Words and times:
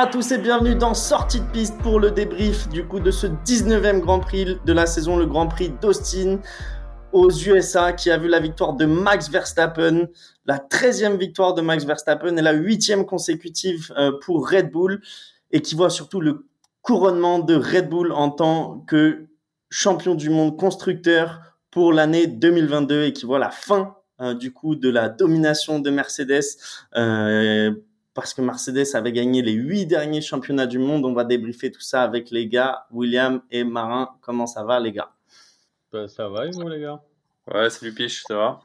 à 0.00 0.06
tous 0.06 0.32
et 0.32 0.38
bienvenue 0.38 0.74
dans 0.74 0.94
Sortie 0.94 1.40
de 1.40 1.46
piste 1.52 1.76
pour 1.82 2.00
le 2.00 2.10
débrief 2.10 2.70
du 2.70 2.86
coup 2.86 3.00
de 3.00 3.10
ce 3.10 3.26
19e 3.26 4.00
Grand 4.00 4.18
Prix 4.18 4.56
de 4.64 4.72
la 4.72 4.86
saison, 4.86 5.18
le 5.18 5.26
Grand 5.26 5.46
Prix 5.46 5.74
d'Austin 5.82 6.38
aux 7.12 7.30
USA 7.30 7.92
qui 7.92 8.10
a 8.10 8.16
vu 8.16 8.26
la 8.26 8.40
victoire 8.40 8.72
de 8.72 8.86
Max 8.86 9.28
Verstappen, 9.28 10.08
la 10.46 10.56
13e 10.56 11.18
victoire 11.18 11.52
de 11.52 11.60
Max 11.60 11.84
Verstappen 11.84 12.34
et 12.38 12.40
la 12.40 12.54
8e 12.54 13.04
consécutive 13.04 13.92
euh, 13.98 14.12
pour 14.24 14.48
Red 14.48 14.70
Bull 14.70 15.02
et 15.50 15.60
qui 15.60 15.74
voit 15.74 15.90
surtout 15.90 16.22
le 16.22 16.46
couronnement 16.80 17.38
de 17.38 17.54
Red 17.54 17.90
Bull 17.90 18.12
en 18.12 18.30
tant 18.30 18.82
que 18.88 19.26
champion 19.68 20.14
du 20.14 20.30
monde 20.30 20.56
constructeur 20.56 21.40
pour 21.70 21.92
l'année 21.92 22.26
2022 22.26 23.02
et 23.02 23.12
qui 23.12 23.26
voit 23.26 23.38
la 23.38 23.50
fin 23.50 23.96
euh, 24.22 24.32
du 24.32 24.50
coup 24.50 24.76
de 24.76 24.88
la 24.88 25.10
domination 25.10 25.78
de 25.78 25.90
Mercedes 25.90 26.56
euh, 26.96 27.74
parce 28.14 28.34
que 28.34 28.42
Mercedes 28.42 28.94
avait 28.94 29.12
gagné 29.12 29.42
les 29.42 29.52
huit 29.52 29.86
derniers 29.86 30.20
championnats 30.20 30.66
du 30.66 30.78
monde. 30.78 31.04
On 31.04 31.12
va 31.12 31.24
débriefer 31.24 31.70
tout 31.70 31.80
ça 31.80 32.02
avec 32.02 32.30
les 32.30 32.48
gars, 32.48 32.86
William 32.90 33.42
et 33.50 33.64
Marin. 33.64 34.10
Comment 34.20 34.46
ça 34.46 34.64
va, 34.64 34.80
les 34.80 34.92
gars? 34.92 35.10
Bah, 35.92 36.08
Ça 36.08 36.28
va, 36.28 36.48
vous, 36.50 36.68
les 36.68 36.80
gars? 36.80 37.00
Ouais, 37.52 37.70
salut 37.70 37.92
Piche, 37.92 38.22
ça 38.26 38.36
va? 38.36 38.60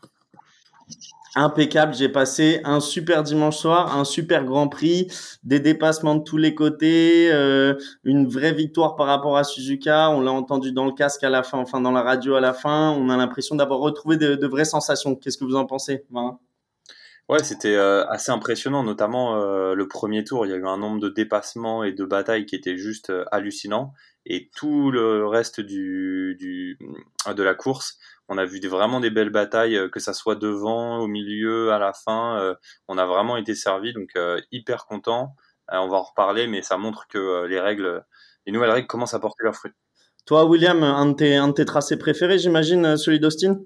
Impeccable, 1.38 1.94
j'ai 1.94 2.08
passé 2.08 2.62
un 2.64 2.80
super 2.80 3.22
dimanche 3.22 3.58
soir, 3.58 3.98
un 3.98 4.06
super 4.06 4.46
Grand 4.46 4.70
Prix, 4.70 5.08
des 5.44 5.60
dépassements 5.60 6.16
de 6.16 6.24
tous 6.24 6.38
les 6.38 6.56
côtés, 6.56 7.30
euh, 7.30 7.76
une 8.06 8.26
vraie 8.26 8.54
victoire 8.54 8.96
par 8.96 9.08
rapport 9.08 9.36
à 9.36 9.44
Suzuka. 9.44 10.12
On 10.12 10.22
l'a 10.22 10.32
entendu 10.32 10.72
dans 10.72 10.86
le 10.86 10.94
casque 10.94 11.26
à 11.26 11.30
la 11.30 11.44
fin, 11.44 11.58
enfin 11.58 11.82
dans 11.82 11.92
la 11.92 12.04
radio 12.04 12.36
à 12.36 12.40
la 12.40 12.54
fin. 12.54 12.92
On 12.92 13.10
a 13.10 13.18
l'impression 13.18 13.56
d'avoir 13.56 13.80
retrouvé 13.80 14.16
de, 14.16 14.48
vraies 14.48 14.64
sensations. 14.64 15.14
Qu'est-ce 15.16 15.38
que 15.38 15.44
vous 15.44 15.58
en 15.58 15.66
pensez, 15.66 16.06
Marin? 16.10 16.40
Ouais, 17.28 17.44
c'était 17.44 17.74
euh, 17.76 18.06
assez 18.08 18.32
impressionnant, 18.32 18.84
notamment 18.84 19.42
euh, 19.42 19.74
le 19.74 19.88
premier 19.88 20.24
tour. 20.24 20.46
Il 20.46 20.50
y 20.50 20.54
a 20.54 20.58
eu 20.58 20.68
un 20.68 20.78
nombre 20.78 21.00
de 21.00 21.10
dépassements 21.10 21.84
et 21.84 21.92
de 21.92 22.06
batailles 22.06 22.46
qui 22.46 22.56
était 22.56 22.78
juste 22.78 23.10
euh, 23.10 23.26
hallucinant. 23.32 23.94
Et 24.28 24.52
tout 24.56 24.92
le 24.92 25.26
reste 25.26 25.60
du, 25.60 26.36
du, 26.40 26.78
de 27.28 27.44
la 27.44 27.56
course, 27.56 27.98
on 28.28 28.38
a 28.38 28.46
vu 28.46 28.60
vraiment 28.68 29.00
des 29.00 29.10
belles 29.10 29.32
batailles, 29.32 29.90
que 29.92 30.00
ça 30.00 30.14
soit 30.14 30.36
devant, 30.36 31.00
au 31.00 31.08
milieu, 31.08 31.72
à 31.72 31.80
la 31.80 31.94
fin. 31.94 32.56
on 32.88 32.98
a 32.98 33.06
vraiment 33.06 33.38
été 33.38 33.54
servi, 33.54 33.94
donc 33.94 34.18
hyper 34.52 34.88
content. 34.88 35.36
on 35.72 35.88
va 35.90 35.98
en 35.98 36.02
reparler, 36.02 36.48
mais 36.48 36.64
ça 36.64 36.78
montre 36.78 37.08
que 37.08 37.46
les 37.46 37.60
règles, 37.60 38.04
les 38.48 38.52
nouvelles 38.52 38.72
règles 38.72 38.88
commencent 38.88 39.14
à 39.14 39.20
porter 39.20 39.44
leurs 39.44 39.54
fruits. 39.54 39.74
Toi, 40.26 40.46
William, 40.46 40.82
un 40.82 41.06
de 41.06 41.14
tes, 41.14 41.36
un 41.36 41.50
de 41.50 41.54
tes 41.54 41.66
tracés 41.66 41.98
préférés, 41.98 42.40
j'imagine, 42.40 42.98
celui 42.98 43.20
d'Austin? 43.20 43.60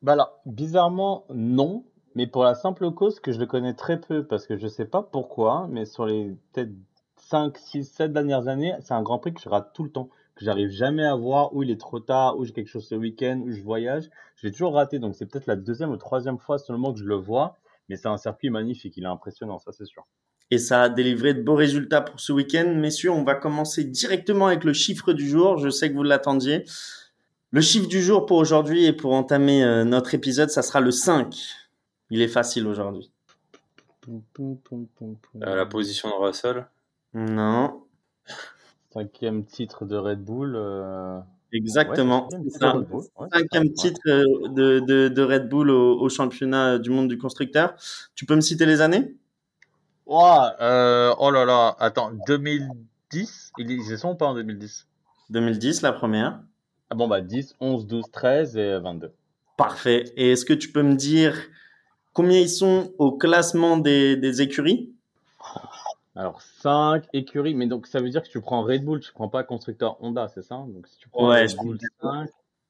Bah 0.00 0.14
là, 0.14 0.40
bizarrement, 0.46 1.26
non 1.34 1.84
mais 2.14 2.26
pour 2.26 2.44
la 2.44 2.54
simple 2.54 2.90
cause 2.92 3.20
que 3.20 3.32
je 3.32 3.38
le 3.38 3.46
connais 3.46 3.74
très 3.74 4.00
peu, 4.00 4.24
parce 4.24 4.46
que 4.46 4.56
je 4.56 4.68
sais 4.68 4.84
pas 4.84 5.02
pourquoi, 5.02 5.66
mais 5.70 5.84
sur 5.84 6.06
les 6.06 6.36
peut-être 6.52 6.72
5, 7.16 7.56
6, 7.56 7.84
7 7.84 8.12
dernières 8.12 8.48
années, 8.48 8.74
c'est 8.80 8.94
un 8.94 9.02
Grand 9.02 9.18
Prix 9.18 9.34
que 9.34 9.40
je 9.40 9.48
rate 9.48 9.72
tout 9.74 9.84
le 9.84 9.90
temps, 9.90 10.10
que 10.34 10.44
j'arrive 10.44 10.70
jamais 10.70 11.04
à 11.04 11.14
voir, 11.14 11.54
où 11.54 11.62
il 11.62 11.70
est 11.70 11.80
trop 11.80 12.00
tard, 12.00 12.38
où 12.38 12.44
j'ai 12.44 12.52
quelque 12.52 12.68
chose 12.68 12.86
ce 12.86 12.94
week-end, 12.94 13.40
où 13.44 13.50
je 13.50 13.62
voyage. 13.62 14.10
Je 14.36 14.46
l'ai 14.46 14.52
toujours 14.52 14.74
raté, 14.74 14.98
donc 14.98 15.14
c'est 15.14 15.26
peut-être 15.26 15.46
la 15.46 15.56
deuxième 15.56 15.90
ou 15.90 15.96
troisième 15.96 16.38
fois 16.38 16.58
seulement 16.58 16.92
que 16.92 16.98
je 16.98 17.04
le 17.04 17.16
vois, 17.16 17.56
mais 17.88 17.96
c'est 17.96 18.08
un 18.08 18.18
circuit 18.18 18.50
magnifique, 18.50 18.96
il 18.96 19.04
est 19.04 19.08
impressionnant, 19.08 19.58
ça 19.58 19.72
c'est 19.72 19.86
sûr. 19.86 20.06
Et 20.50 20.58
ça 20.58 20.82
a 20.82 20.88
délivré 20.88 21.34
de 21.34 21.42
beaux 21.42 21.54
résultats 21.54 22.02
pour 22.02 22.20
ce 22.20 22.32
week-end. 22.32 22.74
Messieurs, 22.76 23.10
on 23.10 23.24
va 23.24 23.34
commencer 23.34 23.82
directement 23.82 24.48
avec 24.48 24.64
le 24.64 24.74
chiffre 24.74 25.14
du 25.14 25.26
jour. 25.26 25.56
Je 25.56 25.70
sais 25.70 25.88
que 25.88 25.94
vous 25.94 26.02
l'attendiez. 26.02 26.64
Le 27.50 27.60
chiffre 27.62 27.88
du 27.88 28.02
jour 28.02 28.26
pour 28.26 28.36
aujourd'hui 28.36 28.84
et 28.84 28.92
pour 28.92 29.14
entamer 29.14 29.64
euh, 29.64 29.84
notre 29.84 30.14
épisode, 30.14 30.50
ça 30.50 30.62
sera 30.62 30.80
le 30.80 30.90
5. 30.90 31.34
Il 32.14 32.22
est 32.22 32.28
facile 32.28 32.68
aujourd'hui. 32.68 33.10
Euh, 34.08 34.62
la 35.34 35.66
position 35.66 36.08
de 36.10 36.14
Russell 36.14 36.64
Non. 37.12 37.82
Cinquième 38.92 39.44
titre 39.44 39.84
de 39.84 39.96
Red 39.96 40.22
Bull. 40.22 40.54
Euh, 40.54 41.18
Exactement. 41.52 42.28
Cinquième 43.32 43.72
titre 43.72 44.00
euh, 44.06 44.48
de, 44.48 45.08
de, 45.08 45.22
Red 45.24 45.48
Bull 45.48 45.70
au, 45.70 46.08
championnat 46.08 46.78
du 46.78 46.90
monde 46.90 47.08
du 47.08 47.18
constructeur. 47.18 47.74
Tu 48.14 48.26
peux 48.26 48.36
me 48.36 48.42
citer 48.42 48.64
les 48.64 48.80
années? 48.80 49.16
Oh, 50.06 50.38
oh 50.60 51.30
là 51.32 51.44
là, 51.44 51.74
attends, 51.80 52.12
2010 52.28 53.52
Ils 53.58 53.98
sont 53.98 54.10
ou 54.10 54.14
pas 54.14 54.26
en 54.26 54.34
2010 54.34 54.86
2010, 55.30 55.82
la 55.82 55.90
première. 55.90 56.40
Ah 56.90 56.94
bon, 56.94 57.08
bah 57.08 57.22
10, 57.22 57.56
11, 57.58 57.88
12, 57.88 58.04
13 58.12 58.56
et 58.56 58.78
22. 58.78 59.12
Parfait. 59.56 60.04
Et 60.16 60.30
est-ce 60.30 60.44
que 60.44 60.52
tu 60.52 60.70
peux 60.70 60.82
me 60.82 60.94
dire 60.94 61.34
Combien 62.14 62.38
ils 62.38 62.48
sont 62.48 62.92
au 62.98 63.12
classement 63.12 63.76
des, 63.76 64.16
des 64.16 64.40
écuries? 64.40 64.94
Alors 66.14 66.40
5 66.40 67.04
écuries, 67.12 67.54
mais 67.54 67.66
donc 67.66 67.88
ça 67.88 68.00
veut 68.00 68.08
dire 68.08 68.22
que 68.22 68.28
tu 68.28 68.40
prends 68.40 68.62
Red 68.62 68.84
Bull, 68.84 69.00
tu 69.00 69.12
prends 69.12 69.28
pas 69.28 69.42
constructeur 69.42 69.96
Honda, 70.00 70.28
c'est 70.32 70.42
ça? 70.42 70.64
Donc 70.68 70.86
si 70.86 70.96
tu 70.96 71.08
prends 71.08 71.26
Red 71.26 71.56
Bull 71.56 71.76
5, 72.00 72.28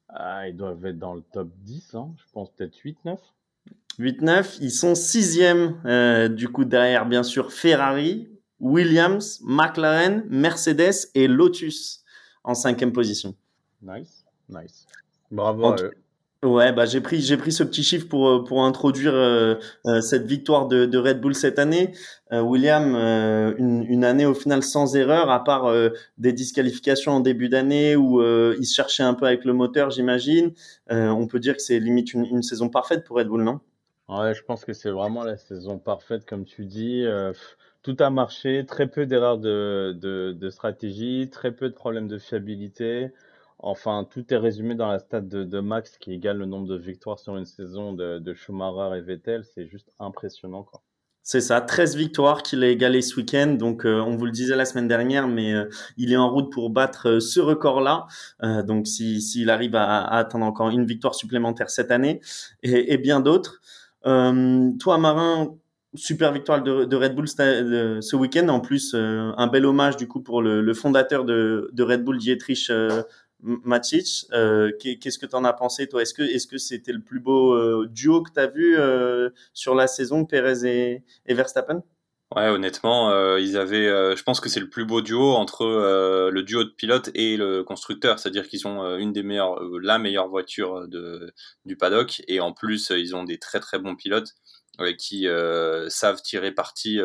ah, 0.09 0.49
ils 0.49 0.57
doivent 0.57 0.83
être 0.87 0.97
dans 0.97 1.13
le 1.13 1.21
top 1.21 1.49
10, 1.59 1.93
hein, 1.93 2.09
je 2.17 2.23
pense 2.33 2.49
peut-être 2.49 2.75
8-9. 2.75 3.17
8-9, 3.99 4.57
ils 4.61 4.71
sont 4.71 4.95
sixième 4.95 5.79
euh, 5.85 6.27
du 6.27 6.49
coup 6.49 6.65
derrière 6.65 7.05
bien 7.05 7.21
sûr 7.21 7.51
Ferrari, 7.51 8.27
Williams, 8.59 9.39
McLaren, 9.43 10.23
Mercedes 10.27 11.11
et 11.13 11.27
Lotus 11.27 12.03
en 12.43 12.55
cinquième 12.55 12.93
position. 12.93 13.35
Nice, 13.83 14.25
nice. 14.49 14.87
Bravo 15.29 15.67
à 15.67 15.75
eux. 15.81 15.91
Ouais, 16.43 16.71
bah 16.71 16.85
j'ai 16.85 17.01
pris 17.01 17.21
j'ai 17.21 17.37
pris 17.37 17.51
ce 17.51 17.63
petit 17.63 17.81
chiffre 17.81 18.07
pour 18.07 18.27
euh, 18.27 18.43
pour 18.43 18.63
introduire 18.63 19.15
euh, 19.15 19.55
euh, 19.87 20.01
cette 20.01 20.25
victoire 20.27 20.67
de, 20.67 20.85
de, 20.85 20.97
Red 20.99 21.19
Bull 21.19 21.33
cette 21.33 21.57
année. 21.59 21.93
William, 22.31 22.95
une, 23.57 23.85
une 23.87 24.03
année 24.03 24.25
au 24.25 24.33
final 24.33 24.61
sans 24.61 24.95
erreur, 24.95 25.29
à 25.29 25.43
part 25.43 25.71
des 26.17 26.33
disqualifications 26.33 27.13
en 27.13 27.19
début 27.21 27.47
d'année 27.47 27.95
où 27.95 28.21
il 28.21 28.65
se 28.65 28.73
cherchait 28.73 29.03
un 29.03 29.13
peu 29.13 29.25
avec 29.25 29.45
le 29.45 29.53
moteur, 29.53 29.91
j'imagine. 29.91 30.51
on 30.89 31.27
peut 31.27 31.39
dire 31.39 31.55
que 31.55 31.61
c'est 31.61 31.79
limite 31.79 32.13
une, 32.13 32.25
une, 32.25 32.43
saison 32.43 32.67
parfaite 32.67 33.05
pour 33.05 33.17
Red 33.17 33.27
Bull, 33.27 33.43
non? 33.43 33.61
Ouais, 34.09 34.33
je 34.33 34.43
pense 34.43 34.65
que 34.65 34.73
c'est 34.73 34.89
vraiment 34.89 35.23
la 35.23 35.37
saison 35.37 35.77
parfaite, 35.77 36.25
comme 36.25 36.43
tu 36.43 36.65
dis. 36.65 37.05
tout 37.83 37.95
a 37.99 38.09
marché, 38.09 38.65
très 38.67 38.87
peu 38.87 39.05
d'erreurs 39.05 39.37
de, 39.37 39.95
de, 40.01 40.33
de 40.33 40.49
stratégie, 40.49 41.29
très 41.31 41.53
peu 41.53 41.69
de 41.69 41.75
problèmes 41.75 42.09
de 42.09 42.17
fiabilité. 42.17 43.11
Enfin, 43.59 44.07
tout 44.09 44.33
est 44.33 44.37
résumé 44.37 44.75
dans 44.75 44.87
la 44.87 44.99
stade 44.99 45.27
de, 45.27 45.59
Max 45.59 45.97
qui 45.97 46.13
égale 46.13 46.37
le 46.37 46.45
nombre 46.45 46.67
de 46.67 46.77
victoires 46.77 47.19
sur 47.19 47.37
une 47.37 47.45
saison 47.45 47.93
de, 47.93 48.33
Schumacher 48.33 48.97
et 48.97 49.01
Vettel. 49.01 49.43
C'est 49.43 49.65
juste 49.65 49.91
impressionnant. 49.99 50.63
Quoi. 50.63 50.81
C'est 51.27 51.41
ça, 51.41 51.59
13 51.59 51.95
victoires 51.95 52.43
qu'il 52.43 52.63
a 52.63 52.67
égalé 52.67 53.01
ce 53.01 53.15
week-end. 53.15 53.47
Donc, 53.47 53.83
euh, 53.83 53.99
on 53.99 54.15
vous 54.15 54.25
le 54.25 54.31
disait 54.31 54.55
la 54.55 54.65
semaine 54.65 54.87
dernière, 54.87 55.27
mais 55.27 55.55
euh, 55.55 55.67
il 55.97 56.13
est 56.13 56.17
en 56.17 56.29
route 56.29 56.51
pour 56.51 56.69
battre 56.69 57.09
euh, 57.09 57.19
ce 57.19 57.39
record-là. 57.39 58.05
donc, 58.63 58.85
s'il 58.85 59.23
si, 59.23 59.49
arrive 59.49 59.75
à, 59.75 60.03
atteindre 60.05 60.45
encore 60.45 60.69
une 60.69 60.85
victoire 60.85 61.15
supplémentaire 61.15 61.71
cette 61.71 61.89
année 61.89 62.21
et, 62.61 62.97
bien 62.97 63.21
d'autres. 63.21 63.59
toi, 64.03 64.97
Marin, 64.99 65.55
super 65.95 66.31
victoire 66.31 66.61
de, 66.61 66.95
Red 66.95 67.15
Bull 67.15 67.27
ce 67.27 68.15
week-end. 68.15 68.47
En 68.49 68.59
plus, 68.59 68.93
un 68.93 69.47
bel 69.47 69.65
hommage 69.65 69.97
du 69.97 70.07
coup 70.07 70.21
pour 70.21 70.43
le, 70.43 70.73
fondateur 70.75 71.25
de, 71.25 71.71
de, 71.73 71.83
Red 71.83 72.03
Bull, 72.03 72.19
Dietrich 72.19 72.69
Matic, 73.41 74.25
euh, 74.33 74.71
qu'est-ce 74.79 75.19
que 75.19 75.25
tu 75.25 75.35
en 75.35 75.43
as 75.43 75.53
pensé 75.53 75.87
toi? 75.87 76.01
Est-ce 76.01 76.47
que 76.47 76.57
c'était 76.57 76.93
le 76.93 77.01
plus 77.01 77.19
beau 77.19 77.53
euh, 77.53 77.87
duo 77.87 78.23
que 78.23 78.31
tu 78.31 78.39
as 78.39 78.47
vu 78.47 78.77
euh, 78.77 79.29
sur 79.53 79.75
la 79.75 79.87
saison 79.87 80.25
Perez 80.25 80.65
et, 81.25 81.33
Verstappen? 81.33 81.83
Ouais, 82.35 82.49
honnêtement, 82.49 83.11
je 83.37 84.23
pense 84.23 84.39
que 84.39 84.49
c'est 84.49 84.59
le 84.59 84.69
plus 84.69 84.83
beau 84.83 85.01
duo 85.01 85.33
entre 85.33 85.65
le 85.65 86.41
duo 86.41 86.63
de 86.63 86.69
pilote 86.69 87.11
et 87.13 87.37
le 87.37 87.63
constructeur, 87.63 88.17
c'est-à-dire 88.17 88.47
qu'ils 88.47 88.67
ont 88.67 88.97
une 88.97 89.13
des 89.13 89.21
meilleures, 89.21 89.61
la 89.81 89.99
meilleure 89.99 90.27
voiture 90.27 90.87
du 91.65 91.77
paddock, 91.77 92.23
et 92.27 92.39
en 92.39 92.51
plus 92.51 92.89
ils 92.89 93.15
ont 93.15 93.23
des 93.23 93.37
très 93.37 93.59
très 93.59 93.77
bons 93.77 93.95
pilotes 93.95 94.33
qui 94.97 95.27
savent 95.87 96.21
tirer 96.23 96.51
parti 96.51 96.99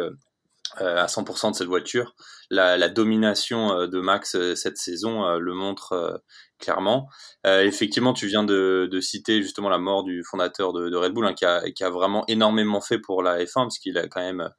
à 0.76 1.06
100% 1.06 1.50
de 1.50 1.56
cette 1.56 1.68
voiture 1.68 2.14
la, 2.50 2.88
domination 2.88 3.72
euh, 3.72 3.86
de 3.86 4.00
Max 4.00 4.34
euh, 4.34 4.54
cette 4.54 4.76
saison 4.76 5.24
euh, 5.24 5.38
le 5.38 5.54
montre 5.54 6.22
clairement. 6.58 7.08
effectivement, 7.46 8.12
tu 8.12 8.26
viens 8.26 8.44
de, 8.44 8.98
citer 9.00 9.40
justement 9.40 9.70
la 9.70 9.78
mort 9.78 10.04
du 10.04 10.22
fondateur 10.22 10.74
de, 10.74 10.94
Red 10.94 11.14
Bull, 11.14 11.26
hein, 11.26 11.32
qui, 11.32 11.46
a, 11.46 11.90
vraiment 11.90 12.22
énormément 12.28 12.82
fait 12.82 12.98
pour 12.98 13.22
la 13.22 13.42
F1, 13.42 13.62
parce 13.62 13.78
qu'il 13.78 13.96
a 13.96 14.08
quand 14.08 14.20
même 14.20 14.50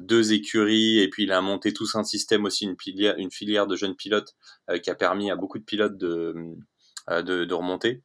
deux 0.00 0.32
écuries, 0.32 0.98
et 0.98 1.08
puis 1.08 1.22
il 1.22 1.30
a 1.30 1.40
monté 1.40 1.72
tout 1.72 1.86
un 1.94 2.02
système 2.02 2.46
aussi, 2.46 2.64
une 2.64 2.76
filière, 2.76 3.14
une 3.16 3.30
filière 3.30 3.68
de 3.68 3.76
jeunes 3.76 3.94
pilotes, 3.94 4.34
qui 4.82 4.90
a 4.90 4.96
permis 4.96 5.30
à 5.30 5.36
beaucoup 5.36 5.60
de 5.60 5.64
pilotes 5.64 5.96
de, 5.96 6.34
euh, 6.36 6.56
de, 7.08 7.44
de, 7.44 7.54
remonter. 7.54 8.02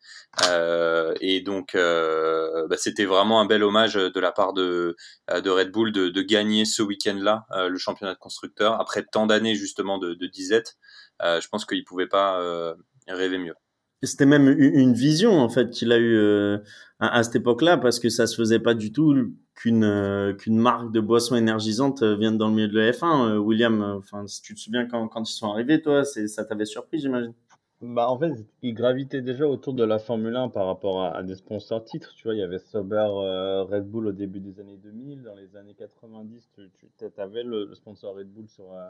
Euh, 0.47 1.13
et 1.21 1.41
donc, 1.41 1.75
euh, 1.75 2.67
bah, 2.67 2.77
c'était 2.77 3.05
vraiment 3.05 3.41
un 3.41 3.45
bel 3.45 3.63
hommage 3.63 3.95
de 3.95 4.19
la 4.19 4.31
part 4.31 4.53
de, 4.53 4.95
de 5.33 5.49
Red 5.49 5.71
Bull 5.71 5.91
de, 5.91 6.09
de 6.09 6.21
gagner 6.21 6.65
ce 6.65 6.81
week-end-là 6.81 7.45
le 7.69 7.77
championnat 7.77 8.13
de 8.13 8.19
constructeurs 8.19 8.79
après 8.79 9.03
tant 9.03 9.25
d'années 9.25 9.55
justement 9.55 9.97
de, 9.97 10.13
de 10.13 10.27
disette. 10.27 10.77
je 11.21 11.47
pense 11.47 11.65
qu'il 11.65 11.83
pouvait 11.83 12.07
pas 12.07 12.75
rêver 13.07 13.37
mieux. 13.37 13.55
C'était 14.03 14.25
même 14.25 14.47
une 14.47 14.93
vision 14.93 15.39
en 15.39 15.49
fait 15.49 15.69
qu'il 15.69 15.91
a 15.91 15.97
eu 15.99 16.15
euh, 16.15 16.57
à, 16.99 17.21
cette 17.21 17.35
époque-là 17.35 17.77
parce 17.77 17.99
que 17.99 18.09
ça 18.09 18.25
se 18.25 18.35
faisait 18.35 18.57
pas 18.57 18.73
du 18.73 18.91
tout 18.91 19.31
qu'une 19.53 19.83
euh, 19.83 20.33
qu'une 20.33 20.57
marque 20.57 20.91
de 20.91 20.99
boisson 20.99 21.35
énergisante 21.35 22.01
vienne 22.01 22.35
dans 22.35 22.47
le 22.47 22.55
milieu 22.55 22.67
de 22.67 22.79
la 22.79 22.91
F1. 22.91 23.37
William, 23.37 23.79
enfin 23.99 24.25
si 24.25 24.41
tu 24.41 24.55
te 24.55 24.59
souviens 24.59 24.87
quand, 24.87 25.07
quand 25.07 25.29
ils 25.29 25.33
sont 25.33 25.51
arrivés, 25.51 25.83
toi, 25.83 26.03
c'est 26.03 26.27
ça 26.27 26.45
t'avait 26.45 26.65
surpris, 26.65 26.99
j'imagine? 26.99 27.33
Bah, 27.81 28.07
en 28.09 28.19
fait, 28.19 28.33
il 28.61 28.75
gravitait 28.75 29.23
déjà 29.23 29.47
autour 29.47 29.73
de 29.73 29.83
la 29.83 29.97
Formule 29.97 30.35
1 30.35 30.49
par 30.49 30.67
rapport 30.67 31.03
à, 31.03 31.23
des 31.23 31.33
sponsors 31.33 31.83
titres. 31.83 32.13
Tu 32.13 32.27
vois, 32.27 32.35
il 32.35 32.39
y 32.39 32.43
avait 32.43 32.59
Sauber, 32.59 33.07
euh, 33.09 33.63
Red 33.63 33.89
Bull 33.89 34.05
au 34.05 34.11
début 34.11 34.39
des 34.39 34.59
années 34.59 34.77
2000. 34.77 35.23
Dans 35.23 35.33
les 35.33 35.55
années 35.55 35.73
90, 35.73 36.47
tu, 36.53 36.69
tu 36.99 37.05
avais 37.19 37.41
le, 37.41 37.73
sponsor 37.73 38.15
Red 38.15 38.31
Bull 38.31 38.47
sur, 38.47 38.71
euh, 38.71 38.87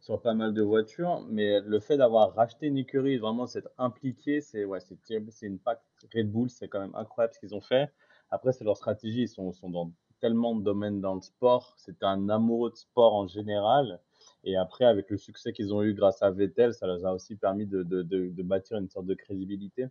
sur 0.00 0.20
pas 0.20 0.34
mal 0.34 0.52
de 0.52 0.62
voitures. 0.62 1.24
Mais 1.28 1.60
le 1.60 1.78
fait 1.78 1.96
d'avoir 1.96 2.34
racheté 2.34 2.66
une 2.66 2.76
écurie, 2.76 3.18
vraiment 3.18 3.46
s'être 3.46 3.70
impliqué, 3.78 4.40
c'est 4.40 4.64
ouais, 4.64 4.80
c'est 4.80 4.98
c'est 5.30 5.46
une 5.46 5.60
pack 5.60 5.80
Red 6.12 6.32
Bull, 6.32 6.50
c'est 6.50 6.66
quand 6.66 6.80
même 6.80 6.94
incroyable 6.96 7.34
ce 7.34 7.38
qu'ils 7.38 7.54
ont 7.54 7.60
fait. 7.60 7.92
Après, 8.32 8.50
c'est 8.50 8.64
leur 8.64 8.76
stratégie. 8.76 9.22
Ils 9.22 9.28
sont, 9.28 9.52
sont 9.52 9.70
dans 9.70 9.92
tellement 10.20 10.56
de 10.56 10.64
domaines 10.64 11.00
dans 11.00 11.14
le 11.14 11.20
sport. 11.20 11.74
C'est 11.76 12.02
un 12.02 12.28
amoureux 12.28 12.70
de 12.70 12.76
sport 12.76 13.14
en 13.14 13.28
général. 13.28 14.00
Et 14.44 14.56
après, 14.56 14.84
avec 14.84 15.10
le 15.10 15.16
succès 15.16 15.52
qu'ils 15.52 15.72
ont 15.74 15.82
eu 15.82 15.94
grâce 15.94 16.22
à 16.22 16.30
Vettel, 16.30 16.74
ça 16.74 16.86
leur 16.86 17.04
a 17.06 17.14
aussi 17.14 17.34
permis 17.36 17.66
de, 17.66 17.82
de, 17.82 18.02
de, 18.02 18.42
bâtir 18.42 18.76
une 18.76 18.88
sorte 18.88 19.06
de 19.06 19.14
crédibilité. 19.14 19.86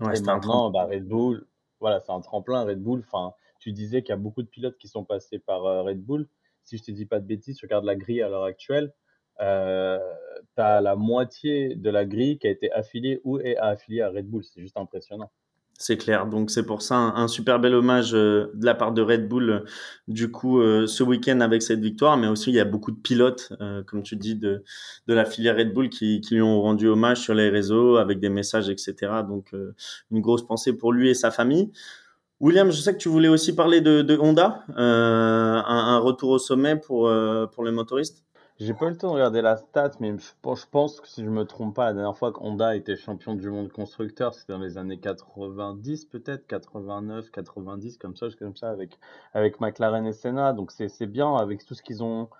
et 0.00 0.20
maintenant, 0.22 0.70
bah, 0.70 0.84
Red 0.84 1.06
Bull, 1.06 1.46
voilà, 1.80 2.00
c'est 2.00 2.12
un 2.12 2.20
tremplin. 2.20 2.64
Red 2.64 2.80
Bull, 2.80 3.02
enfin, 3.06 3.34
tu 3.58 3.72
disais 3.72 4.02
qu'il 4.02 4.10
y 4.10 4.12
a 4.12 4.16
beaucoup 4.16 4.42
de 4.42 4.48
pilotes 4.48 4.78
qui 4.78 4.88
sont 4.88 5.04
passés 5.04 5.38
par 5.38 5.64
euh, 5.66 5.82
Red 5.82 6.02
Bull. 6.02 6.28
Si 6.62 6.78
je 6.78 6.84
te 6.84 6.90
dis 6.92 7.06
pas 7.06 7.20
de 7.20 7.26
bêtises, 7.26 7.56
tu 7.56 7.66
regardes 7.66 7.84
la 7.84 7.96
grille 7.96 8.22
à 8.22 8.28
l'heure 8.28 8.44
actuelle. 8.44 8.92
Euh, 9.40 9.98
tu 10.54 10.62
as 10.62 10.80
la 10.80 10.96
moitié 10.96 11.74
de 11.74 11.90
la 11.90 12.04
grille 12.04 12.38
qui 12.38 12.46
a 12.46 12.50
été 12.50 12.72
affiliée 12.72 13.20
ou 13.24 13.38
est 13.38 13.56
affiliée 13.56 14.02
à 14.02 14.10
Red 14.10 14.26
Bull. 14.26 14.44
C'est 14.44 14.60
juste 14.60 14.76
impressionnant. 14.76 15.30
C'est 15.78 15.98
clair. 15.98 16.26
Donc 16.26 16.50
c'est 16.50 16.64
pour 16.64 16.80
ça 16.80 16.96
un, 16.96 17.28
super 17.28 17.60
bel 17.60 17.74
hommage 17.74 18.14
euh, 18.14 18.50
de 18.54 18.64
la 18.64 18.74
part 18.74 18.92
de 18.92 19.02
Red 19.02 19.28
Bull 19.28 19.50
euh, 19.50 19.60
du 20.08 20.30
coup 20.30 20.60
euh, 20.60 20.86
ce 20.86 21.02
week-end 21.02 21.40
avec 21.40 21.60
cette 21.62 21.80
victoire, 21.80 22.16
mais 22.16 22.28
aussi 22.28 22.50
il 22.50 22.56
y 22.56 22.60
a 22.60 22.64
beaucoup 22.64 22.92
de 22.92 22.98
pilotes, 22.98 23.52
comme 23.86 24.02
tu 24.02 24.16
dis, 24.16 24.34
de, 24.36 24.64
de 25.06 25.14
la 25.14 25.24
filière 25.26 25.56
Red 25.56 25.74
Bull 25.74 25.90
qui, 25.90 26.20
qui 26.22 26.36
lui 26.36 26.42
ont 26.42 26.62
rendu 26.62 26.88
hommage 26.88 27.20
sur 27.20 27.34
les 27.34 27.50
réseaux 27.50 27.96
avec 27.96 28.20
des 28.20 28.30
messages, 28.30 28.70
etc. 28.70 28.94
Donc 29.28 29.52
une 30.10 30.20
grosse 30.20 30.46
pensée 30.46 30.72
pour 30.72 30.92
lui 30.92 31.10
et 31.10 31.14
sa 31.14 31.30
famille. 31.30 31.70
William, 32.40 32.70
je 32.70 32.80
sais 32.80 32.92
que 32.92 32.98
tu 32.98 33.08
voulais 33.08 33.28
aussi 33.28 33.54
parler 33.54 33.80
de, 33.80 34.02
de 34.02 34.16
Honda, 34.18 34.64
un, 34.76 35.64
un, 35.66 35.98
retour 35.98 36.30
au 36.30 36.38
sommet 36.38 36.76
pour, 36.76 37.10
pour 37.52 37.64
les 37.64 37.72
motoristes? 37.72 38.24
J'ai 38.58 38.72
pas 38.72 38.86
eu 38.86 38.90
le 38.90 38.96
temps 38.96 39.08
de 39.08 39.14
regarder 39.14 39.42
la 39.42 39.58
stat, 39.58 39.90
mais 40.00 40.14
je 40.16 40.66
pense 40.70 41.00
que 41.02 41.08
si 41.08 41.22
je 41.22 41.28
me 41.28 41.44
trompe 41.44 41.76
pas, 41.76 41.86
la 41.86 41.92
dernière 41.92 42.16
fois 42.16 42.32
qu'Honda 42.32 42.74
était 42.74 42.96
champion 42.96 43.34
du 43.34 43.50
monde 43.50 43.70
constructeur, 43.70 44.32
c'était 44.32 44.54
dans 44.54 44.58
les 44.58 44.78
années 44.78 44.98
90 44.98 46.06
peut-être, 46.06 46.46
89, 46.46 47.30
90, 47.30 47.98
comme 47.98 48.16
ça, 48.16 48.28
comme 48.38 48.56
ça, 48.56 48.70
avec, 48.70 48.98
avec 49.34 49.60
McLaren 49.60 50.06
et 50.06 50.14
Senna. 50.14 50.54
Donc 50.54 50.72
c'est 50.72 51.06
bien 51.06 51.36
avec 51.36 51.66
tout 51.66 51.74
ce 51.74 51.82
qu'ils 51.82 52.02
ont, 52.02 52.30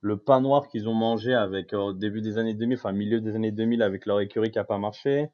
le 0.00 0.16
pain 0.16 0.40
noir 0.40 0.68
qu'ils 0.68 0.88
ont 0.88 0.94
mangé 0.94 1.34
avec 1.34 1.74
au 1.74 1.92
début 1.92 2.22
des 2.22 2.38
années 2.38 2.54
2000, 2.54 2.78
enfin 2.78 2.92
milieu 2.92 3.20
des 3.20 3.36
années 3.36 3.52
2000 3.52 3.82
avec 3.82 4.06
leur 4.06 4.20
écurie 4.20 4.50
qui 4.50 4.58
a 4.58 4.64
pas 4.64 4.78
marché. 4.78 5.28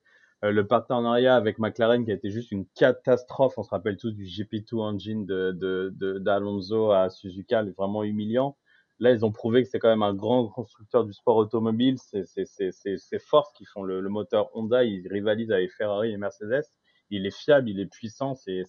Euh, 0.44 0.50
le 0.50 0.66
partenariat 0.66 1.36
avec 1.36 1.60
McLaren 1.60 2.04
qui 2.04 2.10
a 2.10 2.14
été 2.14 2.30
juste 2.30 2.50
une 2.50 2.66
catastrophe. 2.74 3.54
On 3.58 3.62
se 3.62 3.70
rappelle 3.70 3.96
tous 3.96 4.10
du 4.10 4.24
GP2 4.24 4.80
engine 4.80 5.24
de 5.24 6.18
d'Alonso 6.18 6.90
à 6.90 7.10
Suzuka, 7.10 7.62
vraiment 7.78 8.02
humiliant. 8.02 8.56
Là, 9.02 9.10
ils 9.10 9.24
ont 9.24 9.32
prouvé 9.32 9.64
que 9.64 9.68
c'est 9.68 9.80
quand 9.80 9.88
même 9.88 10.04
un 10.04 10.14
grand 10.14 10.46
constructeur 10.46 11.04
du 11.04 11.12
sport 11.12 11.36
automobile. 11.36 11.96
C'est 11.98 13.18
fort 13.18 13.52
qui 13.52 13.64
font 13.64 13.82
le, 13.82 14.00
moteur 14.08 14.48
Honda. 14.54 14.84
Ils 14.84 15.08
rivalisent 15.08 15.50
avec 15.50 15.72
Ferrari 15.72 16.12
et 16.12 16.16
Mercedes. 16.16 16.62
Il 17.10 17.26
est 17.26 17.36
fiable, 17.36 17.68
il 17.68 17.80
est 17.80 17.86
puissant. 17.86 18.34
Il 18.46 18.64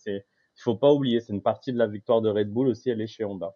faut 0.55 0.73
pas 0.73 0.91
oublier, 0.91 1.19
c'est 1.19 1.33
une 1.33 1.43
partie 1.43 1.71
de 1.71 1.77
la 1.77 1.85
victoire 1.85 2.21
de 2.21 2.31
Red 2.31 2.51
Bull 2.51 2.67
aussi, 2.67 2.89
elle 2.89 3.01
est 3.01 3.07
chez 3.07 3.23
Honda. 3.23 3.53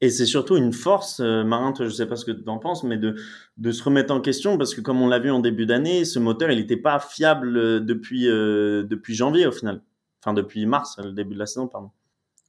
Et 0.00 0.10
c'est 0.10 0.26
surtout 0.26 0.56
une 0.56 0.72
force, 0.72 1.20
euh, 1.20 1.44
Marin, 1.44 1.72
je 1.78 1.88
sais 1.88 2.06
pas 2.06 2.16
ce 2.16 2.24
que 2.24 2.32
tu 2.32 2.48
en 2.48 2.58
penses, 2.58 2.82
mais 2.82 2.98
de, 2.98 3.14
de 3.56 3.70
se 3.70 3.82
remettre 3.84 4.12
en 4.12 4.20
question 4.20 4.58
parce 4.58 4.74
que 4.74 4.80
comme 4.80 5.00
on 5.00 5.06
l'a 5.06 5.20
vu 5.20 5.30
en 5.30 5.38
début 5.38 5.66
d'année, 5.66 6.04
ce 6.04 6.18
moteur, 6.18 6.50
il 6.50 6.58
n'était 6.58 6.76
pas 6.76 6.98
fiable 6.98 7.56
euh, 7.56 7.80
depuis, 7.80 8.28
euh, 8.28 8.82
depuis 8.82 9.14
janvier 9.14 9.46
au 9.46 9.52
final. 9.52 9.82
Enfin, 10.20 10.34
depuis 10.34 10.66
mars, 10.66 10.98
le 10.98 11.12
début 11.12 11.34
de 11.34 11.38
la 11.38 11.46
saison, 11.46 11.68
pardon. 11.68 11.90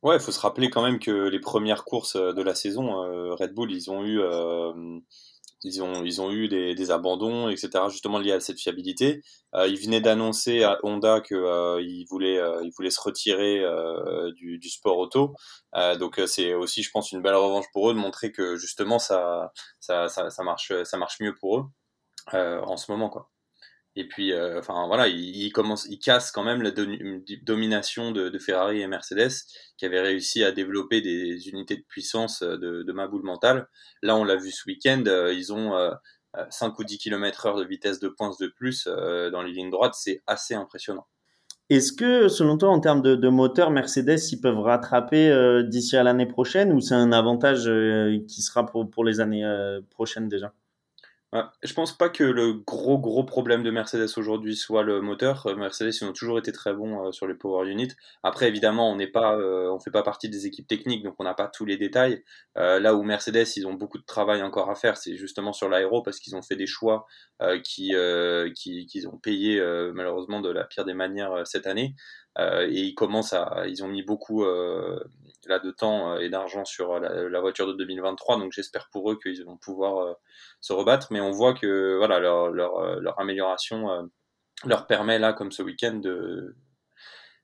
Ouais, 0.02 0.16
il 0.16 0.22
faut 0.22 0.32
se 0.32 0.40
rappeler 0.40 0.70
quand 0.70 0.82
même 0.82 0.98
que 1.00 1.12
les 1.12 1.40
premières 1.40 1.84
courses 1.84 2.16
euh, 2.16 2.32
de 2.32 2.42
la 2.42 2.56
saison, 2.56 3.04
euh, 3.04 3.36
Red 3.36 3.54
Bull, 3.54 3.70
ils 3.72 3.92
ont 3.92 4.06
eu, 4.06 4.22
euh, 4.22 4.72
ils 5.64 5.84
ont, 5.84 6.06
ils 6.06 6.22
ont 6.22 6.32
eu 6.32 6.48
des, 6.48 6.92
abandons, 6.92 7.50
etc. 7.50 7.70
Justement 7.90 8.18
liés 8.18 8.32
à 8.32 8.40
cette 8.40 8.60
fiabilité. 8.60 9.22
ils 9.54 9.78
venaient 9.78 10.00
d'annoncer 10.00 10.64
à 10.64 10.80
Honda 10.84 11.20
que 11.20 11.82
ils 11.82 12.06
voulaient, 12.10 12.40
ils 12.64 12.72
voulaient 12.78 12.90
se 12.92 13.02
retirer 13.02 13.62
du, 14.38 14.58
du, 14.58 14.70
sport 14.70 14.98
auto. 14.98 15.36
donc 16.00 16.22
c'est 16.28 16.54
aussi, 16.54 16.82
je 16.84 16.92
pense, 16.92 17.12
une 17.12 17.22
belle 17.22 17.36
revanche 17.36 17.66
pour 17.74 17.90
eux 17.90 17.94
de 17.94 18.00
montrer 18.00 18.32
que 18.32 18.56
justement 18.56 19.00
ça, 19.00 19.52
ça, 19.82 20.08
ça, 20.08 20.30
ça 20.30 20.44
marche, 20.44 20.72
ça 20.84 20.98
marche 20.98 21.20
mieux 21.20 21.36
pour 21.36 21.60
eux 21.60 21.66
en 22.34 22.78
ce 22.78 22.92
moment, 22.92 23.10
quoi. 23.10 23.30
Et 23.96 24.08
puis, 24.08 24.32
euh, 24.32 24.60
enfin 24.60 24.86
voilà, 24.88 25.08
il, 25.08 25.52
casse 26.02 26.32
quand 26.32 26.44
même 26.44 26.62
la 26.62 26.72
domination 26.72 28.12
de, 28.12 28.38
Ferrari 28.38 28.82
et 28.82 28.88
Mercedes, 28.88 29.32
qui 29.78 29.86
avaient 29.86 30.02
réussi 30.02 30.44
à 30.44 30.52
développer 30.52 31.02
des 31.02 31.50
unités 31.50 31.76
de 31.76 31.84
puissance 31.88 32.42
euh, 32.44 32.58
de, 32.58 32.84
de 32.84 32.92
ma 32.94 33.08
boule 33.08 33.24
mentale. 33.24 33.68
Là, 34.02 34.16
on 34.16 34.24
l'a 34.24 34.36
vu 34.36 34.52
ce 34.52 34.64
week-end, 34.68 35.04
euh, 35.08 35.34
ils 35.34 35.52
ont 35.54 35.74
5 36.52 36.78
ou 36.78 36.84
10 36.84 37.00
km 37.00 37.48
heure 37.48 37.58
de 37.58 37.66
vitesse 37.66 38.00
de 38.00 38.08
pointe 38.08 38.40
de 38.40 38.48
plus 38.48 38.86
dans 38.86 39.42
les 39.42 39.52
lignes 39.52 39.72
droites, 39.72 39.96
c'est 39.96 40.22
assez 40.28 40.54
impressionnant. 40.54 41.08
Est-ce 41.70 41.92
que, 41.92 42.28
selon 42.28 42.58
toi, 42.58 42.70
en 42.70 42.80
termes 42.80 43.02
de, 43.02 43.30
moteur, 43.30 43.72
Mercedes, 43.72 44.20
ils 44.32 44.40
peuvent 44.40 44.60
rattraper 44.60 45.64
d'ici 45.68 45.98
à 45.98 46.04
l'année 46.04 46.28
prochaine 46.28 46.72
ou 46.72 46.80
c'est 46.82 46.96
un 46.96 47.12
avantage 47.12 47.64
qui 48.28 48.42
sera 48.44 48.66
pour 48.66 49.04
les 49.04 49.20
années 49.20 49.44
prochaines 49.90 50.30
déjà? 50.30 50.54
Je 51.62 51.74
pense 51.74 51.96
pas 51.96 52.10
que 52.10 52.24
le 52.24 52.54
gros 52.54 52.98
gros 52.98 53.24
problème 53.24 53.62
de 53.62 53.70
Mercedes 53.70 54.10
aujourd'hui 54.18 54.56
soit 54.56 54.82
le 54.82 55.00
moteur. 55.02 55.46
Euh, 55.46 55.56
Mercedes 55.56 55.96
ils 56.02 56.06
ont 56.06 56.14
toujours 56.14 56.40
été 56.40 56.52
très 56.52 56.74
bons 56.74 57.08
euh, 57.08 57.12
sur 57.12 57.28
les 57.28 57.36
power 57.36 57.70
units. 57.70 57.92
Après 58.24 58.48
évidemment 58.48 58.92
on 58.92 58.96
n'est 58.96 59.08
pas, 59.08 59.36
euh, 59.38 59.72
on 59.72 59.80
fait 59.80 59.92
pas 59.92 60.02
partie 60.02 60.30
des 60.30 60.48
équipes 60.48 60.68
techniques 60.68 61.04
donc 61.04 61.16
on 61.20 61.24
n'a 61.24 61.36
pas 61.36 61.48
tous 61.48 61.66
les 61.66 61.78
détails. 61.78 62.24
là 62.56 62.96
où 62.96 63.04
Mercedes 63.04 63.46
ils 63.58 63.68
ont 63.68 63.74
beaucoup 63.74 64.00
de 64.00 64.06
travail 64.06 64.42
encore 64.42 64.70
à 64.70 64.76
faire, 64.76 64.98
c'est 64.98 65.16
justement 65.16 65.54
sur 65.54 65.70
l'aéro 65.70 66.02
parce 66.02 66.20
qu'ils 66.20 66.36
ont 66.36 66.42
fait 66.42 66.56
des 66.56 66.68
choix 66.68 67.06
qui, 67.64 67.94
qui 68.56 68.86
qu'ils 68.88 69.08
ont 69.08 69.18
payé 69.18 69.62
malheureusement 69.94 70.42
de 70.42 70.50
la 70.50 70.64
pire 70.66 70.86
des 70.86 70.94
manières 70.94 71.46
cette 71.46 71.68
année. 71.68 71.96
et 72.40 72.82
ils 72.82 72.96
commencent 72.96 73.34
à, 73.34 73.66
ils 73.68 73.84
ont 73.84 73.88
mis 73.88 74.04
beaucoup 74.04 74.44
de 75.58 75.72
temps 75.72 76.18
et 76.18 76.30
d'argent 76.30 76.66
sur 76.66 77.00
la, 77.00 77.28
la, 77.28 77.42
voiture 77.42 77.66
de 77.66 77.74
2023 77.74 78.38
donc 78.38 78.52
j'espère 78.52 78.90
pour 78.92 79.12
eux 79.12 79.18
qu'ils 79.20 79.44
vont 79.44 79.58
pouvoir 79.58 80.16
se 80.62 80.74
rebattre. 80.74 81.08
Mais 81.12 81.22
on 81.22 81.32
voit 81.32 81.54
que 81.54 81.98
voilà 81.98 82.20
leur, 82.20 82.50
leur, 82.50 82.78
euh, 82.80 83.02
amélioration 83.18 83.92
euh, 83.92 84.04
leur 84.66 84.88
permet 84.88 85.20
là, 85.20 85.34
comme 85.34 85.52
ce 85.52 85.64
week-end, 85.64 85.96
de, 85.96 86.56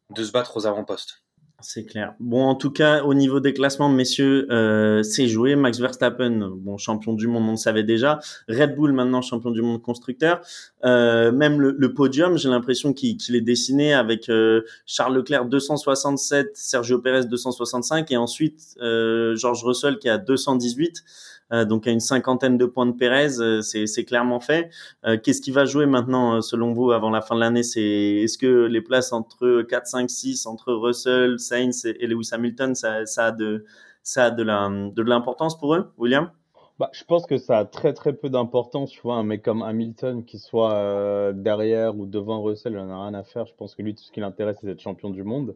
de 0.10 0.24
se 0.24 0.32
battre 0.32 0.58
aux 0.58 0.68
avant-postes. 0.68 1.25
C'est 1.68 1.84
clair. 1.84 2.14
Bon, 2.20 2.44
en 2.44 2.54
tout 2.54 2.70
cas, 2.70 3.04
au 3.04 3.16
niveau 3.16 3.40
des 3.40 3.52
classements, 3.52 3.90
messieurs, 3.90 4.46
euh, 4.52 5.02
c'est 5.02 5.28
joué. 5.28 5.56
Max 5.56 5.80
Verstappen, 5.80 6.52
bon, 6.58 6.78
champion 6.78 7.14
du 7.14 7.28
monde, 7.28 7.46
on 7.48 7.52
le 7.52 7.58
savait 7.58 7.84
déjà. 7.84 8.20
Red 8.48 8.76
Bull, 8.76 8.92
maintenant 8.92 9.24
champion 9.24 9.50
du 9.50 9.64
monde 9.64 9.82
constructeur. 9.82 10.42
Euh, 10.84 11.32
même 11.32 11.60
le, 11.60 11.76
le 11.76 11.94
podium, 11.94 12.38
j'ai 12.38 12.50
l'impression 12.50 12.94
qu'il 12.94 13.36
est 13.36 13.42
dessiné 13.42 13.96
avec 13.96 14.30
euh, 14.30 14.62
Charles 14.86 15.16
Leclerc 15.16 15.46
267, 15.46 16.52
Sergio 16.54 17.00
Perez 17.00 17.26
265 17.26 18.12
et 18.12 18.18
ensuite 18.18 18.76
euh, 18.82 19.36
George 19.36 19.64
Russell 19.64 19.98
qui 19.98 20.08
a 20.08 20.20
218. 20.20 21.04
Euh, 21.52 21.66
donc 21.66 21.88
à 21.88 21.92
une 21.92 22.00
cinquantaine 22.00 22.58
de 22.58 22.66
points 22.66 22.86
de 22.86 22.94
Pérez, 22.94 23.40
euh, 23.40 23.62
c'est 23.62 24.06
clairement 24.06 24.40
fait. 24.40 24.70
Euh, 25.06 25.18
qu'est-ce 25.22 25.42
qui 25.42 25.52
va 25.52 25.66
jouer 25.66 25.86
maintenant 25.86 26.42
selon 26.42 26.74
vous 26.74 26.92
avant 26.92 27.10
la 27.10 27.22
fin 27.22 27.36
de 27.36 27.42
l'année? 27.42 27.64
C'est 27.64 27.82
est-ce 27.82 28.38
que 28.38 28.66
les 28.66 28.82
places 28.82 29.14
entre 29.14 29.62
4, 29.62 29.88
5, 29.88 30.10
6 30.10 30.46
entre 30.48 30.74
Russell, 30.74 31.40
Sainz 31.40 31.86
et 31.86 32.08
Lewis 32.08 32.30
Hamilton, 32.32 32.76
ça, 32.76 33.06
ça 33.06 33.28
a 33.28 33.32
de 33.32 33.66
ça 34.04 34.26
a 34.26 34.32
de 34.32 34.44
la 34.44 34.70
de 34.70 35.02
l'importance 35.02 35.58
pour 35.58 35.76
eux, 35.76 35.92
William? 35.98 36.32
Bah, 36.78 36.90
je 36.94 37.04
pense 37.06 37.26
que 37.26 37.38
ça 37.38 37.60
a 37.60 37.66
très 37.66 37.94
très 37.94 38.14
peu 38.14 38.30
d'importance. 38.30 38.92
Tu 38.92 39.02
vois, 39.02 39.16
un 39.16 39.24
mec 39.24 39.44
comme 39.44 39.62
Hamilton 39.62 40.26
qui 40.26 40.40
soit 40.40 41.32
derrière 41.34 41.98
ou 41.98 42.06
devant 42.06 42.42
Russell, 42.42 42.74
il 42.74 42.80
en 42.80 42.90
a 42.90 43.04
rien 43.04 43.14
à 43.14 43.24
faire. 43.24 43.46
Je 43.46 43.54
pense 43.56 43.76
que 43.76 43.82
lui, 43.82 43.96
tout 43.96 44.04
ce 44.04 44.12
qui 44.12 44.20
l'intéresse, 44.20 44.58
c'est 44.60 44.68
d'être 44.68 44.82
champion 44.82 45.10
du 45.10 45.24
monde. 45.24 45.56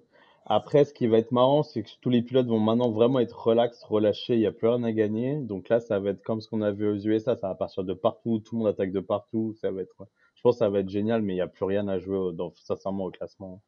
Après, 0.51 0.83
ce 0.83 0.95
qui 0.95 1.05
va 1.05 1.19
être 1.19 1.31
marrant, 1.31 1.61
c'est 1.61 1.83
que 1.83 1.89
tous 2.01 2.09
les 2.09 2.23
pilotes 2.23 2.47
vont 2.47 2.59
maintenant 2.59 2.89
vraiment 2.89 3.19
être 3.19 3.39
relax, 3.39 3.83
relâchés, 3.83 4.33
il 4.33 4.39
n'y 4.39 4.47
a 4.47 4.51
plus 4.51 4.67
rien 4.67 4.83
à 4.83 4.91
gagner. 4.91 5.37
Donc 5.37 5.69
là, 5.69 5.79
ça 5.79 5.99
va 5.99 6.09
être 6.09 6.23
comme 6.23 6.41
ce 6.41 6.49
qu'on 6.49 6.63
a 6.63 6.71
vu 6.71 6.89
aux 6.89 6.97
USA, 6.97 7.35
ça 7.35 7.49
va 7.49 7.55
partir 7.55 7.83
de 7.83 7.93
partout, 7.93 8.39
tout 8.39 8.55
le 8.55 8.59
monde 8.59 8.67
attaque 8.69 8.91
de 8.91 8.99
partout, 8.99 9.55
ça 9.61 9.69
va 9.69 9.83
être, 9.83 10.07
je 10.35 10.41
pense 10.41 10.55
que 10.55 10.59
ça 10.59 10.69
va 10.69 10.79
être 10.79 10.89
génial, 10.89 11.21
mais 11.21 11.33
il 11.33 11.35
n'y 11.35 11.41
a 11.41 11.47
plus 11.47 11.65
rien 11.65 11.87
à 11.87 11.99
jouer 11.99 12.33
dans, 12.33 12.51
sincèrement 12.55 13.05
au 13.05 13.11
classement. 13.11 13.61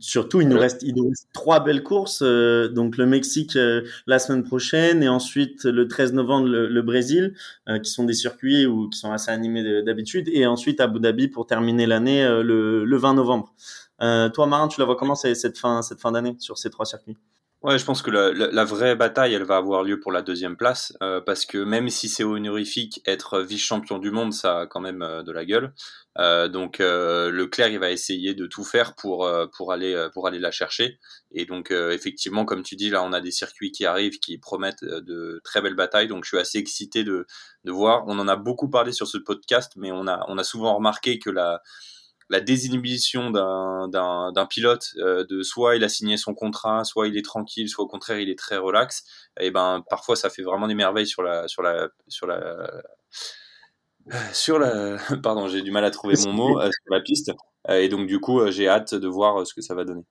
Surtout, 0.00 0.40
il 0.40 0.48
nous, 0.48 0.58
reste, 0.58 0.82
il 0.82 0.94
nous 0.94 1.08
reste 1.08 1.28
trois 1.34 1.60
belles 1.60 1.82
courses. 1.82 2.22
Euh, 2.22 2.68
donc 2.68 2.96
le 2.96 3.04
Mexique 3.04 3.54
euh, 3.56 3.82
la 4.06 4.18
semaine 4.18 4.42
prochaine 4.42 5.02
et 5.02 5.08
ensuite 5.08 5.64
le 5.64 5.86
13 5.86 6.14
novembre 6.14 6.48
le, 6.48 6.82
Brésil, 6.82 7.34
euh, 7.68 7.78
qui 7.78 7.90
sont 7.90 8.04
des 8.04 8.14
circuits 8.14 8.64
ou 8.64 8.88
qui 8.88 8.98
sont 8.98 9.12
assez 9.12 9.30
animés 9.30 9.82
d'habitude. 9.82 10.28
Et 10.32 10.46
ensuite 10.46 10.80
Abu 10.80 11.00
Dhabi 11.00 11.28
pour 11.28 11.46
terminer 11.46 11.86
l'année 11.86 12.26
le, 12.42 12.84
le, 12.84 12.96
20 12.96 13.14
novembre. 13.14 13.52
Toi, 13.98 14.46
Marin, 14.46 14.68
tu 14.68 14.80
la 14.80 14.86
vois 14.86 14.96
comment 14.96 15.14
cette 15.14 15.58
fin, 15.58 15.82
cette 15.82 16.00
fin 16.00 16.12
d'année 16.12 16.36
sur 16.38 16.58
ces 16.58 16.70
trois 16.70 16.86
circuits? 16.86 17.16
Ouais, 17.64 17.78
je 17.78 17.84
pense 17.86 18.02
que 18.02 18.10
la, 18.10 18.64
vraie 18.66 18.94
bataille, 18.94 19.32
elle 19.32 19.44
va 19.44 19.56
avoir 19.56 19.84
lieu 19.84 19.98
pour 19.98 20.12
la 20.12 20.20
deuxième 20.20 20.54
place, 20.54 20.92
euh, 21.02 21.22
parce 21.22 21.46
que 21.46 21.56
même 21.56 21.88
si 21.88 22.10
c'est 22.10 22.22
honorifique, 22.22 23.00
être 23.06 23.40
vice-champion 23.40 23.98
du 23.98 24.10
monde, 24.10 24.34
ça 24.34 24.60
a 24.60 24.66
quand 24.66 24.80
même 24.80 25.00
euh, 25.00 25.22
de 25.22 25.32
la 25.32 25.46
gueule. 25.46 25.72
Euh, 26.18 26.46
donc 26.46 26.80
euh, 26.80 27.30
Leclerc, 27.30 27.70
il 27.70 27.78
va 27.78 27.90
essayer 27.90 28.34
de 28.34 28.46
tout 28.46 28.64
faire 28.64 28.94
pour 28.94 29.26
pour 29.56 29.72
aller 29.72 30.08
pour 30.12 30.26
aller 30.26 30.38
la 30.38 30.50
chercher. 30.50 30.98
Et 31.32 31.46
donc 31.46 31.70
effectivement, 31.70 32.44
comme 32.44 32.62
tu 32.62 32.76
dis, 32.76 32.90
là, 32.90 33.02
on 33.02 33.14
a 33.14 33.22
des 33.22 33.30
circuits 33.30 33.72
qui 33.72 33.86
arrivent, 33.86 34.18
qui 34.18 34.36
promettent 34.36 34.84
de 34.84 35.40
très 35.42 35.62
belles 35.62 35.74
batailles. 35.74 36.08
Donc 36.08 36.24
je 36.24 36.28
suis 36.28 36.38
assez 36.38 36.58
excité 36.58 37.02
de 37.02 37.26
de 37.64 37.72
voir. 37.72 38.04
On 38.06 38.18
en 38.18 38.28
a 38.28 38.36
beaucoup 38.36 38.68
parlé 38.68 38.92
sur 38.92 39.06
ce 39.06 39.16
podcast, 39.16 39.72
mais 39.76 39.90
on 39.90 40.06
a 40.06 40.22
on 40.28 40.36
a 40.36 40.44
souvent 40.44 40.76
remarqué 40.76 41.18
que 41.18 41.30
la 41.30 41.62
la 42.30 42.40
désinhibition 42.40 43.30
d'un 43.30 44.46
pilote, 44.48 44.90
euh, 44.98 45.24
de 45.28 45.42
soit 45.42 45.76
il 45.76 45.84
a 45.84 45.88
signé 45.88 46.16
son 46.16 46.34
contrat, 46.34 46.84
soit 46.84 47.08
il 47.08 47.16
est 47.16 47.24
tranquille, 47.24 47.68
soit 47.68 47.84
au 47.84 47.88
contraire 47.88 48.18
il 48.18 48.30
est 48.30 48.38
très 48.38 48.56
relax, 48.56 49.04
et 49.40 49.50
ben 49.50 49.82
parfois 49.88 50.16
ça 50.16 50.30
fait 50.30 50.42
vraiment 50.42 50.68
des 50.68 50.74
merveilles 50.74 51.06
sur 51.06 51.22
la 51.22 51.48
sur 51.48 51.62
la 51.62 51.88
sur 52.08 52.26
la 52.26 52.70
la 54.06 54.98
pardon 55.22 55.48
j'ai 55.48 55.62
du 55.62 55.70
mal 55.70 55.84
à 55.84 55.90
trouver 55.90 56.14
mon 56.26 56.32
mot 56.32 56.60
euh, 56.60 56.64
sur 56.64 56.94
la 56.94 57.00
piste 57.00 57.32
euh, 57.68 57.80
et 57.80 57.88
donc 57.88 58.06
du 58.06 58.20
coup 58.20 58.46
j'ai 58.50 58.68
hâte 58.68 58.94
de 58.94 59.08
voir 59.08 59.46
ce 59.46 59.54
que 59.54 59.62
ça 59.62 59.74
va 59.74 59.84
donner. 59.84 60.04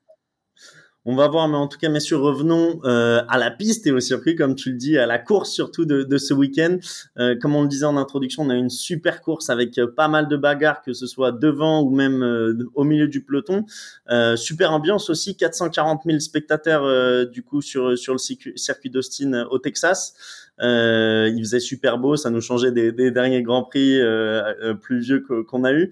On 1.05 1.15
va 1.15 1.27
voir, 1.27 1.49
mais 1.49 1.57
en 1.57 1.67
tout 1.67 1.77
cas, 1.77 1.89
messieurs, 1.89 2.15
revenons 2.15 2.79
euh, 2.85 3.21
à 3.27 3.37
la 3.37 3.51
piste 3.51 3.85
et 3.85 3.91
au 3.91 3.99
circuit, 3.99 4.37
comme 4.37 4.55
tu 4.55 4.71
le 4.71 4.77
dis, 4.77 4.97
à 4.97 5.05
la 5.05 5.19
course 5.19 5.51
surtout 5.51 5.83
de, 5.83 6.03
de 6.03 6.17
ce 6.17 6.33
week-end. 6.33 6.77
Euh, 7.19 7.35
comme 7.37 7.55
on 7.55 7.63
le 7.63 7.67
disait 7.67 7.85
en 7.85 7.97
introduction, 7.97 8.43
on 8.43 8.49
a 8.49 8.55
une 8.55 8.69
super 8.69 9.21
course 9.21 9.49
avec 9.49 9.77
euh, 9.77 9.87
pas 9.87 10.07
mal 10.07 10.29
de 10.29 10.37
bagarres, 10.37 10.81
que 10.81 10.93
ce 10.93 11.05
soit 11.05 11.33
devant 11.33 11.81
ou 11.81 11.89
même 11.89 12.23
euh, 12.23 12.57
au 12.75 12.85
milieu 12.85 13.09
du 13.09 13.21
peloton. 13.21 13.65
Euh, 14.11 14.37
super 14.37 14.71
ambiance 14.71 15.09
aussi, 15.09 15.35
440 15.35 16.03
000 16.05 16.19
spectateurs 16.19 17.27
du 17.27 17.43
coup 17.43 17.61
sur 17.61 17.97
sur 17.97 18.13
le 18.13 18.19
circuit 18.55 18.89
d'Austin 18.89 19.45
au 19.51 19.59
Texas. 19.59 20.13
il 20.61 21.37
faisait 21.39 21.59
super 21.59 21.97
beau, 21.97 22.15
ça 22.15 22.29
nous 22.29 22.39
changeait 22.39 22.71
des, 22.71 22.93
des 22.93 23.11
derniers 23.11 23.41
grands 23.41 23.63
prix 23.63 23.99
plus 24.81 24.99
vieux 24.99 25.25
qu'on 25.49 25.65
a 25.65 25.73
eu. 25.73 25.91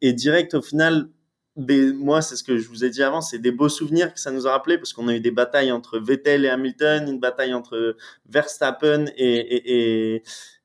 et 0.00 0.12
direct 0.14 0.54
au 0.54 0.62
final, 0.62 1.08
moi, 1.56 2.22
c'est 2.22 2.36
ce 2.36 2.44
que 2.44 2.58
je 2.58 2.68
vous 2.68 2.84
ai 2.84 2.90
dit 2.90 3.02
avant, 3.02 3.20
c'est 3.20 3.38
des 3.38 3.50
beaux 3.50 3.68
souvenirs 3.68 4.12
que 4.12 4.20
ça 4.20 4.30
nous 4.30 4.46
a 4.46 4.52
rappelé 4.52 4.76
parce 4.76 4.92
qu'on 4.92 5.08
a 5.08 5.14
eu 5.14 5.20
des 5.20 5.30
batailles 5.30 5.72
entre 5.72 5.98
Vettel 5.98 6.44
et 6.44 6.48
Hamilton, 6.48 7.08
une 7.08 7.18
bataille 7.18 7.54
entre 7.54 7.96
Verstappen 8.28 9.06
et, 9.16 10.16
et, 10.16 10.22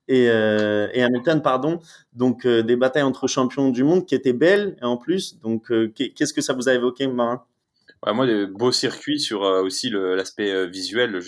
et, 0.08 0.30
euh, 0.30 0.88
Hamilton, 0.94 1.42
pardon. 1.42 1.80
Donc, 2.14 2.46
euh, 2.46 2.62
des 2.62 2.76
batailles 2.76 3.04
entre 3.04 3.28
champions 3.28 3.70
du 3.70 3.84
monde 3.84 4.06
qui 4.06 4.16
étaient 4.16 4.34
belles 4.34 4.76
en 4.82 4.98
plus. 4.98 5.40
Donc, 5.40 5.72
euh, 5.72 5.92
qu'est-ce 5.96 6.34
que 6.34 6.42
ça 6.42 6.54
vous 6.54 6.68
a 6.68 6.74
évoqué, 6.74 7.08
Marin? 7.08 7.44
Moi, 8.06 8.26
des 8.26 8.48
beaux 8.48 8.72
circuits 8.72 9.20
sur 9.20 9.42
aussi 9.42 9.92
l'aspect 9.92 10.68
visuel. 10.68 11.20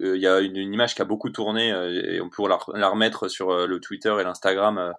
Il 0.00 0.16
y 0.16 0.26
a 0.26 0.40
une, 0.40 0.56
image 0.56 0.94
qui 0.94 1.02
a 1.02 1.04
beaucoup 1.04 1.28
tourné 1.28 1.68
et 1.68 2.18
on 2.22 2.30
pourra 2.30 2.58
la, 2.72 2.88
remettre 2.88 3.28
sur 3.28 3.66
le 3.66 3.78
Twitter 3.78 4.16
et 4.18 4.24
l'Instagram 4.24 4.94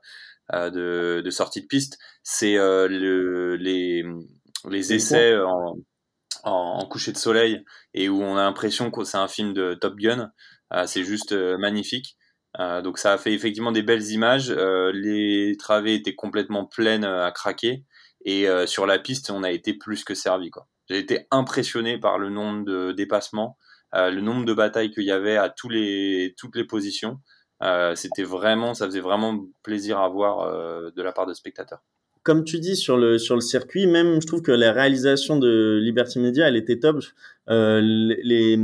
de, 0.53 1.21
de, 1.23 1.29
sortie 1.29 1.61
de 1.61 1.67
piste, 1.67 1.97
c'est 2.23 2.57
euh, 2.57 2.87
le, 2.87 3.55
les, 3.55 4.05
les 4.69 4.93
essais 4.93 5.35
en, 5.37 5.75
en, 6.43 6.85
coucher 6.87 7.11
de 7.11 7.17
soleil 7.17 7.63
et 7.93 8.09
où 8.09 8.21
on 8.21 8.37
a 8.37 8.43
l'impression 8.43 8.91
que 8.91 9.03
c'est 9.03 9.17
un 9.17 9.27
film 9.27 9.53
de 9.53 9.73
Top 9.73 9.95
Gun. 9.95 10.31
Euh, 10.73 10.85
c'est 10.87 11.03
juste 11.03 11.33
magnifique. 11.33 12.17
donc 12.83 12.97
ça 12.97 13.13
a 13.13 13.17
fait 13.17 13.33
effectivement 13.33 13.71
des 13.71 13.83
belles 13.83 14.11
images. 14.11 14.51
les 14.51 15.55
travées 15.57 15.95
étaient 15.95 16.15
complètement 16.15 16.65
pleines 16.65 17.05
à 17.05 17.31
craquer 17.31 17.83
et 18.23 18.47
sur 18.65 18.85
la 18.85 18.97
piste 18.97 19.29
on 19.29 19.43
a 19.43 19.51
été 19.51 19.73
plus 19.73 20.03
que 20.03 20.15
servi. 20.15 20.49
J'ai 20.89 20.97
été 20.97 21.27
impressionné 21.31 21.99
par 21.99 22.17
le 22.17 22.29
nombre 22.29 22.65
de 22.65 22.91
dépassements, 22.91 23.57
le 23.93 24.19
nombre 24.21 24.45
de 24.45 24.53
batailles 24.53 24.91
qu'il 24.91 25.03
y 25.03 25.11
avait 25.11 25.37
à 25.37 25.49
tous 25.49 25.69
les, 25.69 26.33
toutes 26.37 26.55
les 26.55 26.65
positions. 26.65 27.19
Euh, 27.63 27.95
c'était 27.95 28.23
vraiment, 28.23 28.73
ça 28.73 28.85
faisait 28.85 28.99
vraiment 28.99 29.45
plaisir 29.63 29.99
à 29.99 30.09
voir 30.09 30.41
euh, 30.41 30.91
de 30.95 31.01
la 31.01 31.11
part 31.11 31.25
de 31.25 31.33
spectateurs. 31.33 31.81
Comme 32.23 32.43
tu 32.43 32.59
dis 32.59 32.75
sur 32.75 32.97
le 32.97 33.19
sur 33.19 33.35
le 33.35 33.41
circuit, 33.41 33.85
même 33.85 34.19
je 34.19 34.25
trouve 34.25 34.41
que 34.41 34.51
la 34.51 34.71
réalisation 34.71 35.37
de 35.37 35.79
Liberty 35.81 36.19
Media, 36.19 36.47
elle 36.47 36.55
était 36.55 36.79
top. 36.79 37.03
Euh, 37.49 37.79
les, 37.83 38.57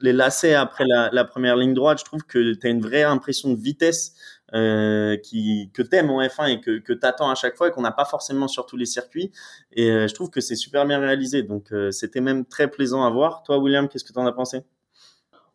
les 0.00 0.12
lacets 0.14 0.54
après 0.54 0.84
la, 0.86 1.24
première 1.24 1.56
ligne 1.56 1.74
droite, 1.74 1.98
je 1.98 2.04
trouve 2.06 2.22
que 2.22 2.54
tu 2.54 2.66
as 2.66 2.70
une 2.70 2.80
vraie 2.80 3.02
impression 3.02 3.52
de 3.52 3.60
vitesse 3.60 4.14
euh, 4.54 5.18
qui, 5.18 5.70
que 5.74 5.82
t'aimes 5.82 6.08
en 6.08 6.22
F1 6.22 6.48
et 6.48 6.60
que, 6.62 6.78
que 6.78 6.94
t'attends 6.94 7.28
à 7.28 7.34
chaque 7.34 7.54
fois 7.56 7.68
et 7.68 7.70
qu'on 7.70 7.82
n'a 7.82 7.92
pas 7.92 8.06
forcément 8.06 8.48
sur 8.48 8.64
tous 8.64 8.78
les 8.78 8.86
circuits. 8.86 9.30
Et 9.72 9.88
je 9.88 10.14
trouve 10.14 10.30
que 10.30 10.40
c'est 10.40 10.56
super 10.56 10.86
bien 10.86 10.98
réalisé. 10.98 11.42
Donc 11.42 11.72
c'était 11.90 12.22
même 12.22 12.46
très 12.46 12.70
plaisant 12.70 13.04
à 13.04 13.10
voir. 13.10 13.42
Toi, 13.42 13.58
William, 13.58 13.88
qu'est-ce 13.88 14.04
que 14.04 14.12
tu 14.14 14.18
en 14.18 14.26
as 14.26 14.32
pensé? 14.32 14.62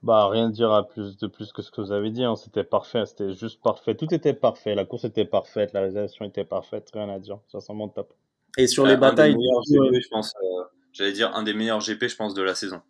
Bah, 0.04 0.28
rien 0.30 0.50
dire 0.50 0.72
à 0.72 0.88
plus 0.88 1.18
de 1.18 1.28
plus 1.28 1.52
que 1.52 1.62
ce 1.62 1.72
que 1.72 1.82
vous 1.82 1.92
avez 1.92 2.10
dit. 2.10 2.24
Hein. 2.24 2.36
C'était 2.36 2.64
parfait, 2.64 3.06
c'était 3.06 3.34
juste 3.34 3.62
parfait. 3.62 3.96
Tout 3.96 4.14
était 4.14 4.34
parfait. 4.34 4.74
La 4.76 4.86
course 4.86 5.06
était 5.06 5.26
parfaite, 5.26 5.74
la 5.74 5.82
réalisation 5.82 6.26
était 6.26 6.44
parfaite. 6.44 6.90
Rien 6.94 7.10
à 7.10 7.20
dire. 7.20 7.40
Ça 7.52 7.60
sent 7.60 7.74
top. 7.94 8.14
Et 8.58 8.68
sur 8.68 8.86
les 8.86 8.98
batailles, 8.98 9.34
GP, 9.34 10.02
je 10.02 10.10
pense, 10.10 10.34
euh, 10.44 10.64
j'allais 10.92 11.14
dire 11.14 11.34
un 11.36 11.44
des 11.44 11.54
meilleurs 11.54 11.80
GP, 11.80 12.08
je 12.08 12.16
pense, 12.16 12.34
de 12.34 12.42
la 12.42 12.56
saison. 12.56 12.82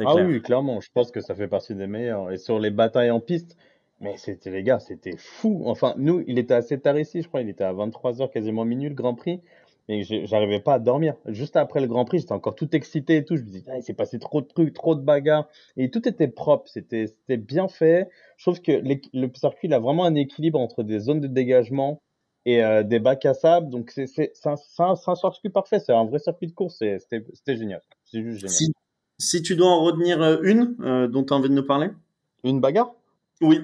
Ah 0.00 0.14
oui, 0.16 0.42
clairement. 0.42 0.80
Je 0.80 0.90
pense 0.92 1.10
que 1.10 1.20
ça 1.20 1.34
fait 1.34 1.48
partie 1.48 1.74
des 1.74 1.86
meilleurs. 1.86 2.30
Et 2.30 2.36
sur 2.36 2.58
les 2.58 2.70
batailles 2.70 3.10
en 3.10 3.20
piste, 3.20 3.56
mais 4.00 4.16
c'était 4.16 4.50
les 4.50 4.62
gars, 4.62 4.78
c'était 4.78 5.16
fou. 5.16 5.62
Enfin, 5.64 5.94
nous, 5.96 6.22
il 6.26 6.38
était 6.38 6.54
assez 6.54 6.78
tard 6.78 6.98
ici, 6.98 7.22
je 7.22 7.28
crois. 7.28 7.40
Il 7.40 7.48
était 7.48 7.64
à 7.64 7.72
23h, 7.72 8.30
quasiment 8.30 8.64
minuit, 8.64 8.90
le 8.90 8.94
Grand 8.94 9.14
Prix 9.14 9.40
et 9.88 10.26
j'arrivais 10.26 10.60
pas 10.60 10.74
à 10.74 10.78
dormir. 10.78 11.14
Juste 11.26 11.56
après 11.56 11.80
le 11.80 11.86
Grand 11.86 12.04
Prix, 12.04 12.18
j'étais 12.18 12.32
encore 12.32 12.54
tout 12.54 12.76
excité 12.76 13.16
et 13.16 13.24
tout. 13.24 13.36
Je 13.36 13.42
me 13.42 13.46
disais, 13.46 13.70
ah, 13.70 13.78
il 13.78 13.82
s'est 13.82 13.94
passé 13.94 14.18
trop 14.18 14.42
de 14.42 14.46
trucs, 14.46 14.74
trop 14.74 14.94
de 14.94 15.00
bagarres. 15.00 15.48
Et 15.78 15.90
tout 15.90 16.06
était 16.06 16.28
propre, 16.28 16.68
c'était 16.68 17.36
bien 17.38 17.68
fait. 17.68 18.10
Je 18.36 18.44
trouve 18.44 18.60
que 18.60 18.72
le 18.72 19.30
circuit, 19.34 19.68
il 19.68 19.74
a 19.74 19.78
vraiment 19.78 20.04
un 20.04 20.14
équilibre 20.14 20.60
entre 20.60 20.82
des 20.82 20.98
zones 20.98 21.20
de 21.20 21.26
dégagement 21.26 22.02
et 22.44 22.62
euh, 22.62 22.82
des 22.82 22.98
bacs 22.98 23.24
à 23.24 23.32
sable. 23.32 23.70
Donc, 23.70 23.90
c'est 23.90 24.32
un, 24.44 24.56
un, 24.78 24.94
un, 25.06 25.14
circuit 25.14 25.48
parfait. 25.48 25.80
C'est 25.80 25.92
un 25.92 26.04
vrai 26.04 26.18
circuit 26.18 26.48
de 26.48 26.52
course. 26.52 26.76
C'était 26.78 27.56
génial. 27.56 27.80
C'est 28.04 28.22
juste 28.22 28.40
génial. 28.40 28.54
Si, 28.54 28.72
si, 29.18 29.42
tu 29.42 29.56
dois 29.56 29.70
en 29.70 29.82
retenir 29.82 30.20
euh, 30.20 30.38
une 30.42 30.76
euh, 30.80 31.08
dont 31.08 31.24
tu 31.24 31.32
as 31.32 31.36
envie 31.36 31.48
de 31.48 31.54
nous 31.54 31.66
parler 31.66 31.88
Une 32.44 32.60
bagarre? 32.60 32.92
Oui. 33.40 33.60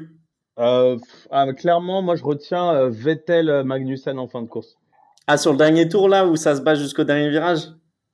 Euh, 0.58 0.96
ah, 1.30 1.52
clairement, 1.52 2.00
moi, 2.00 2.16
je 2.16 2.24
retiens 2.24 2.88
Vettel 2.88 3.62
Magnussen 3.64 4.18
en 4.18 4.26
fin 4.26 4.40
de 4.40 4.48
course. 4.48 4.78
Ah, 5.26 5.38
sur 5.38 5.52
le 5.52 5.58
dernier 5.58 5.88
tour, 5.88 6.08
là, 6.08 6.26
où 6.26 6.36
ça 6.36 6.54
se 6.54 6.60
bat 6.60 6.74
jusqu'au 6.74 7.04
dernier 7.04 7.30
virage? 7.30 7.70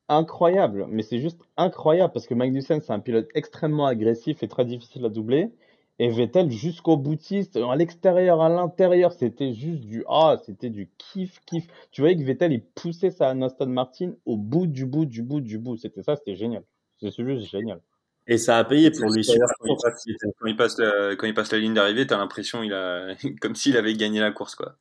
Incroyable, 0.09 0.87
mais 0.88 1.02
c'est 1.02 1.21
juste 1.21 1.40
incroyable 1.57 2.12
parce 2.12 2.26
que 2.26 2.35
Magnussen, 2.35 2.81
c'est 2.81 2.93
un 2.93 3.00
pilote 3.00 3.29
extrêmement 3.35 3.87
agressif 3.87 4.43
et 4.43 4.49
très 4.49 4.64
difficile 4.64 5.05
à 5.05 5.09
doubler. 5.09 5.52
Et 6.00 6.09
Vettel 6.09 6.50
jusqu'au 6.50 6.97
boutiste, 6.97 7.57
à 7.57 7.76
l'extérieur, 7.76 8.40
à 8.40 8.49
l'intérieur, 8.49 9.12
c'était 9.12 9.52
juste 9.52 9.83
du 9.83 10.02
ah, 10.09 10.38
c'était 10.45 10.71
du 10.71 10.88
kiff 10.99 11.40
kiff. 11.47 11.67
Tu 11.90 12.00
voyais 12.00 12.17
que 12.17 12.23
Vettel 12.23 12.52
il 12.52 12.62
poussait 12.62 13.11
sa 13.11 13.31
Aston 13.31 13.67
Martin 13.67 14.12
au 14.25 14.37
bout 14.37 14.67
du 14.67 14.87
bout 14.87 15.05
du 15.05 15.23
bout 15.23 15.40
du 15.40 15.59
bout. 15.59 15.76
C'était 15.76 16.02
ça, 16.02 16.17
c'était 16.17 16.37
génial. 16.37 16.62
C'est 17.00 17.12
juste 17.12 17.50
génial. 17.50 17.81
Et 18.26 18.38
ça 18.38 18.57
a 18.59 18.64
payé 18.64 18.90
pour 18.90 19.11
lui. 19.11 19.26
Quand 19.26 20.47
il, 20.47 20.57
passe, 20.57 20.79
la, 20.79 21.17
quand 21.17 21.26
il 21.26 21.35
passe 21.35 21.52
la 21.52 21.59
ligne 21.59 21.75
d'arrivée, 21.75 22.07
t'as 22.07 22.17
l'impression 22.17 22.62
il 22.62 22.73
a 22.73 23.14
comme 23.40 23.55
s'il 23.55 23.76
avait 23.76 23.95
gagné 23.95 24.21
la 24.21 24.31
course 24.31 24.55
quoi. 24.55 24.76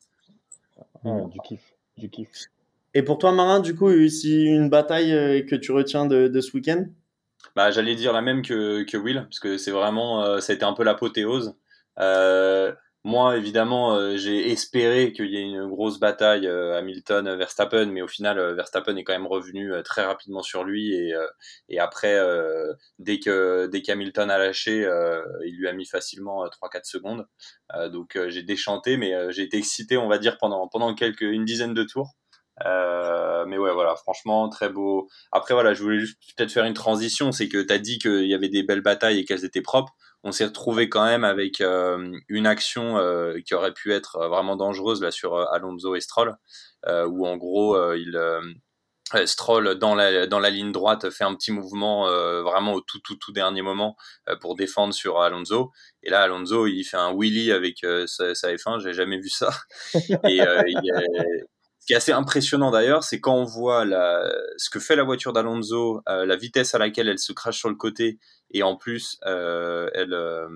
du 1.03 1.39
kiff 1.43 1.75
du 1.99 2.09
kiff. 2.09 2.49
Et 2.93 3.03
pour 3.03 3.19
toi, 3.19 3.31
Marin, 3.31 3.59
du 3.59 3.75
coup, 3.75 3.91
si 4.09 4.45
une 4.45 4.69
bataille 4.69 5.13
euh, 5.13 5.41
que 5.43 5.55
tu 5.55 5.71
retiens 5.71 6.05
de, 6.05 6.41
ce 6.41 6.51
week-end? 6.53 6.85
Bah, 7.55 7.71
J'allais 7.71 7.95
dire 7.95 8.13
la 8.13 8.21
même 8.21 8.41
que, 8.41 8.83
que 8.83 8.97
Will, 8.97 9.23
parce 9.23 9.39
que 9.39 9.57
c'est 9.57 9.71
vraiment, 9.71 10.23
euh, 10.23 10.39
ça 10.39 10.53
a 10.53 10.55
été 10.55 10.65
un 10.65 10.73
peu 10.73 10.83
l'apothéose. 10.83 11.55
Euh, 11.99 12.73
moi, 13.05 13.37
évidemment, 13.37 13.95
euh, 13.95 14.17
j'ai 14.17 14.51
espéré 14.51 15.13
qu'il 15.13 15.27
y 15.27 15.37
ait 15.37 15.41
une 15.41 15.67
grosse 15.69 15.99
bataille 15.99 16.45
euh, 16.47 16.77
Hamilton-Verstappen, 16.77 17.85
mais 17.85 18.01
au 18.01 18.09
final, 18.09 18.37
euh, 18.37 18.53
Verstappen 18.53 18.97
est 18.97 19.05
quand 19.05 19.13
même 19.13 19.25
revenu 19.25 19.71
très 19.85 20.03
rapidement 20.03 20.41
sur 20.43 20.65
lui 20.65 20.93
et, 20.93 21.13
et 21.69 21.79
après, 21.79 22.19
dès 22.99 23.19
que 23.19 23.67
dès 23.67 23.81
qu'Hamilton 23.81 24.29
a 24.29 24.37
lâché, 24.37 24.87
il 25.45 25.55
lui 25.57 25.67
a 25.67 25.73
mis 25.73 25.85
facilement 25.85 26.45
3-4 26.45 26.83
secondes. 26.83 27.27
donc 27.91 28.17
j'ai 28.27 28.43
déchanté, 28.43 28.97
mais 28.97 29.13
j'ai 29.31 29.43
été 29.43 29.57
excité, 29.57 29.97
on 29.97 30.07
va 30.07 30.17
dire, 30.17 30.37
pendant 30.37 30.67
pendant 30.67 30.93
quelques 30.93 31.21
une 31.21 31.45
dizaine 31.45 31.73
de 31.73 31.83
tours. 31.83 32.15
mais 32.65 33.57
ouais, 33.57 33.73
voilà, 33.73 33.95
franchement, 33.95 34.49
très 34.49 34.69
beau. 34.69 35.09
Après, 35.31 35.53
voilà, 35.53 35.73
je 35.73 35.83
voulais 35.83 35.99
juste 35.99 36.19
peut-être 36.35 36.51
faire 36.51 36.65
une 36.65 36.73
transition, 36.73 37.31
c'est 37.31 37.49
que 37.49 37.61
tu 37.61 37.73
as 37.73 37.79
dit 37.79 37.99
qu'il 37.99 38.27
y 38.27 38.33
avait 38.33 38.49
des 38.49 38.63
belles 38.63 38.81
batailles 38.81 39.19
et 39.19 39.25
qu'elles 39.25 39.45
étaient 39.45 39.61
propres 39.61 39.95
on 40.23 40.31
s'est 40.31 40.45
retrouvé 40.45 40.89
quand 40.89 41.05
même 41.05 41.23
avec 41.23 41.61
euh, 41.61 42.11
une 42.27 42.47
action 42.47 42.97
euh, 42.97 43.39
qui 43.45 43.53
aurait 43.53 43.73
pu 43.73 43.93
être 43.93 44.27
vraiment 44.27 44.55
dangereuse 44.55 45.01
là 45.01 45.11
sur 45.11 45.35
euh, 45.35 45.45
Alonso 45.51 45.95
et 45.95 46.01
Stroll, 46.01 46.35
où 46.87 47.27
en 47.27 47.37
gros 47.37 47.93
il 47.93 48.17
Stroll 49.25 49.75
dans 49.79 49.95
la, 49.95 50.27
dans 50.27 50.39
la 50.39 50.49
ligne 50.49 50.71
droite 50.71 51.09
fait 51.09 51.23
un 51.23 51.33
petit 51.35 51.51
mouvement 51.51 52.05
vraiment 52.41 52.73
au 52.73 52.81
tout 52.81 52.99
tout 52.99 53.15
tout 53.15 53.33
dernier 53.33 53.61
moment 53.61 53.97
pour 54.39 54.55
défendre 54.55 54.93
sur 54.93 55.19
Alonso. 55.19 55.71
Et 56.03 56.09
là 56.09 56.21
Alonso 56.21 56.67
il 56.67 56.83
fait 56.83 56.97
un 56.97 57.11
wheelie 57.11 57.51
avec 57.51 57.79
sa, 58.05 58.33
sa, 58.33 58.53
F1 58.53 58.79
j'ai 58.81 58.93
jamais 58.93 59.19
vu 59.19 59.29
ça. 59.29 59.49
Et 59.95 60.39
il, 60.67 61.45
qui 61.89 61.93
est 61.93 61.97
assez 61.97 62.11
impressionnant 62.11 62.69
d'ailleurs, 62.69 63.03
c'est 63.03 63.19
quand 63.19 63.33
on 63.33 63.45
voit 63.45 63.83
la, 63.83 64.31
ce 64.57 64.69
que 64.69 64.79
fait 64.79 64.95
la 64.95 65.01
voiture 65.01 65.33
d'Alonso, 65.33 66.01
euh, 66.07 66.23
la 66.23 66.35
vitesse 66.35 66.75
à 66.75 66.77
laquelle 66.77 67.09
elle 67.09 67.17
se 67.17 67.33
crache 67.33 67.57
sur 67.57 67.67
le 67.67 67.73
côté, 67.73 68.19
et 68.51 68.63
en 68.63 68.75
plus, 68.75 69.19
euh, 69.25 69.89
elle, 69.93 70.13
euh, 70.13 70.47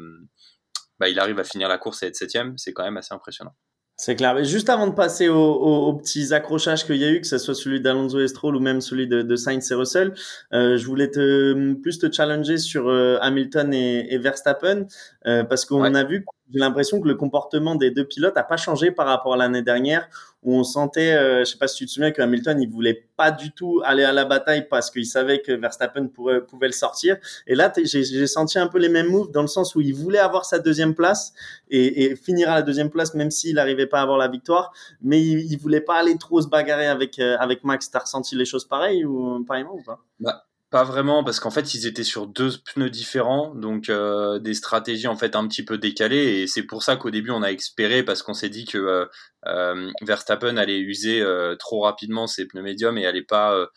bah, 1.00 1.10
il 1.10 1.20
arrive 1.20 1.40
à 1.40 1.44
finir 1.44 1.68
la 1.68 1.78
course 1.78 2.04
et 2.04 2.08
être 2.08 2.16
septième, 2.16 2.58
c'est 2.58 2.74
quand 2.74 2.84
même 2.84 2.98
assez 2.98 3.14
impressionnant. 3.14 3.54
C'est 3.96 4.16
clair. 4.16 4.34
Mais 4.34 4.44
juste 4.44 4.70
avant 4.70 4.88
de 4.88 4.94
passer 4.94 5.30
aux, 5.30 5.94
petits 5.94 6.34
accrochages 6.34 6.86
qu'il 6.86 6.96
y 6.98 7.06
a 7.06 7.12
eu, 7.12 7.22
que 7.22 7.28
ce 7.28 7.38
soit 7.38 7.54
celui 7.54 7.80
d'Alonso 7.80 8.20
et 8.20 8.28
Stroll 8.28 8.56
ou 8.56 8.60
même 8.60 8.82
celui 8.82 9.08
de, 9.08 9.22
de 9.22 9.36
Sainz 9.36 9.72
et 9.72 9.76
Russell, 9.76 10.14
je 10.52 10.86
voulais 10.86 11.12
te, 11.12 11.74
plus 11.74 12.00
te 12.00 12.12
challenger 12.12 12.58
sur 12.58 12.90
Hamilton 12.90 13.72
et, 13.72 14.18
Verstappen, 14.18 14.88
parce 15.24 15.66
qu'on 15.66 15.94
a 15.94 16.04
vu 16.04 16.26
j'ai 16.54 16.60
l'impression 16.60 17.02
que 17.02 17.08
le 17.08 17.16
comportement 17.16 17.76
des 17.76 17.90
deux 17.90 18.06
pilotes 18.06 18.36
n'a 18.36 18.44
pas 18.44 18.58
changé 18.58 18.92
par 18.92 19.08
rapport 19.08 19.34
à 19.34 19.38
l'année 19.38 19.64
dernière 19.64 20.08
où 20.44 20.56
on 20.56 20.64
sentait, 20.64 21.14
euh, 21.14 21.40
je 21.40 21.46
sais 21.46 21.58
pas 21.58 21.68
si 21.68 21.78
tu 21.78 21.86
te 21.86 21.92
souviens 21.92 22.12
que 22.12 22.22
Hamilton 22.22 22.62
il 22.62 22.70
voulait 22.70 23.08
pas 23.16 23.32
du 23.32 23.52
tout 23.52 23.82
aller 23.86 24.04
à 24.04 24.12
la 24.12 24.26
bataille 24.26 24.68
parce 24.70 24.92
qu'il 24.92 25.06
savait 25.06 25.42
que 25.42 25.54
Verstappen 25.54 26.08
pouvait 26.08 26.68
le 26.68 26.74
sortir. 26.74 27.18
Et 27.48 27.56
là 27.56 27.74
j'ai 27.84 28.28
senti 28.28 28.60
un 28.60 28.68
peu 28.68 28.78
les 28.78 28.90
mêmes 28.90 29.10
moves 29.10 29.32
dans 29.32 29.42
le 29.42 29.48
sens 29.48 29.74
où 29.76 29.82
il 29.82 29.96
voulait 29.96 30.20
avoir 30.20 30.46
sa 30.46 30.60
deuxième 30.60 30.94
place 30.94 31.34
et, 31.70 32.04
et 32.04 32.16
finir 32.16 32.52
à 32.52 32.56
la 32.56 32.62
deuxième 32.62 32.90
place 32.90 33.14
même 33.16 33.32
s'il 33.32 33.56
n'arrivait 33.56 33.88
pas 33.88 34.00
à 34.00 34.04
avoir 34.04 34.18
la 34.18 34.28
victoire, 34.28 34.74
mais 35.02 35.22
il, 35.22 35.52
il, 35.52 35.58
voulait 35.58 35.82
pas 35.82 35.96
aller 35.96 36.18
trop 36.18 36.42
se 36.42 36.48
bagarrer 36.48 36.88
avec 36.88 37.20
euh, 37.20 37.36
avec 37.40 37.64
Max. 37.64 37.90
T'as 37.90 38.00
ressenti 38.00 38.36
les 38.36 38.46
choses 38.46 38.66
pareilles 38.66 39.06
ou 39.06 39.44
pareillement 39.46 39.76
ou 39.76 39.82
pas? 39.82 40.00
Bah, 40.20 40.46
pas 40.74 40.84
vraiment, 40.84 41.24
parce 41.24 41.40
qu'en 41.40 41.52
fait, 41.52 41.76
ils 41.76 41.86
étaient 41.86 42.04
sur 42.04 42.26
deux 42.26 42.50
pneus 42.74 42.90
différents, 42.90 43.54
donc 43.54 43.90
euh, 43.90 44.40
des 44.40 44.56
stratégies 44.56 45.06
en 45.06 45.16
fait 45.16 45.36
un 45.36 45.48
petit 45.48 45.64
peu 45.64 45.78
décalées, 45.78 46.42
et 46.42 46.48
c'est 46.48 46.64
pour 46.64 46.82
ça 46.82 46.96
qu'au 46.96 47.12
début 47.12 47.30
on 47.30 47.44
a 47.44 47.52
espéré, 47.52 48.02
parce 48.02 48.24
qu'on 48.24 48.34
s'est 48.34 48.50
dit 48.50 48.66
que 48.66 48.80
euh, 48.80 49.06
euh 49.46 49.92
Verstappen 50.02 50.58
allait 50.58 50.80
user 50.80 51.24
trop 51.60 51.82
rapidement 51.82 52.26
ses 52.26 52.48
pneus 52.48 52.64
médiums 52.64 52.98
et 52.98 53.06
allait 53.06 53.22
pas 53.22 53.68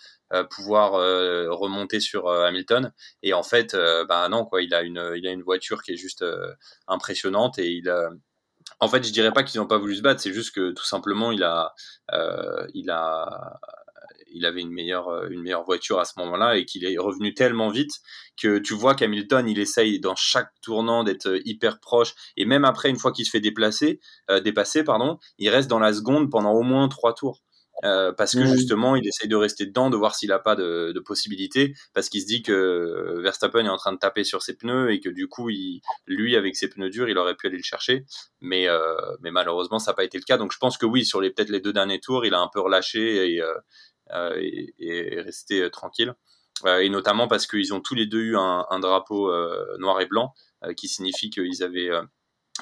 pouvoir 0.51 0.93
remonter 0.93 2.01
sur 2.01 2.31
Hamilton. 2.31 2.93
Et 3.23 3.35
en 3.35 3.43
fait, 3.43 3.77
bah 4.09 4.27
non 4.31 4.47
quoi, 4.47 4.63
il 4.63 4.73
a 4.75 4.81
une 4.83 5.13
il 5.17 5.27
a 5.27 5.33
une 5.33 5.43
voiture 5.43 5.83
qui 5.83 5.93
est 5.93 5.97
juste 5.97 6.25
impressionnante 6.89 7.59
et 7.59 7.73
il 7.73 7.93
en 8.81 8.89
fait, 8.89 9.07
je 9.07 9.13
dirais 9.13 9.33
pas 9.33 9.43
qu'ils 9.43 9.61
n'ont 9.61 9.67
pas 9.67 9.79
voulu 9.79 9.97
se 9.97 10.03
battre, 10.03 10.21
c'est 10.23 10.33
juste 10.33 10.55
que 10.55 10.73
tout 10.73 10.87
simplement 10.87 11.31
il 11.31 11.43
a 11.43 11.75
il 12.75 12.91
a 12.91 13.61
il 14.37 14.45
avait 14.45 14.61
une 14.61 14.71
meilleure, 14.71 15.09
euh, 15.09 15.29
une 15.31 15.43
meilleure 15.43 15.65
voiture 15.65 15.99
à 15.99 16.05
ce 16.05 16.13
moment-là 16.19 16.57
et 16.57 16.65
qu'il 16.65 16.85
est 16.85 16.99
revenu 16.99 17.35
tellement 17.35 17.71
vite 17.71 17.93
que 18.41 18.59
tu 18.59 18.75
vois 18.75 18.95
qu'Hamilton, 18.95 19.49
il 19.49 19.59
essaye 19.59 19.99
dans 19.99 20.15
chaque 20.15 20.51
tournant 20.63 21.05
d'être 21.05 21.27
euh, 21.27 21.41
hyper 21.45 21.81
proche 21.81 22.15
et 22.37 22.45
même 22.45 22.65
après, 22.65 22.91
une 22.91 22.99
fois 22.99 23.13
qu'il 23.13 23.25
se 23.25 23.31
fait 23.31 23.41
déplacer, 23.41 23.99
euh, 24.31 24.41
dépasser, 24.41 24.85
pardon, 24.85 25.19
il 25.39 25.49
reste 25.49 25.69
dans 25.69 25.79
la 25.79 25.93
seconde 25.93 26.31
pendant 26.31 26.53
au 26.53 26.63
moins 26.63 26.89
trois 26.89 27.15
tours. 27.15 27.43
parce 27.83 28.35
que 28.35 28.45
justement, 28.47 28.97
il 28.97 29.07
essaye 29.07 29.29
de 29.29 29.37
rester 29.37 29.67
dedans, 29.67 29.91
de 29.91 29.97
voir 29.97 30.15
s'il 30.15 30.31
n'a 30.31 30.39
pas 30.39 30.57
de, 30.57 30.93
de 30.95 31.01
possibilité, 31.01 31.75
parce 31.93 32.09
qu'il 32.09 32.23
se 32.23 32.27
dit 32.27 32.43
que 32.43 33.21
Verstappen 33.23 33.67
est 33.67 33.69
en 33.69 33.77
train 33.77 33.93
de 33.93 33.99
taper 33.99 34.25
sur 34.25 34.41
ses 34.43 34.57
pneus 34.57 34.93
et 34.93 35.01
que 35.01 35.11
du 35.11 35.29
coup, 35.29 35.51
il, 35.51 35.83
lui, 36.07 36.37
avec 36.37 36.57
ses 36.57 36.71
pneus 36.71 36.89
durs, 36.89 37.09
il 37.11 37.19
aurait 37.19 37.37
pu 37.37 37.47
aller 37.49 37.59
le 37.59 37.63
chercher, 37.63 38.07
mais, 38.41 38.67
mais 39.21 39.31
malheureusement, 39.31 39.79
ça 39.79 39.91
n'a 39.91 39.95
pas 39.95 40.05
été 40.05 40.17
le 40.17 40.25
cas. 40.25 40.39
Donc, 40.39 40.53
je 40.53 40.59
pense 40.59 40.79
que 40.79 40.87
oui, 40.87 41.05
sur 41.05 41.21
les 41.21 41.31
peut-être 41.31 41.51
les 41.51 41.61
deux 41.61 41.75
derniers 41.75 42.01
tours, 42.01 42.25
il 42.25 42.33
a 42.33 42.41
un 42.41 42.49
peu 42.53 42.61
relâché 42.61 43.35
et, 43.35 43.43
euh, 43.43 43.55
et, 44.11 44.75
et, 44.79 45.21
rester 45.21 45.63
euh, 45.63 45.71
tranquille. 45.71 46.15
Euh, 46.65 46.79
et 46.79 46.89
notamment 46.89 47.29
parce 47.29 47.47
qu'ils 47.47 47.75
ont 47.75 47.81
tous 47.81 47.95
les 47.95 48.07
deux 48.07 48.21
eu 48.21 48.37
un, 48.37 48.79
drapeau 48.81 49.31
noir 49.79 50.01
et 50.01 50.07
blanc, 50.07 50.33
qui 50.77 50.89
signifie 50.89 51.29
qu'ils 51.31 51.63
avaient 51.63 51.91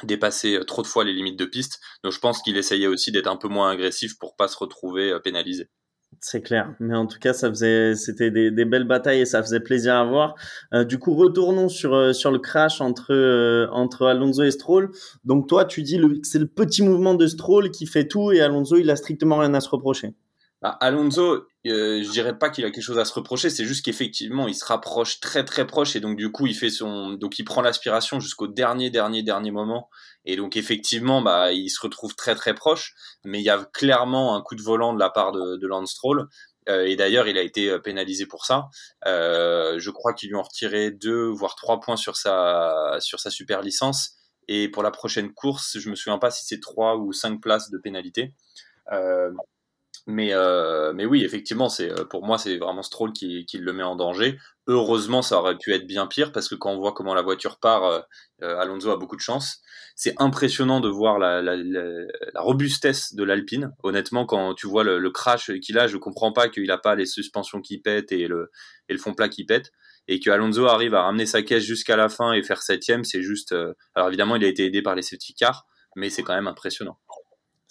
dépassé 0.03 0.59
trop 0.67 0.83
de 0.83 0.87
fois 0.87 1.05
les 1.05 1.13
limites 1.13 1.39
de 1.39 1.45
piste. 1.45 1.81
Donc 2.03 2.13
je 2.13 2.19
pense 2.19 2.43
qu'il 2.43 2.57
essayait 2.57 2.89
aussi 2.89 3.13
d'être 3.13 3.29
un 3.29 3.37
peu 3.37 3.49
moins 3.49 3.71
agressif 3.71 4.19
pour 4.19 4.35
pas 4.35 4.49
se 4.49 4.57
retrouver 4.57 5.17
pénalisé. 5.23 5.71
C'est 6.21 6.43
clair, 6.43 6.75
mais 6.81 6.95
en 6.95 7.07
tout 7.07 7.19
cas, 7.19 7.33
c'était 7.35 8.31
des, 8.31 8.65
belles 8.65 8.87
batailles 8.87 9.21
et 9.21 9.27
ça 9.27 9.43
faisait 9.43 9.61
plaisir 9.61 9.95
à 9.95 10.05
voir. 10.05 10.35
Euh, 10.73 10.85
du 10.85 10.99
coup, 10.99 11.15
retournons 11.15 11.69
sur 11.69 12.15
sur 12.15 12.31
le 12.33 12.39
crash 12.39 12.81
entre 12.81 13.69
entre 13.71 14.07
Alonso 14.07 14.43
et 14.43 14.51
Stroll. 14.51 14.91
Donc 15.25 15.49
toi, 15.49 15.65
tu 15.65 15.83
dis 15.83 15.99
que 15.99 16.19
c'est 16.25 16.39
le 16.41 16.47
petit 16.47 16.83
mouvement 16.83 17.15
de 17.15 17.27
Stroll 17.27 17.71
qui 17.71 17.87
fait 17.87 18.09
tout 18.09 18.33
et 18.33 18.41
Alonso, 18.41 18.77
il 18.77 18.91
a 18.91 18.97
strictement 18.97 19.39
rien 19.39 19.55
à 19.55 19.61
se 19.61 19.69
reprocher. 19.69 20.15
Bah, 20.65 20.79
Alonso, 20.81 21.47
euh, 21.67 22.03
je 22.03 22.11
dirais 22.11 22.39
pas 22.39 22.49
qu'il 22.49 22.65
a 22.65 22.71
quelque 22.71 22.83
chose 22.83 22.99
à 22.99 23.05
se 23.05 23.13
reprocher, 23.13 23.51
c'est 23.51 23.67
juste 23.67 23.85
qu'effectivement 23.85 24.49
il 24.49 24.55
se 24.55 24.65
rapproche 24.65 25.21
très 25.21 25.45
très 25.45 25.67
proche 25.67 25.95
et 25.95 26.01
donc 26.01 26.17
du 26.17 26.33
coup 26.33 26.47
il 26.47 26.55
fait 26.55 26.71
son, 26.71 27.13
donc 27.13 27.39
il 27.39 27.45
prend 27.45 27.61
l'aspiration 27.61 28.19
jusqu'au 28.19 28.47
dernier 28.47 28.89
dernier 28.89 29.23
dernier 29.23 29.51
moment 29.51 29.91
et 30.25 30.37
donc 30.37 30.57
effectivement 30.57 31.21
bah 31.21 31.53
il 31.53 31.69
se 31.69 31.79
retrouve 31.83 32.15
très 32.17 32.35
très 32.35 32.55
proche, 32.55 32.95
mais 33.25 33.41
il 33.41 33.45
y 33.45 33.51
a 33.51 33.63
clairement 33.75 34.37
un 34.37 34.41
coup 34.41 34.55
de 34.55 34.63
volant 34.63 34.95
de 34.95 34.99
la 34.99 35.11
part 35.11 35.33
de, 35.33 35.59
de 35.59 35.67
Lance. 35.67 36.01
Euh, 36.71 36.87
et 36.87 36.97
d'ailleurs, 36.97 37.29
il 37.29 37.37
a 37.37 37.43
été 37.43 37.69
euh, 37.69 37.79
pénalisé 37.79 38.25
pour 38.25 38.47
ça. 38.47 38.71
Euh, 39.07 39.79
je 39.79 39.91
crois 39.91 40.15
qu'ils 40.15 40.31
lui 40.31 40.37
ont 40.37 40.43
retiré 40.43 40.91
deux, 40.91 41.27
voire 41.27 41.57
trois 41.57 41.79
points 41.79 41.97
sur 41.97 42.17
sa 42.17 42.97
sur 43.01 43.21
sa 43.21 43.29
super 43.29 43.61
licence. 43.61 44.15
Et 44.49 44.71
pour 44.71 44.83
la 44.83 44.91
prochaine 44.91 45.35
course, 45.35 45.79
je 45.79 45.91
me 45.91 45.95
souviens 45.95 46.19
pas 46.19 46.31
si 46.31 46.47
c'est 46.47 46.61
trois 46.61 46.97
ou 46.97 47.13
cinq 47.13 47.43
places 47.43 47.71
de 47.71 47.77
pénalité. 47.77 48.33
Mais, 50.07 50.35
euh, 50.35 50.93
mais 50.93 51.07
oui, 51.07 51.25
effectivement, 51.25 51.69
c'est 51.69 51.91
euh, 51.91 52.05
pour 52.05 52.25
moi, 52.27 52.37
c'est 52.37 52.59
vraiment 52.59 52.83
Stroll 52.83 53.13
qui, 53.13 53.47
qui 53.47 53.59
le 53.59 53.73
met 53.73 53.83
en 53.83 53.97
danger. 53.97 54.39
Heureusement, 54.67 55.23
ça 55.23 55.39
aurait 55.39 55.57
pu 55.57 55.73
être 55.73 55.87
bien 55.87 56.07
pire 56.07 56.33
parce 56.33 56.49
que 56.49 56.55
quand 56.55 56.73
on 56.73 56.79
voit 56.79 56.93
comment 56.93 57.15
la 57.15 57.23
voiture 57.23 57.59
part, 57.59 57.85
euh, 57.85 58.01
euh 58.43 58.59
Alonso 58.59 58.91
a 58.91 58.97
beaucoup 58.97 59.17
de 59.17 59.21
chance. 59.21 59.61
C'est 59.97 60.15
impressionnant 60.19 60.81
de 60.81 60.89
voir 60.89 61.19
la, 61.19 61.41
la, 61.41 61.57
la, 61.57 62.41
robustesse 62.41 63.15
de 63.15 63.23
l'Alpine. 63.23 63.73
Honnêtement, 63.83 64.27
quand 64.27 64.55
tu 64.55 64.67
vois 64.67 64.85
le, 64.85 64.99
le 64.99 65.11
crash 65.11 65.53
qu'il 65.61 65.79
a, 65.79 65.87
je 65.87 65.97
comprends 65.97 66.33
pas 66.33 66.49
qu'il 66.49 66.71
a 66.71 66.79
pas 66.79 66.97
les 66.97 67.07
suspensions 67.07 67.61
qui 67.61 67.79
pètent 67.79 68.13
et 68.13 68.27
le, 68.27 68.51
et 68.89 68.93
le 68.93 68.99
fond 68.99 69.15
plat 69.15 69.29
qui 69.29 69.45
pète. 69.45 69.71
Et 70.09 70.21
que 70.21 70.31
Alonso 70.31 70.67
arrive 70.67 70.95
à 70.95 71.03
ramener 71.03 71.27
sa 71.27 71.43
caisse 71.43 71.63
jusqu'à 71.63 71.97
la 71.97 72.09
fin 72.09 72.33
et 72.33 72.43
faire 72.43 72.63
septième, 72.63 73.05
c'est 73.05 73.23
juste. 73.23 73.53
Euh, 73.53 73.73
alors 73.95 74.09
évidemment, 74.09 74.37
il 74.37 74.45
a 74.45 74.49
été 74.49 74.67
aidé 74.67 74.83
par 74.83 74.95
les 74.95 75.03
safety 75.03 75.35
cars, 75.35 75.67
mais 75.97 76.11
c'est 76.11 76.23
quand 76.23 76.35
même 76.35 76.49
impressionnant. 76.49 76.99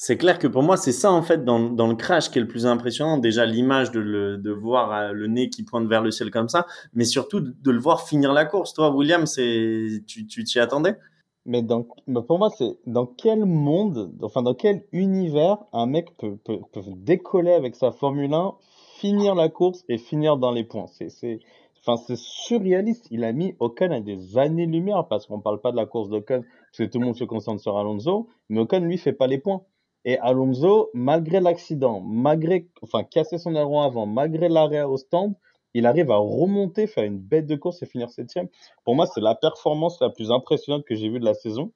C'est 0.05 0.17
clair 0.17 0.37
que 0.37 0.47
pour 0.47 0.63
moi, 0.63 0.75
c'est 0.75 0.91
ça 0.91 1.13
en 1.13 1.21
fait 1.21 1.45
dans, 1.45 1.61
dans, 1.61 1.87
le 1.87 1.95
crash 1.95 2.29
qui 2.29 2.37
est 2.37 2.41
le 2.41 2.47
plus 2.49 2.65
impressionnant. 2.65 3.17
Déjà 3.17 3.45
l'image 3.45 3.89
de, 3.91 4.01
le, 4.01 4.35
de 4.35 4.51
voir 4.51 4.91
euh, 4.91 5.11
le 5.13 5.27
nez 5.27 5.49
qui 5.49 5.63
pointe 5.63 5.87
vers 5.87 6.01
le 6.01 6.11
ciel 6.11 6.29
comme 6.29 6.49
ça, 6.49 6.67
mais 6.93 7.05
surtout 7.05 7.39
de, 7.39 7.71
le 7.71 7.79
voir 7.79 8.05
finir 8.05 8.33
la 8.33 8.43
course. 8.43 8.73
Toi, 8.73 8.93
William, 8.93 9.25
c'est 9.25 10.03
tu 10.05 10.25
t'y 10.25 10.59
attendais? 10.59 10.97
Mais 11.45 11.61
dans, 11.61 11.83
pour 12.27 12.37
moi, 12.37 12.49
c'est 12.49 12.77
dans 12.85 13.05
quel 13.05 13.45
monde, 13.45 14.11
enfin 14.21 14.41
dans 14.41 14.55
quel 14.55 14.83
univers 14.91 15.59
un 15.71 15.85
mec 15.85 16.17
peut, 16.17 16.35
peut, 16.35 16.59
peut 16.73 16.81
décoller 16.97 17.53
avec 17.53 17.73
sa 17.73 17.93
Formule 17.93 18.33
1, 18.33 18.55
finir 18.99 19.35
la 19.35 19.47
course 19.47 19.85
et 19.87 19.97
finir 19.97 20.35
dans 20.35 20.51
les 20.51 20.65
points? 20.65 20.87
C'est 20.87 21.39
Enfin, 21.85 22.15
surréaliste. 22.15 23.07
Il 23.11 23.23
a 23.25 23.33
mis 23.33 23.55
Ocon 23.59 23.91
à 23.91 23.99
des 23.99 24.37
années-lumière 24.37 25.07
parce 25.09 25.25
qu'on 25.25 25.41
parle 25.41 25.59
pas 25.59 25.71
de 25.71 25.77
la 25.77 25.85
course 25.85 26.07
d'Ocon, 26.07 26.43
parce 26.43 26.77
que 26.77 26.83
tout 26.83 26.99
le 26.99 27.05
monde 27.05 27.15
se 27.15 27.25
concentre 27.25 27.61
sur 27.61 27.77
Alonso, 27.77 28.29
mais 28.47 28.61
Ocon, 28.61 28.79
lui, 28.79 28.97
fait 28.97 29.11
pas 29.11 29.27
les 29.27 29.37
points. 29.37 29.63
Et 30.05 30.17
Alonso, 30.19 30.89
malgré 30.93 31.39
l'accident, 31.39 32.01
malgré, 32.01 32.67
enfin, 32.81 33.03
casser 33.03 33.37
son 33.37 33.55
aileron 33.55 33.81
avant, 33.81 34.05
malgré 34.05 34.49
l'arrêt 34.49 34.83
au 34.83 34.97
stand, 34.97 35.33
il 35.73 35.85
arrive 35.85 36.11
à 36.11 36.17
remonter, 36.17 36.87
faire 36.87 37.03
une 37.03 37.19
bête 37.19 37.47
de 37.47 37.55
course 37.55 37.81
et 37.81 37.85
finir 37.85 38.09
septième. 38.09 38.47
Pour 38.83 38.95
moi, 38.95 39.07
c'est 39.07 39.21
la 39.21 39.33
performance 39.33 39.99
la 40.01 40.09
plus 40.09 40.31
impressionnante 40.31 40.85
que 40.85 40.95
j'ai 40.95 41.09
vue 41.09 41.19
de 41.19 41.25
la 41.25 41.33
saison. 41.33 41.71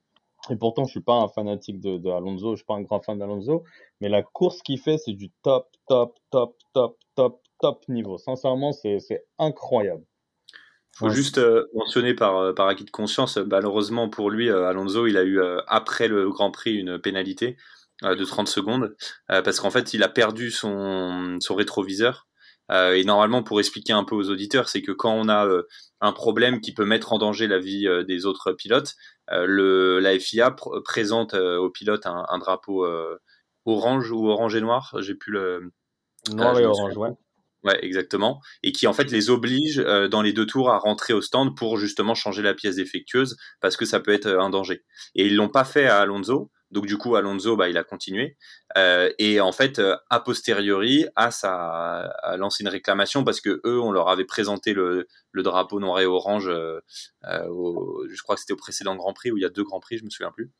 Et 0.49 0.55
pourtant, 0.55 0.85
je 0.85 0.91
suis 0.91 1.01
pas 1.01 1.15
un 1.15 1.27
fanatique 1.27 1.79
de, 1.79 1.97
de 1.97 2.09
Alonso, 2.09 2.51
je 2.51 2.57
suis 2.57 2.65
pas 2.65 2.75
un 2.75 2.81
grand 2.81 3.01
fan 3.01 3.17
d'Alonso, 3.17 3.63
mais 3.99 4.07
la 4.07 4.21
course 4.23 4.61
qu'il 4.61 4.79
fait, 4.79 4.97
c'est 4.97 5.13
du 5.13 5.31
top, 5.41 5.67
top, 5.87 6.15
top, 6.29 6.55
top, 6.73 6.97
top, 7.15 7.41
top 7.59 7.89
niveau. 7.89 8.17
Sincèrement, 8.17 8.71
c'est 8.71 9.25
incroyable. 9.39 10.03
Faut 10.93 11.09
juste 11.09 11.37
euh, 11.37 11.67
mentionner 11.75 12.15
par, 12.15 12.37
euh, 12.37 12.53
par 12.53 12.67
acquis 12.67 12.85
de 12.85 12.89
conscience, 12.89 13.37
malheureusement 13.37 14.09
pour 14.09 14.31
lui, 14.31 14.49
euh, 14.49 14.67
Alonso, 14.67 15.05
il 15.05 15.17
a 15.17 15.23
eu 15.23 15.39
après 15.67 16.07
le 16.07 16.29
Grand 16.29 16.49
Prix 16.49 16.73
une 16.75 16.97
pénalité 16.97 17.55
de 18.03 18.25
30 18.25 18.47
secondes 18.47 18.95
euh, 19.31 19.41
parce 19.41 19.59
qu'en 19.59 19.71
fait 19.71 19.93
il 19.93 20.03
a 20.03 20.09
perdu 20.09 20.51
son, 20.51 21.37
son 21.39 21.55
rétroviseur 21.55 22.27
euh, 22.71 22.93
et 22.93 23.03
normalement 23.03 23.43
pour 23.43 23.59
expliquer 23.59 23.93
un 23.93 24.03
peu 24.03 24.15
aux 24.15 24.29
auditeurs 24.29 24.69
c'est 24.69 24.81
que 24.81 24.91
quand 24.91 25.13
on 25.13 25.29
a 25.29 25.47
un 26.01 26.11
problème 26.11 26.61
qui 26.61 26.73
peut 26.73 26.85
mettre 26.85 27.13
en 27.13 27.17
danger 27.17 27.47
la 27.47 27.59
vie 27.59 27.87
des 28.07 28.25
autres 28.25 28.51
pilotes 28.51 28.95
le, 29.31 29.99
la 29.99 30.17
FIA 30.19 30.55
présente 30.83 31.33
aux 31.33 31.69
pilotes 31.69 32.05
un, 32.05 32.25
un 32.29 32.37
drapeau 32.37 32.85
orange 33.65 34.11
ou 34.11 34.27
orange 34.27 34.55
et 34.55 34.61
noir 34.61 34.93
j'ai 34.99 35.15
plus 35.15 35.31
le 35.31 35.71
noir 36.29 36.59
et 36.59 36.65
orange 36.65 36.97
ouais 36.97 37.11
Ouais, 37.63 37.83
exactement. 37.83 38.39
Et 38.63 38.71
qui 38.71 38.87
en 38.87 38.93
fait 38.93 39.11
les 39.11 39.29
oblige 39.29 39.79
euh, 39.79 40.07
dans 40.07 40.21
les 40.21 40.31
deux 40.31 40.45
tours 40.45 40.69
à 40.69 40.77
rentrer 40.77 41.13
au 41.13 41.21
stand 41.21 41.57
pour 41.57 41.77
justement 41.77 42.15
changer 42.15 42.41
la 42.41 42.53
pièce 42.53 42.75
défectueuse 42.75 43.35
parce 43.61 43.75
que 43.75 43.85
ça 43.85 43.99
peut 43.99 44.13
être 44.13 44.27
un 44.27 44.49
danger. 44.49 44.85
Et 45.15 45.25
ils 45.25 45.35
l'ont 45.35 45.49
pas 45.49 45.65
fait 45.65 45.85
à 45.85 45.97
Alonso 45.97 46.51
Donc 46.71 46.85
du 46.85 46.97
coup, 46.97 47.15
Alonso, 47.15 47.55
bah, 47.55 47.69
il 47.69 47.77
a 47.77 47.83
continué. 47.83 48.37
Euh, 48.77 49.09
et 49.19 49.39
en 49.39 49.51
fait, 49.51 49.79
euh, 49.79 49.95
a 50.09 50.19
posteriori, 50.19 51.05
As 51.15 51.43
a, 51.43 52.35
lancé 52.37 52.63
une 52.63 52.69
réclamation 52.69 53.23
parce 53.23 53.39
que 53.39 53.61
eux, 53.65 53.79
on 53.79 53.91
leur 53.91 54.09
avait 54.09 54.25
présenté 54.25 54.73
le, 54.73 55.07
le 55.31 55.43
drapeau 55.43 55.79
noir 55.79 55.99
et 55.99 56.05
orange. 56.05 56.49
Euh, 56.49 56.81
je 57.23 58.21
crois 58.21 58.35
que 58.35 58.41
c'était 58.41 58.53
au 58.53 58.57
précédent 58.57 58.95
Grand 58.95 59.13
Prix 59.13 59.31
où 59.31 59.37
il 59.37 59.43
y 59.43 59.45
a 59.45 59.49
deux 59.49 59.63
Grands 59.63 59.79
Prix, 59.79 59.97
je 59.97 60.03
me 60.03 60.09
souviens 60.09 60.31
plus. 60.31 60.51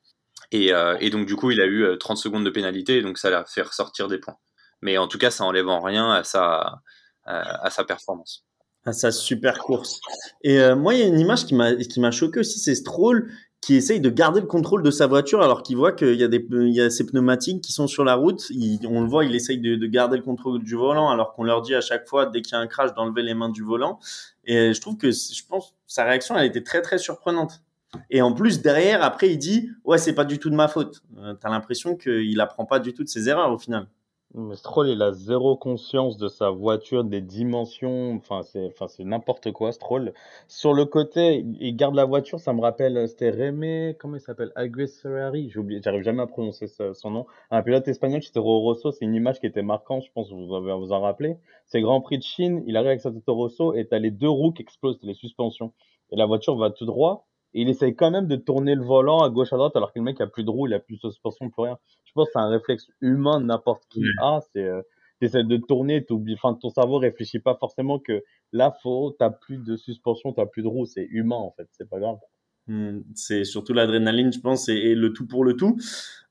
Et, 0.52 0.72
donc 1.10 1.26
du 1.26 1.36
coup, 1.36 1.52
il 1.52 1.60
a 1.60 1.66
eu 1.66 1.98
30 1.98 2.18
secondes 2.18 2.46
de 2.46 2.50
pénalité, 2.50 3.02
donc 3.02 3.18
ça 3.18 3.30
l'a 3.30 3.44
fait 3.44 3.64
ressortir 3.64 4.08
des 4.08 4.18
points. 4.18 4.38
Mais 4.82 4.98
en 4.98 5.08
tout 5.08 5.18
cas, 5.18 5.32
ça 5.32 5.44
enlève 5.44 5.68
en 5.68 5.82
rien 5.82 6.12
à 6.12 6.24
sa, 6.24 6.82
à, 7.26 7.70
sa 7.70 7.84
performance 7.84 8.44
à 8.86 8.94
sa 8.94 9.12
super 9.12 9.60
course. 9.60 10.00
Et 10.46 10.74
moi, 10.74 10.94
il 10.94 11.02
y 11.02 11.04
a 11.04 11.08
une 11.08 11.20
image 11.20 11.46
qui 11.46 11.56
m'a 11.56 11.76
qui 11.76 12.00
m'a 12.00 12.12
choqué 12.12 12.40
aussi, 12.40 12.58
c'est 12.58 12.74
Stroll 12.74 13.30
qui 13.62 13.76
essaye 13.76 14.00
de 14.00 14.10
garder 14.10 14.40
le 14.40 14.46
contrôle 14.46 14.84
de 14.84 14.92
sa 14.92 15.08
voiture 15.08 15.42
alors 15.42 15.64
qu'il 15.64 15.78
voit 15.78 15.92
qu'il 15.92 16.16
y 16.16 16.24
a 16.24 16.28
des 16.28 16.46
il 16.52 16.74
y 16.74 16.82
a 16.82 16.90
ces 16.90 17.06
pneumatiques 17.06 17.62
qui 17.62 17.74
sont 17.74 17.88
sur 17.88 18.04
la 18.04 18.16
route. 18.16 18.50
Il, 18.52 18.80
on 18.88 19.02
le 19.02 19.08
voit, 19.08 19.26
il 19.26 19.36
essaye 19.36 19.58
de, 19.58 19.76
de, 19.76 19.88
garder 19.88 20.18
le 20.18 20.24
contrôle 20.24 20.64
du 20.64 20.76
volant 20.76 21.10
alors 21.10 21.34
qu'on 21.34 21.44
leur 21.44 21.62
dit 21.62 21.76
à 21.76 21.82
chaque 21.82 22.08
fois 22.08 22.28
dès 22.28 22.42
qu'il 22.42 22.54
y 22.54 22.56
a 22.56 22.60
un 22.60 22.68
crash 22.68 22.94
d'enlever 22.94 23.24
les 23.24 23.34
mains 23.34 23.50
du 23.50 23.64
volant. 23.64 24.00
Et 24.46 24.74
je 24.74 24.82
trouve 24.82 24.98
que 24.98 25.12
je 25.12 25.46
pense 25.48 25.76
sa 25.88 26.04
réaction 26.04 26.38
elle 26.38 26.46
était 26.46 26.64
très 26.64 26.82
très 26.82 26.98
surprenante. 26.98 27.62
Et 28.10 28.22
en 28.22 28.34
plus 28.34 28.62
derrière 28.62 29.04
après 29.04 29.30
il 29.30 29.38
dit 29.38 29.70
ouais 29.84 29.98
c'est 29.98 30.14
pas 30.14 30.26
du 30.26 30.40
tout 30.40 30.50
de 30.50 30.56
ma 30.56 30.68
faute. 30.68 31.02
Euh, 31.18 31.34
T'as 31.34 31.50
l'impression 31.50 31.96
qu'il 31.96 32.40
apprend 32.40 32.66
pas 32.66 32.80
du 32.80 32.94
tout 32.94 33.04
de 33.04 33.10
ses 33.10 33.28
erreurs 33.28 33.52
au 33.52 33.58
final. 33.58 33.88
Mais 34.34 34.56
Stroll, 34.56 34.90
il 34.90 35.02
a 35.02 35.14
zéro 35.14 35.56
conscience 35.56 36.18
de 36.18 36.28
sa 36.28 36.50
voiture, 36.50 37.04
des 37.04 37.22
dimensions. 37.22 38.14
Enfin, 38.16 38.44
c'est, 38.44 38.66
enfin, 38.68 38.88
c'est 38.88 39.04
n'importe 39.04 39.52
quoi, 39.52 39.72
Stroll. 39.72 40.14
Sur 40.48 40.74
le 40.74 40.86
côté, 40.86 41.46
il 41.60 41.76
garde 41.76 41.96
la 41.96 42.06
voiture. 42.06 42.40
Ça 42.40 42.54
me 42.54 42.62
rappelle, 42.62 43.08
c'était 43.08 43.30
Rémé, 43.30 43.96
comment 44.00 44.16
il 44.16 44.20
s'appelle? 44.20 44.52
J'ai 44.58 45.58
oublié, 45.58 45.82
j'arrive 45.84 46.04
jamais 46.04 46.22
à 46.22 46.28
prononcer 46.28 46.68
son 46.68 47.10
nom. 47.10 47.26
Un 47.52 47.64
pilote 47.64 47.88
espagnol, 47.88 48.22
c'était 48.22 48.40
Rosso. 48.40 48.92
C'est 48.92 49.06
une 49.06 49.16
image 49.16 49.40
qui 49.40 49.48
était 49.48 49.64
marquante. 49.64 50.04
Je 50.04 50.12
pense 50.12 50.30
que 50.30 50.36
vous 50.36 50.54
avez 50.54 50.74
vous 50.74 50.92
en 50.92 51.02
rappeler. 51.02 51.38
C'est 51.66 51.82
Grand 51.82 52.02
Prix 52.02 52.18
de 52.18 52.24
Chine. 52.24 52.64
Il 52.68 52.76
arrive 52.76 52.90
avec 52.90 53.02
sa 53.02 53.12
Toro 53.12 53.44
Rosso 53.44 53.74
et 53.74 53.88
t'as 53.88 54.00
les 54.00 54.12
deux 54.12 54.30
roues 54.30 54.52
qui 54.52 54.62
explosent, 54.62 55.00
les 55.04 55.14
suspensions. 55.14 55.74
Et 56.12 56.16
la 56.16 56.26
voiture 56.26 56.56
va 56.58 56.70
tout 56.70 56.86
droit. 56.86 57.28
Et 57.54 57.62
il 57.62 57.70
essaye 57.70 57.96
quand 57.96 58.12
même 58.12 58.28
de 58.28 58.36
tourner 58.36 58.76
le 58.76 58.84
volant 58.84 59.20
à 59.20 59.30
gauche 59.30 59.54
à 59.54 59.58
droite 59.58 59.76
alors 59.76 59.94
que 59.94 60.00
le 60.00 60.04
mec 60.04 60.22
a 60.22 60.28
plus 60.28 60.44
de 60.44 60.50
roue, 60.50 60.68
il 60.68 60.74
a 60.74 60.80
plus 60.80 60.96
de 60.96 61.10
suspension, 61.10 61.50
plus 61.50 61.64
rien. 61.64 61.78
Je 62.06 62.12
pense 62.14 62.28
que 62.28 62.32
c'est 62.34 62.40
un 62.40 62.50
réflexe 62.50 62.88
humain 63.02 63.40
n'importe 63.40 63.84
qui 63.90 64.04
a. 64.22 64.40
C'est 64.54 64.64
euh, 64.64 64.82
t'essaies 65.20 65.44
de 65.44 65.58
tourner, 65.58 66.06
enfin 66.34 66.54
ton 66.62 66.70
cerveau 66.70 66.98
réfléchit 67.00 67.40
pas 67.40 67.56
forcément 67.56 68.00
que 68.00 68.24
là 68.52 68.76
faut 68.84 69.16
t'as 69.18 69.30
plus 69.32 69.58
de 69.58 69.76
suspension, 69.76 70.34
t'as 70.34 70.46
plus 70.46 70.62
de 70.64 70.68
roue, 70.68 70.86
c'est 70.86 71.08
humain 71.10 71.38
en 71.38 71.52
fait, 71.52 71.68
c'est 71.72 71.90
pas 71.90 72.00
grave. 72.00 72.18
Hmm, 72.68 73.00
c'est 73.16 73.46
surtout 73.46 73.72
l'adrénaline, 73.74 74.34
je 74.34 74.40
pense, 74.40 74.68
et, 74.68 74.94
le 74.94 75.14
tout 75.14 75.26
pour 75.26 75.46
le 75.46 75.54
tout. 75.54 75.78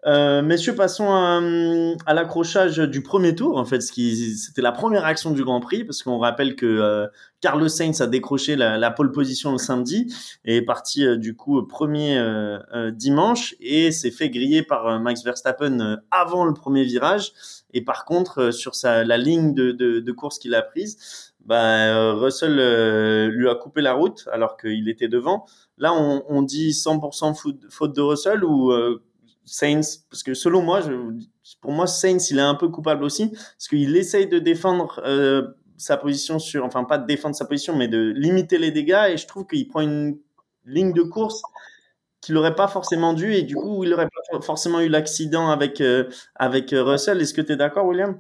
Euh, 0.07 0.43
messieurs, 0.43 0.75
passons 0.75 1.11
à, 1.11 2.15
l'accrochage 2.15 2.77
du 2.77 3.03
premier 3.03 3.35
tour. 3.35 3.57
En 3.57 3.65
fait, 3.65 3.81
c'était 3.81 4.61
la 4.63 4.71
première 4.71 5.07
action 5.07 5.31
du 5.31 5.43
Grand 5.43 5.61
Prix, 5.61 5.85
parce 5.85 6.03
qu'on 6.03 6.19
rappelle 6.19 6.55
que 6.55 6.67
euh, 6.67 7.07
Carlos 7.41 7.69
Sainz 7.69 8.03
a 8.03 8.07
décroché 8.07 8.55
la, 8.55 8.91
pole 8.91 9.13
position 9.13 9.51
le 9.51 9.59
samedi 9.59 10.15
et 10.45 10.59
est 10.59 10.63
parti 10.63 11.07
euh, 11.07 11.17
du 11.17 11.35
coup 11.35 11.63
premier 11.67 12.19
euh, 12.19 12.91
dimanche 12.91 13.55
et 13.61 13.91
s'est 13.91 14.11
fait 14.11 14.29
griller 14.29 14.63
par 14.63 15.01
Max 15.01 15.25
Verstappen 15.25 15.99
avant 16.11 16.45
le 16.45 16.53
premier 16.53 16.85
virage. 16.85 17.33
Et 17.73 17.81
par 17.83 18.05
contre, 18.05 18.53
sur 18.53 18.75
sa 18.75 19.05
la 19.05 19.17
ligne 19.17 19.55
de, 19.55 19.73
de 19.73 20.13
course 20.13 20.39
qu'il 20.39 20.55
a 20.55 20.63
prise, 20.63 21.35
bah, 21.47 22.13
Russell 22.15 23.29
lui 23.29 23.49
a 23.49 23.55
coupé 23.55 23.81
la 23.81 23.95
route 23.95 24.29
alors 24.33 24.57
qu'il 24.57 24.89
était 24.89 25.09
devant. 25.09 25.47
Là, 25.79 25.93
on, 25.93 26.43
dit 26.43 26.71
100% 26.71 27.35
faute 27.69 27.95
de 27.95 28.01
Russell 28.01 28.45
ou 28.45 28.73
euh, 28.73 29.03
Sainz 29.45 30.07
Parce 30.11 30.23
que 30.23 30.33
selon 30.33 30.63
moi, 30.63 30.81
pour 31.61 31.73
moi, 31.73 31.87
Sainz, 31.87 32.31
il 32.31 32.39
est 32.39 32.43
un 32.43 32.55
peu 32.55 32.69
coupable 32.69 33.05
aussi 33.05 33.29
parce 33.29 33.69
qu'il 33.69 33.95
essaye 33.97 34.27
de 34.27 34.39
défendre 34.39 35.01
euh, 35.05 35.49
sa 35.77 35.99
position 35.99 36.39
sur, 36.39 36.65
enfin 36.65 36.85
pas 36.85 36.97
de 36.97 37.07
défendre 37.07 37.37
sa 37.37 37.45
position, 37.45 37.77
mais 37.77 37.89
de 37.89 38.13
limiter 38.17 38.57
les 38.57 38.71
dégâts. 38.71 39.11
Et 39.11 39.17
je 39.19 39.27
trouve 39.27 39.47
qu'il 39.47 39.69
prend 39.69 39.83
une 39.83 40.19
ligne 40.65 40.95
de 40.95 41.03
course 41.03 41.43
qu'il 42.23 42.35
n'aurait 42.35 42.57
pas 42.57 42.69
forcément 42.69 43.13
dû 43.13 43.35
et 43.35 43.43
du 43.43 43.55
coup, 43.55 43.85
il 43.85 43.91
n'aurait 43.91 44.09
pas 44.09 44.41
forcément 44.41 44.81
eu 44.81 44.89
l'accident 44.89 45.51
avec 45.51 45.83
euh, 45.83 46.09
avec 46.35 46.71
Russell. 46.73 47.21
Est-ce 47.21 47.35
que 47.35 47.43
tu 47.43 47.53
es 47.53 47.57
d'accord, 47.57 47.85
William? 47.85 48.19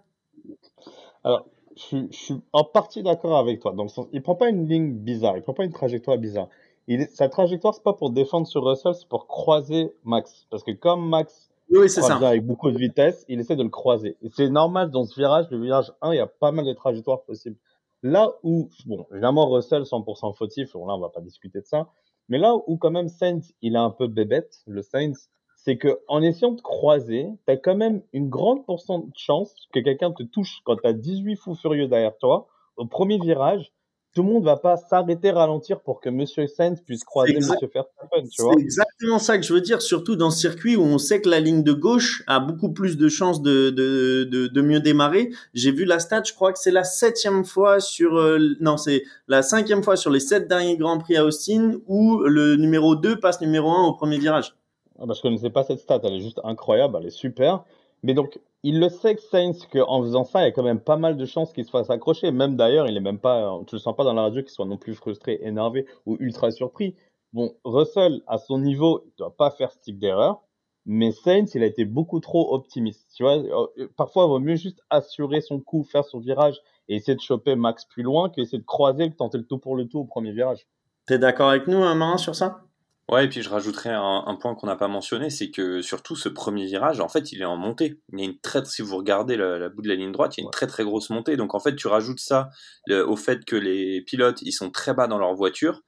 Alors, 1.24 1.48
je, 1.76 1.98
je, 2.10 2.16
suis 2.16 2.34
en 2.52 2.64
partie 2.64 3.02
d'accord 3.02 3.36
avec 3.36 3.60
toi. 3.60 3.72
Dans 3.72 3.82
le 3.84 3.88
sens, 3.88 4.06
il 4.12 4.22
prend 4.22 4.34
pas 4.34 4.48
une 4.48 4.68
ligne 4.68 4.92
bizarre, 4.92 5.36
il 5.36 5.42
prend 5.42 5.54
pas 5.54 5.64
une 5.64 5.72
trajectoire 5.72 6.18
bizarre 6.18 6.48
il, 6.88 7.08
sa 7.08 7.28
trajectoire, 7.28 7.74
c'est 7.74 7.82
pas 7.82 7.92
pour 7.92 8.10
défendre 8.10 8.46
sur 8.46 8.64
Russell, 8.64 8.94
c'est 8.94 9.08
pour 9.08 9.26
croiser 9.26 9.92
Max. 10.04 10.46
Parce 10.50 10.62
que 10.62 10.72
comme 10.72 11.08
Max 11.08 11.50
oui, 11.70 11.88
ça. 11.88 12.14
avec 12.16 12.46
beaucoup 12.46 12.70
de 12.70 12.78
vitesse, 12.78 13.24
il 13.28 13.40
essaie 13.40 13.56
de 13.56 13.62
le 13.62 13.68
croiser. 13.68 14.16
Et 14.22 14.28
c'est 14.30 14.48
normal 14.48 14.90
dans 14.90 15.04
ce 15.04 15.18
virage, 15.18 15.46
le 15.50 15.60
virage 15.60 15.92
1, 16.00 16.12
il 16.12 16.16
y 16.16 16.20
a 16.20 16.26
pas 16.26 16.52
mal 16.52 16.64
de 16.64 16.72
trajectoires 16.72 17.22
possibles. 17.22 17.56
Là 18.02 18.34
où, 18.44 18.70
bon, 18.86 19.04
évidemment, 19.10 19.50
Russell 19.50 19.82
100% 19.82 20.36
fautif, 20.36 20.74
là, 20.74 20.80
on 20.80 21.00
va 21.00 21.08
pas 21.08 21.20
discuter 21.20 21.60
de 21.60 21.66
ça. 21.66 21.88
Mais 22.28 22.38
là 22.38 22.54
où 22.66 22.76
quand 22.76 22.90
même 22.90 23.08
Sainz, 23.08 23.52
il 23.62 23.74
est 23.74 23.78
un 23.78 23.90
peu 23.90 24.06
bébête, 24.06 24.60
le 24.66 24.82
Sainz, 24.82 25.30
c'est 25.66 25.76
que 25.78 25.98
en 26.06 26.22
essayant 26.22 26.52
de 26.52 26.60
croiser, 26.60 27.26
tu 27.46 27.52
as 27.52 27.56
quand 27.56 27.74
même 27.74 28.00
une 28.12 28.28
grande 28.28 28.64
pourcent 28.64 29.00
de 29.00 29.10
chance 29.16 29.52
que 29.74 29.80
quelqu'un 29.80 30.12
te 30.12 30.22
touche 30.22 30.60
quand 30.64 30.76
tu 30.76 30.86
as 30.86 30.92
18 30.92 31.34
fous 31.34 31.56
furieux 31.56 31.88
derrière 31.88 32.16
toi 32.18 32.46
au 32.76 32.86
premier 32.86 33.18
virage 33.18 33.72
tout 34.14 34.22
le 34.22 34.30
monde 34.30 34.44
va 34.44 34.56
pas 34.56 34.78
s'arrêter, 34.78 35.30
ralentir 35.30 35.80
pour 35.80 36.00
que 36.00 36.08
Monsieur 36.08 36.46
Sainz 36.46 36.80
puisse 36.80 37.04
croiser 37.04 37.34
Monsieur 37.34 37.68
Verstappen, 37.74 38.22
tu 38.32 38.40
vois. 38.42 38.54
C'est 38.56 38.62
exactement 38.62 39.18
ça 39.18 39.36
que 39.36 39.44
je 39.44 39.52
veux 39.52 39.60
dire, 39.60 39.82
surtout 39.82 40.16
dans 40.16 40.30
ce 40.30 40.40
circuit 40.40 40.74
où 40.74 40.80
on 40.80 40.96
sait 40.96 41.20
que 41.20 41.28
la 41.28 41.38
ligne 41.38 41.62
de 41.62 41.74
gauche 41.74 42.22
a 42.26 42.40
beaucoup 42.40 42.72
plus 42.72 42.96
de 42.96 43.10
chances 43.10 43.42
de, 43.42 43.68
de, 43.68 44.24
de, 44.24 44.46
de 44.46 44.60
mieux 44.62 44.80
démarrer. 44.80 45.28
J'ai 45.52 45.70
vu 45.70 45.84
la 45.84 45.98
stat, 45.98 46.22
je 46.24 46.32
crois 46.32 46.54
que 46.54 46.58
c'est 46.58 46.70
la 46.70 46.84
septième 46.84 47.44
fois 47.44 47.78
sur, 47.78 48.16
euh, 48.16 48.38
non, 48.58 48.78
c'est 48.78 49.02
la 49.28 49.42
cinquième 49.42 49.82
fois 49.82 49.96
sur 49.96 50.10
les 50.10 50.20
sept 50.20 50.48
derniers 50.48 50.78
Grands 50.78 50.96
Prix 50.96 51.18
à 51.18 51.24
Austin 51.26 51.74
où 51.86 52.20
le 52.20 52.56
numéro 52.56 52.96
2 52.96 53.20
passe 53.20 53.42
numéro 53.42 53.70
1 53.70 53.84
au 53.84 53.92
premier 53.92 54.16
virage. 54.16 54.54
Ah 54.98 55.06
bah, 55.06 55.14
je 55.14 55.22
connaissais 55.22 55.50
pas 55.50 55.64
cette 55.64 55.80
stat, 55.80 56.00
elle 56.04 56.14
est 56.14 56.20
juste 56.20 56.40
incroyable, 56.44 56.96
elle 57.00 57.06
est 57.06 57.10
super. 57.10 57.64
Mais 58.02 58.14
donc, 58.14 58.38
il 58.62 58.80
le 58.80 58.88
sait 58.88 59.14
que 59.14 59.22
Sainz 59.22 59.66
qu'en 59.66 60.02
faisant 60.02 60.24
ça, 60.24 60.40
il 60.42 60.44
y 60.44 60.48
a 60.48 60.52
quand 60.52 60.62
même 60.62 60.80
pas 60.80 60.96
mal 60.96 61.16
de 61.16 61.24
chances 61.24 61.52
qu'il 61.52 61.64
se 61.64 61.70
fasse 61.70 61.90
accrocher. 61.90 62.30
Même 62.30 62.56
d'ailleurs, 62.56 62.88
il 62.88 62.96
est 62.96 63.00
même 63.00 63.18
pas, 63.18 63.60
tu 63.66 63.74
le 63.74 63.78
sens 63.78 63.94
pas 63.96 64.04
dans 64.04 64.12
la 64.12 64.22
radio 64.22 64.42
qu'il 64.42 64.50
soit 64.50 64.66
non 64.66 64.76
plus 64.76 64.94
frustré, 64.94 65.38
énervé 65.42 65.86
ou 66.04 66.16
ultra 66.20 66.50
surpris. 66.50 66.94
Bon, 67.32 67.54
Russell, 67.64 68.22
à 68.26 68.38
son 68.38 68.58
niveau, 68.58 69.02
il 69.06 69.12
doit 69.18 69.36
pas 69.36 69.50
faire 69.50 69.70
ce 69.72 69.78
type 69.78 69.98
d'erreur. 69.98 70.42
Mais 70.84 71.10
Sainz, 71.10 71.54
il 71.54 71.62
a 71.62 71.66
été 71.66 71.84
beaucoup 71.84 72.20
trop 72.20 72.54
optimiste. 72.54 73.10
Tu 73.14 73.24
vois, 73.24 73.38
euh, 73.38 73.88
parfois, 73.96 74.24
il 74.24 74.28
vaut 74.28 74.38
mieux 74.38 74.56
juste 74.56 74.80
assurer 74.88 75.40
son 75.40 75.60
coup, 75.60 75.82
faire 75.82 76.04
son 76.04 76.20
virage 76.20 76.60
et 76.88 76.96
essayer 76.96 77.16
de 77.16 77.20
choper 77.20 77.56
Max 77.56 77.84
plus 77.84 78.04
loin 78.04 78.30
qu'essayer 78.30 78.58
de 78.58 78.64
croiser, 78.64 79.10
que 79.10 79.16
tenter 79.16 79.38
le 79.38 79.46
tout 79.46 79.58
pour 79.58 79.76
le 79.76 79.88
tout 79.88 79.98
au 79.98 80.04
premier 80.04 80.32
virage. 80.32 80.66
T'es 81.06 81.18
d'accord 81.18 81.50
avec 81.50 81.66
nous, 81.66 81.78
hein, 81.78 81.94
Marin, 81.96 82.18
sur 82.18 82.36
ça? 82.36 82.65
Ouais, 83.08 83.24
et 83.24 83.28
puis 83.28 83.40
je 83.40 83.48
rajouterais 83.48 83.92
un, 83.92 84.24
un 84.26 84.34
point 84.34 84.56
qu'on 84.56 84.66
n'a 84.66 84.74
pas 84.74 84.88
mentionné, 84.88 85.30
c'est 85.30 85.52
que 85.52 85.80
surtout 85.80 86.16
ce 86.16 86.28
premier 86.28 86.66
virage, 86.66 86.98
en 86.98 87.08
fait, 87.08 87.30
il 87.30 87.40
est 87.40 87.44
en 87.44 87.56
montée. 87.56 88.00
Il 88.12 88.18
y 88.18 88.22
a 88.22 88.24
une 88.24 88.38
très, 88.40 88.64
si 88.64 88.82
vous 88.82 88.96
regardez 88.96 89.36
la, 89.36 89.60
la 89.60 89.68
bout 89.68 89.80
de 89.82 89.88
la 89.88 89.94
ligne 89.94 90.10
droite, 90.10 90.36
il 90.36 90.40
y 90.40 90.44
a 90.44 90.46
une 90.46 90.50
très 90.50 90.66
très 90.66 90.82
grosse 90.82 91.10
montée. 91.10 91.36
Donc 91.36 91.54
en 91.54 91.60
fait, 91.60 91.76
tu 91.76 91.86
rajoutes 91.86 92.18
ça 92.18 92.50
le, 92.86 93.08
au 93.08 93.14
fait 93.14 93.44
que 93.44 93.54
les 93.54 94.02
pilotes, 94.02 94.42
ils 94.42 94.52
sont 94.52 94.70
très 94.70 94.92
bas 94.92 95.06
dans 95.06 95.18
leur 95.18 95.34
voiture. 95.34 95.82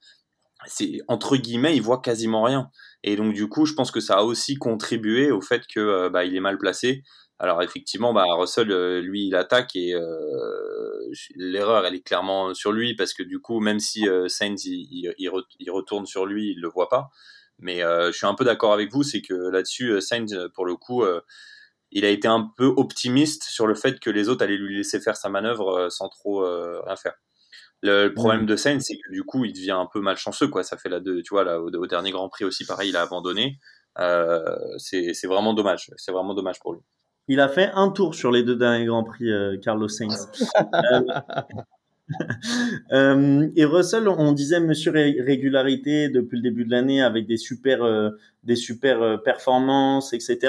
C'est 0.65 0.99
entre 1.09 1.35
guillemets, 1.37 1.75
ils 1.75 1.81
voient 1.81 2.01
quasiment 2.01 2.43
rien. 2.43 2.69
Et 3.03 3.17
donc 3.17 3.33
du 3.33 3.49
coup, 3.49 3.65
je 3.65 3.73
pense 3.73 3.91
que 3.91 3.99
ça 3.99 4.15
a 4.19 4.23
aussi 4.23 4.55
contribué 4.55 5.31
au 5.31 5.41
fait 5.41 5.63
que 5.67 5.79
euh, 5.79 6.09
bah, 6.09 6.23
il 6.25 6.35
est 6.35 6.41
mal 6.41 6.57
placé. 6.57 7.03
Alors 7.41 7.63
effectivement, 7.63 8.13
bah, 8.13 8.25
Russell, 8.27 8.69
euh, 8.69 9.01
lui, 9.01 9.27
il 9.27 9.35
attaque 9.35 9.73
et 9.75 9.93
euh, 9.93 11.11
l'erreur, 11.35 11.85
elle 11.85 11.95
est 11.95 12.01
clairement 12.01 12.53
sur 12.53 12.73
lui 12.73 12.95
parce 12.95 13.13
que 13.13 13.23
du 13.23 13.39
coup, 13.39 13.61
même 13.61 13.79
si 13.79 14.09
euh, 14.09 14.27
Sainz 14.27 14.65
il, 14.65 15.13
il, 15.17 15.71
retourne 15.71 16.05
sur 16.05 16.25
lui, 16.25 16.51
il 16.51 16.59
le 16.59 16.67
voit 16.67 16.89
pas. 16.89 17.09
Mais 17.59 17.81
je 17.81 18.11
suis 18.13 18.25
un 18.25 18.35
peu 18.35 18.45
d'accord 18.45 18.71
avec 18.71 18.91
vous, 18.91 19.03
c'est 19.03 19.21
que 19.21 19.33
là-dessus, 19.33 19.99
Sainz, 19.99 20.33
pour 20.53 20.65
le 20.65 20.77
coup, 20.77 21.03
il 21.91 22.05
a 22.05 22.09
été 22.09 22.25
un 22.25 22.49
peu 22.55 22.67
optimiste 22.77 23.43
sur 23.43 23.67
le 23.67 23.75
fait 23.75 23.99
que 23.99 24.09
les 24.09 24.29
autres 24.29 24.45
allaient 24.45 24.55
lui 24.55 24.77
laisser 24.77 25.01
faire 25.01 25.17
sa 25.17 25.27
manœuvre 25.27 25.89
sans 25.89 26.07
trop 26.07 26.41
rien 26.41 26.95
faire. 26.95 27.15
Le, 27.81 28.13
problème 28.13 28.45
de 28.45 28.55
Sainz, 28.55 28.85
c'est 28.87 28.95
que 28.95 29.11
du 29.11 29.23
coup, 29.23 29.43
il 29.43 29.51
devient 29.51 29.71
un 29.71 29.89
peu 29.91 29.99
malchanceux, 29.99 30.47
quoi. 30.47 30.63
Ça 30.63 30.77
fait 30.77 30.87
la 30.87 31.01
deux, 31.01 31.21
tu 31.21 31.33
vois, 31.33 31.43
là, 31.43 31.59
au, 31.59 31.69
au, 31.69 31.87
dernier 31.87 32.11
Grand 32.11 32.29
Prix 32.29 32.45
aussi, 32.45 32.65
pareil, 32.65 32.91
il 32.91 32.95
a 32.95 33.01
abandonné. 33.01 33.59
c'est 34.77 35.27
vraiment 35.27 35.53
dommage. 35.53 35.91
C'est 35.97 36.13
vraiment 36.13 36.33
dommage 36.33 36.59
pour 36.61 36.73
lui. 36.73 36.81
Il 37.29 37.39
a 37.39 37.47
fait 37.47 37.69
un 37.75 37.89
tour 37.89 38.15
sur 38.15 38.31
les 38.31 38.41
deux 38.41 38.55
derniers 38.55 38.85
Grands 38.85 39.03
Prix, 39.03 39.31
euh, 39.31 39.55
Carlos 39.61 39.87
Sainz. 39.87 40.31
euh, 42.91 43.47
et 43.55 43.65
Russell, 43.65 44.07
on 44.07 44.31
disait 44.31 44.59
Monsieur 44.59 44.91
régularité 44.91 46.09
depuis 46.09 46.37
le 46.37 46.41
début 46.41 46.65
de 46.65 46.71
l'année 46.71 47.03
avec 47.03 47.27
des 47.27 47.37
super, 47.37 47.83
euh, 47.83 48.09
des 48.43 48.55
super 48.55 49.03
euh, 49.03 49.17
performances, 49.17 50.11
etc. 50.13 50.39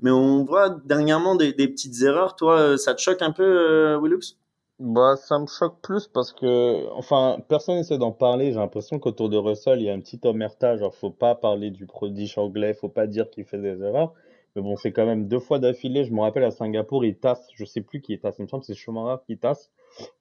Mais 0.00 0.10
on 0.10 0.42
voit 0.44 0.70
dernièrement 0.86 1.36
des, 1.36 1.52
petites 1.52 2.00
erreurs. 2.00 2.34
Toi, 2.34 2.58
euh, 2.58 2.76
ça 2.78 2.94
te 2.94 3.02
choque 3.02 3.20
un 3.20 3.32
peu, 3.32 3.98
Willux? 4.02 4.38
Bah, 4.78 5.16
ça 5.16 5.38
me 5.38 5.46
choque 5.46 5.82
plus 5.82 6.08
parce 6.08 6.32
que, 6.32 6.88
enfin, 6.94 7.36
personne 7.46 7.76
n'essaie 7.76 7.98
d'en 7.98 8.10
parler. 8.10 8.52
J'ai 8.52 8.58
l'impression 8.58 8.98
qu'autour 8.98 9.28
de 9.28 9.36
Russell, 9.36 9.80
il 9.80 9.84
y 9.84 9.90
a 9.90 9.92
un 9.92 10.00
petit 10.00 10.18
omertage. 10.24 10.80
Genre, 10.80 10.94
faut 10.94 11.10
pas 11.10 11.34
parler 11.34 11.70
du 11.70 11.84
prodige 11.84 12.38
anglais, 12.38 12.72
faut 12.72 12.88
pas 12.88 13.06
dire 13.06 13.28
qu'il 13.28 13.44
fait 13.44 13.58
des 13.58 13.82
erreurs. 13.82 14.14
Mais 14.54 14.62
bon, 14.62 14.76
c'est 14.76 14.92
quand 14.92 15.06
même 15.06 15.28
deux 15.28 15.38
fois 15.38 15.58
d'affilée. 15.58 16.04
Je 16.04 16.12
me 16.12 16.20
rappelle 16.20 16.44
à 16.44 16.50
Singapour, 16.50 17.04
il 17.04 17.16
tasse, 17.16 17.48
je 17.54 17.64
sais 17.64 17.80
plus 17.80 18.00
qui 18.00 18.18
tasse, 18.18 18.36
il 18.38 18.42
me 18.42 18.48
semble 18.48 18.60
que 18.62 18.66
c'est 18.66 18.74
Schumacher 18.74 19.22
qui 19.26 19.38
tasse 19.38 19.70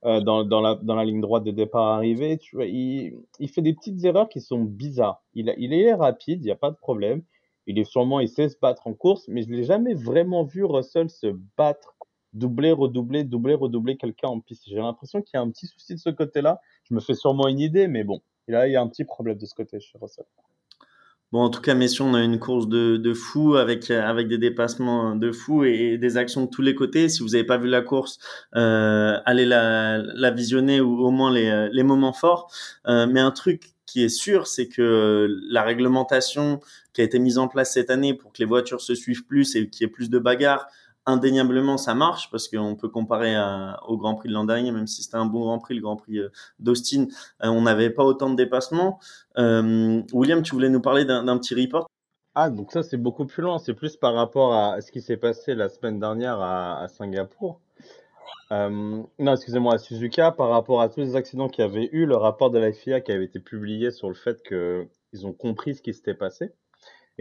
euh, 0.06 0.22
dans, 0.22 0.44
dans, 0.46 0.62
la, 0.62 0.76
dans 0.76 0.96
la 0.96 1.04
ligne 1.04 1.22
droite 1.22 1.44
de 1.44 1.52
départ 1.52 1.88
arrivé. 1.88 2.38
Tu 2.38 2.56
vois, 2.56 2.66
il, 2.66 3.18
il 3.40 3.50
fait 3.50 3.62
des 3.62 3.74
petites 3.74 4.04
erreurs 4.06 4.30
qui 4.30 4.40
sont 4.40 4.64
bizarres. 4.64 5.22
Il, 5.34 5.54
il 5.58 5.74
est 5.74 5.94
rapide, 5.94 6.42
il 6.42 6.46
n'y 6.46 6.52
a 6.52 6.56
pas 6.56 6.72
de 6.72 6.78
problème. 6.78 7.24
Il 7.68 7.78
est 7.78 7.84
sûrement, 7.84 8.20
il 8.20 8.30
sait 8.30 8.50
se 8.50 8.58
battre 8.60 8.88
en 8.88 8.94
course, 8.94 9.28
mais 9.28 9.44
je 9.44 9.50
l'ai 9.50 9.64
jamais 9.64 9.94
vraiment 9.94 10.44
vu 10.44 10.64
Russell 10.66 11.10
se 11.10 11.28
battre, 11.58 11.96
doubler, 12.34 12.72
redoubler, 12.72 13.24
doubler, 13.24 13.54
redoubler 13.54 13.98
quelqu'un 13.98 14.30
en 14.30 14.40
piste. 14.40 14.64
J'ai 14.68 14.78
l'impression 14.78 15.22
qu'il 15.22 15.38
y 15.38 15.40
a 15.40 15.42
un 15.42 15.50
petit 15.52 15.68
souci 15.68 15.94
de 15.94 16.00
ce 16.00 16.10
côté-là. 16.10 16.60
Je 16.86 16.96
me 16.96 17.00
fais 17.00 17.14
sûrement 17.14 17.48
une 17.48 17.60
idée, 17.60 17.88
mais 17.88 18.04
bon, 18.04 18.22
là, 18.48 18.68
il 18.68 18.72
y 18.74 18.76
a 18.76 18.82
un 18.82 18.88
petit 18.88 19.06
problème 19.06 19.38
de 19.38 19.46
ce 19.46 19.54
côté 19.54 19.80
chez 19.80 19.98
Russell. 20.00 20.26
Bon, 21.32 21.44
en 21.44 21.50
tout 21.50 21.62
cas, 21.62 21.76
messieurs, 21.76 22.04
on 22.04 22.14
a 22.14 22.22
une 22.22 22.40
course 22.40 22.68
de, 22.68 22.98
de 22.98 23.14
fou 23.14 23.56
avec 23.56 23.90
avec 23.90 24.28
des 24.28 24.38
dépassements 24.38 25.16
de 25.16 25.32
fou 25.32 25.64
et, 25.64 25.98
des 25.98 26.18
actions 26.18 26.44
de 26.44 26.50
tous 26.50 26.62
les 26.62 26.76
côtés. 26.76 27.08
Si 27.08 27.24
vous 27.24 27.30
n'avez 27.30 27.46
pas 27.46 27.58
vu 27.58 27.70
la 27.70 27.82
course, 27.82 28.20
euh, 28.56 29.18
allez 29.26 29.46
la, 29.46 30.00
la 30.00 30.32
visionner 30.32 30.82
ou 30.82 31.00
au 31.00 31.12
moins 31.12 31.32
les, 31.32 31.70
les 31.72 31.84
moments 31.84 32.12
forts. 32.12 32.52
Euh, 32.88 33.08
mais 33.08 33.22
un 33.22 33.32
truc 33.32 33.72
qui 33.86 34.04
est 34.04 34.10
sûr, 34.10 34.48
c'est 34.48 34.68
que 34.68 35.28
la 35.50 35.64
réglementation 35.64 36.60
qui 36.94 37.02
a 37.02 37.04
été 37.06 37.20
mise 37.20 37.38
en 37.38 37.48
place 37.48 37.74
cette 37.74 37.90
année 37.90 38.14
pour 38.14 38.34
que 38.34 38.40
les 38.40 38.46
voitures 38.46 38.82
se 38.82 38.96
suivent 38.96 39.26
plus 39.26 39.56
et 39.56 39.70
qu'il 39.70 39.86
y 39.86 39.90
ait 39.90 39.92
plus 39.92 40.10
de 40.10 40.20
bagarres, 40.20 40.68
indéniablement 41.06 41.78
ça 41.78 41.94
marche 41.94 42.30
parce 42.30 42.48
qu'on 42.48 42.76
peut 42.76 42.90
comparer 42.90 43.36
au 43.88 43.98
Grand 43.98 44.16
Prix 44.16 44.30
de 44.30 44.34
l'an 44.34 44.46
dernier, 44.46 44.72
même 44.72 44.88
si 44.88 45.04
c'était 45.04 45.18
un 45.18 45.26
bon 45.26 45.42
Grand 45.42 45.60
Prix, 45.60 45.76
le 45.76 45.82
Grand 45.82 45.96
Prix 45.96 46.20
euh, 46.20 46.30
d'Austin, 46.60 47.08
euh, 47.44 47.48
on 47.48 47.62
n'avait 47.62 47.90
pas 47.90 48.04
autant 48.04 48.30
de 48.30 48.36
dépassements. 48.36 49.00
Euh, 49.38 50.02
William, 50.14 50.42
tu 50.42 50.54
voulais 50.54 50.70
nous 50.70 50.82
parler 50.82 51.06
d'un 51.06 51.38
petit 51.38 51.56
report? 51.56 51.88
Ah, 52.36 52.50
donc 52.50 52.72
ça 52.72 52.84
c'est 52.84 52.98
beaucoup 52.98 53.26
plus 53.26 53.44
loin, 53.44 53.60
c'est 53.60 53.74
plus 53.74 53.98
par 53.98 54.14
rapport 54.14 54.54
à 54.54 54.80
ce 54.80 54.92
qui 54.92 55.02
s'est 55.02 55.18
passé 55.18 55.54
la 55.54 55.68
semaine 55.68 56.00
dernière 56.00 56.40
à, 56.40 56.88
Singapour. 56.88 57.60
non, 58.52 59.08
excusez-moi, 59.20 59.74
à 59.74 59.78
Suzuka, 59.78 60.32
par 60.32 60.50
rapport 60.50 60.82
à 60.82 60.88
tous 60.88 61.02
les 61.02 61.16
accidents 61.16 61.50
qu'il 61.50 61.66
y 61.66 61.68
avait 61.68 61.90
eu, 61.92 62.06
le 62.06 62.16
rapport 62.16 62.50
de 62.50 62.60
la 62.60 62.72
FIA 62.72 63.02
qui 63.02 63.12
avait 63.12 63.26
été 63.26 63.40
publié 63.40 63.92
sur 63.92 64.08
le 64.08 64.16
fait 64.16 64.42
qu'ils 64.44 65.28
ont 65.28 65.34
compris 65.34 65.76
ce 65.76 65.82
qui 65.82 65.94
s'était 65.94 66.14
passé. 66.14 66.54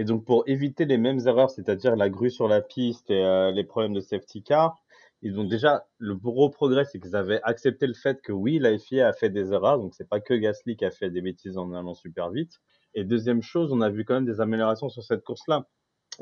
Et 0.00 0.04
donc, 0.04 0.24
pour 0.24 0.44
éviter 0.46 0.86
les 0.86 0.96
mêmes 0.96 1.18
erreurs, 1.26 1.50
c'est-à-dire 1.50 1.94
la 1.94 2.08
grue 2.08 2.30
sur 2.30 2.48
la 2.48 2.62
piste 2.62 3.10
et 3.10 3.22
euh, 3.22 3.50
les 3.50 3.64
problèmes 3.64 3.92
de 3.92 4.00
safety 4.00 4.42
car, 4.42 4.78
ils 5.20 5.38
ont 5.38 5.44
déjà 5.44 5.86
le 5.98 6.14
gros 6.14 6.48
progrès, 6.48 6.86
c'est 6.86 6.98
qu'ils 6.98 7.16
avaient 7.16 7.42
accepté 7.42 7.86
le 7.86 7.92
fait 7.92 8.22
que 8.22 8.32
oui, 8.32 8.58
la 8.58 8.78
FIA 8.78 9.08
a 9.08 9.12
fait 9.12 9.28
des 9.28 9.52
erreurs, 9.52 9.78
donc 9.78 9.94
c'est 9.94 10.08
pas 10.08 10.20
que 10.20 10.32
Gasly 10.32 10.76
qui 10.76 10.86
a 10.86 10.90
fait 10.90 11.10
des 11.10 11.20
bêtises 11.20 11.58
en 11.58 11.74
allant 11.74 11.92
super 11.92 12.30
vite. 12.30 12.60
Et 12.94 13.04
deuxième 13.04 13.42
chose, 13.42 13.74
on 13.74 13.82
a 13.82 13.90
vu 13.90 14.06
quand 14.06 14.14
même 14.14 14.24
des 14.24 14.40
améliorations 14.40 14.88
sur 14.88 15.02
cette 15.02 15.22
course-là. 15.22 15.68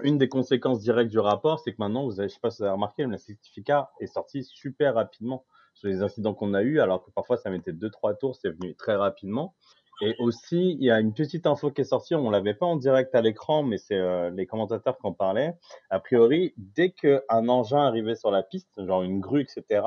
Une 0.03 0.19
des 0.19 0.29
conséquences 0.29 0.81
directes 0.81 1.13
du 1.13 1.21
rapport, 1.21 1.61
c'est 1.61 1.71
que 1.71 1.77
maintenant, 1.79 2.05
vous 2.05 2.19
avez, 2.19 2.29
je 2.29 2.35
sais 2.35 2.41
pas 2.41 2.51
si 2.51 2.59
vous 2.59 2.65
avez 2.65 2.73
remarqué, 2.73 3.07
mais 3.07 3.13
la 3.13 3.19
safety 3.19 3.63
car 3.63 3.93
est 4.01 4.09
sortie 4.09 4.43
super 4.43 4.95
rapidement 4.95 5.45
sur 5.75 5.87
les 5.87 6.03
incidents 6.03 6.35
qu'on 6.35 6.53
a 6.53 6.63
eu, 6.63 6.81
alors 6.81 7.05
que 7.05 7.13
parfois 7.13 7.37
ça 7.37 7.49
mettait 7.49 7.73
deux 7.73 7.91
trois 7.91 8.15
tours, 8.15 8.35
c'est 8.35 8.51
venu 8.51 8.75
très 8.75 8.97
rapidement. 8.97 9.55
Et 10.01 10.15
aussi, 10.19 10.77
il 10.79 10.85
y 10.85 10.91
a 10.91 11.01
une 11.01 11.13
petite 11.13 11.47
info 11.47 11.71
qui 11.71 11.81
est 11.81 11.85
sortie, 11.85 12.15
on 12.15 12.31
l'avait 12.31 12.55
pas 12.55 12.67
en 12.67 12.77
direct 12.77 13.15
à 13.15 13.21
l'écran, 13.21 13.65
mais 13.65 13.79
c'est 13.79 13.97
euh, 13.97 14.31
les 14.31 14.47
commentateurs 14.47 14.97
qui 14.97 15.07
en 15.07 15.13
parlaient. 15.13 15.55
A 15.91 15.99
priori, 15.99 16.55
dès 16.57 16.91
qu'un 16.91 17.49
engin 17.49 17.85
arrivait 17.85 18.15
sur 18.15 18.31
la 18.31 18.43
piste, 18.43 18.69
genre 18.85 19.03
une 19.03 19.21
grue, 19.21 19.43
etc., 19.43 19.83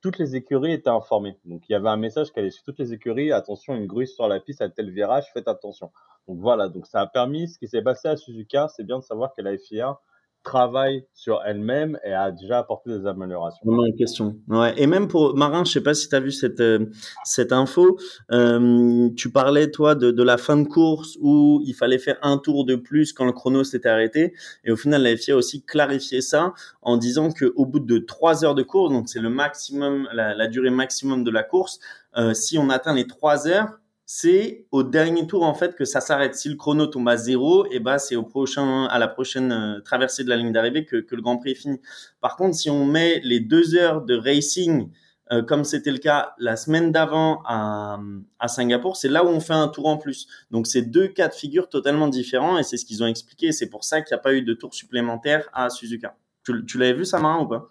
toutes 0.00 0.18
les 0.18 0.36
écuries 0.36 0.72
étaient 0.72 0.90
informées. 0.90 1.38
Donc 1.44 1.62
il 1.68 1.72
y 1.72 1.74
avait 1.74 1.88
un 1.88 1.96
message 1.96 2.30
qui 2.32 2.38
allait 2.38 2.50
sur 2.50 2.64
toutes 2.64 2.78
les 2.78 2.92
écuries, 2.92 3.32
attention, 3.32 3.74
une 3.74 3.86
grue 3.86 4.06
sur 4.06 4.28
la 4.28 4.40
piste 4.40 4.60
à 4.60 4.68
tel 4.68 4.90
virage, 4.90 5.24
faites 5.32 5.48
attention. 5.48 5.92
Donc 6.28 6.40
voilà, 6.40 6.68
donc 6.68 6.86
ça 6.86 7.00
a 7.00 7.06
permis, 7.06 7.48
ce 7.48 7.58
qui 7.58 7.68
s'est 7.68 7.80
passé 7.80 8.08
à 8.08 8.16
Suzuka, 8.16 8.68
c'est 8.68 8.84
bien 8.84 8.98
de 8.98 9.04
savoir 9.04 9.32
que 9.34 9.40
la 9.40 9.56
FIA 9.56 9.98
travaille 10.44 11.04
sur 11.14 11.40
elle-même 11.44 11.98
et 12.04 12.12
a 12.12 12.30
déjà 12.30 12.58
apporté 12.58 12.90
des 12.90 13.06
améliorations. 13.06 13.60
Question. 13.98 14.36
Ouais. 14.48 14.74
Et 14.76 14.86
même 14.86 15.08
pour 15.08 15.34
Marin, 15.34 15.64
je 15.64 15.72
sais 15.72 15.80
pas 15.80 15.94
si 15.94 16.08
tu 16.08 16.14
as 16.14 16.20
vu 16.20 16.30
cette 16.30 16.60
euh, 16.60 16.86
cette 17.24 17.52
info. 17.52 17.98
Euh, 18.30 19.08
tu 19.16 19.32
parlais 19.32 19.70
toi 19.70 19.94
de, 19.94 20.10
de 20.10 20.22
la 20.22 20.36
fin 20.36 20.56
de 20.56 20.68
course 20.68 21.16
où 21.20 21.60
il 21.64 21.74
fallait 21.74 21.98
faire 21.98 22.18
un 22.22 22.38
tour 22.38 22.64
de 22.64 22.76
plus 22.76 23.12
quand 23.12 23.24
le 23.24 23.32
chrono 23.32 23.64
s'était 23.64 23.88
arrêté. 23.88 24.34
Et 24.64 24.70
au 24.70 24.76
final, 24.76 25.02
la 25.02 25.16
FIA 25.16 25.34
a 25.34 25.36
aussi 25.36 25.64
clarifié 25.64 26.20
ça 26.20 26.52
en 26.82 26.96
disant 26.96 27.32
que 27.32 27.52
au 27.56 27.66
bout 27.66 27.80
de 27.80 27.98
trois 27.98 28.44
heures 28.44 28.54
de 28.54 28.62
course, 28.62 28.92
donc 28.92 29.08
c'est 29.08 29.20
le 29.20 29.30
maximum, 29.30 30.08
la, 30.12 30.34
la, 30.34 30.46
durée 30.46 30.70
maximum 30.70 31.24
de 31.24 31.30
la 31.30 31.42
course, 31.42 31.80
euh, 32.16 32.34
si 32.34 32.58
on 32.58 32.68
atteint 32.70 32.94
les 32.94 33.06
trois 33.06 33.48
heures, 33.48 33.78
c'est 34.06 34.66
au 34.70 34.82
dernier 34.82 35.26
tour 35.26 35.44
en 35.44 35.54
fait 35.54 35.74
que 35.74 35.84
ça 35.84 36.00
s'arrête. 36.00 36.34
Si 36.34 36.48
le 36.48 36.56
chrono 36.56 36.86
tombe 36.86 37.08
à 37.08 37.16
zéro, 37.16 37.66
et 37.66 37.70
eh 37.72 37.80
ben 37.80 37.98
c'est 37.98 38.16
au 38.16 38.22
prochain, 38.22 38.84
à 38.86 38.98
la 38.98 39.08
prochaine 39.08 39.52
euh, 39.52 39.80
traversée 39.80 40.24
de 40.24 40.28
la 40.28 40.36
ligne 40.36 40.52
d'arrivée 40.52 40.84
que, 40.84 40.96
que, 40.96 41.14
le 41.14 41.22
Grand 41.22 41.38
Prix 41.38 41.52
est 41.52 41.54
fini. 41.54 41.80
Par 42.20 42.36
contre, 42.36 42.54
si 42.54 42.68
on 42.70 42.84
met 42.84 43.20
les 43.24 43.40
deux 43.40 43.76
heures 43.76 44.02
de 44.02 44.16
racing 44.16 44.90
euh, 45.32 45.42
comme 45.42 45.64
c'était 45.64 45.90
le 45.90 45.98
cas 45.98 46.34
la 46.38 46.54
semaine 46.56 46.92
d'avant 46.92 47.42
à, 47.46 47.98
à 48.38 48.48
Singapour, 48.48 48.96
c'est 48.96 49.08
là 49.08 49.24
où 49.24 49.28
on 49.28 49.40
fait 49.40 49.54
un 49.54 49.68
tour 49.68 49.86
en 49.86 49.96
plus. 49.96 50.26
Donc 50.50 50.66
c'est 50.66 50.82
deux 50.82 51.08
cas 51.08 51.28
de 51.28 51.34
figure 51.34 51.70
totalement 51.70 52.08
différents 52.08 52.58
et 52.58 52.62
c'est 52.62 52.76
ce 52.76 52.84
qu'ils 52.84 53.02
ont 53.02 53.06
expliqué. 53.06 53.52
C'est 53.52 53.70
pour 53.70 53.84
ça 53.84 54.02
qu'il 54.02 54.14
n'y 54.14 54.20
a 54.20 54.22
pas 54.22 54.34
eu 54.34 54.42
de 54.42 54.52
tour 54.52 54.74
supplémentaire 54.74 55.48
à 55.54 55.70
Suzuka. 55.70 56.16
Tu, 56.44 56.76
l'avais 56.76 56.92
vu 56.92 57.06
ça, 57.06 57.18
Marin, 57.20 57.42
ou 57.42 57.48
pas? 57.48 57.70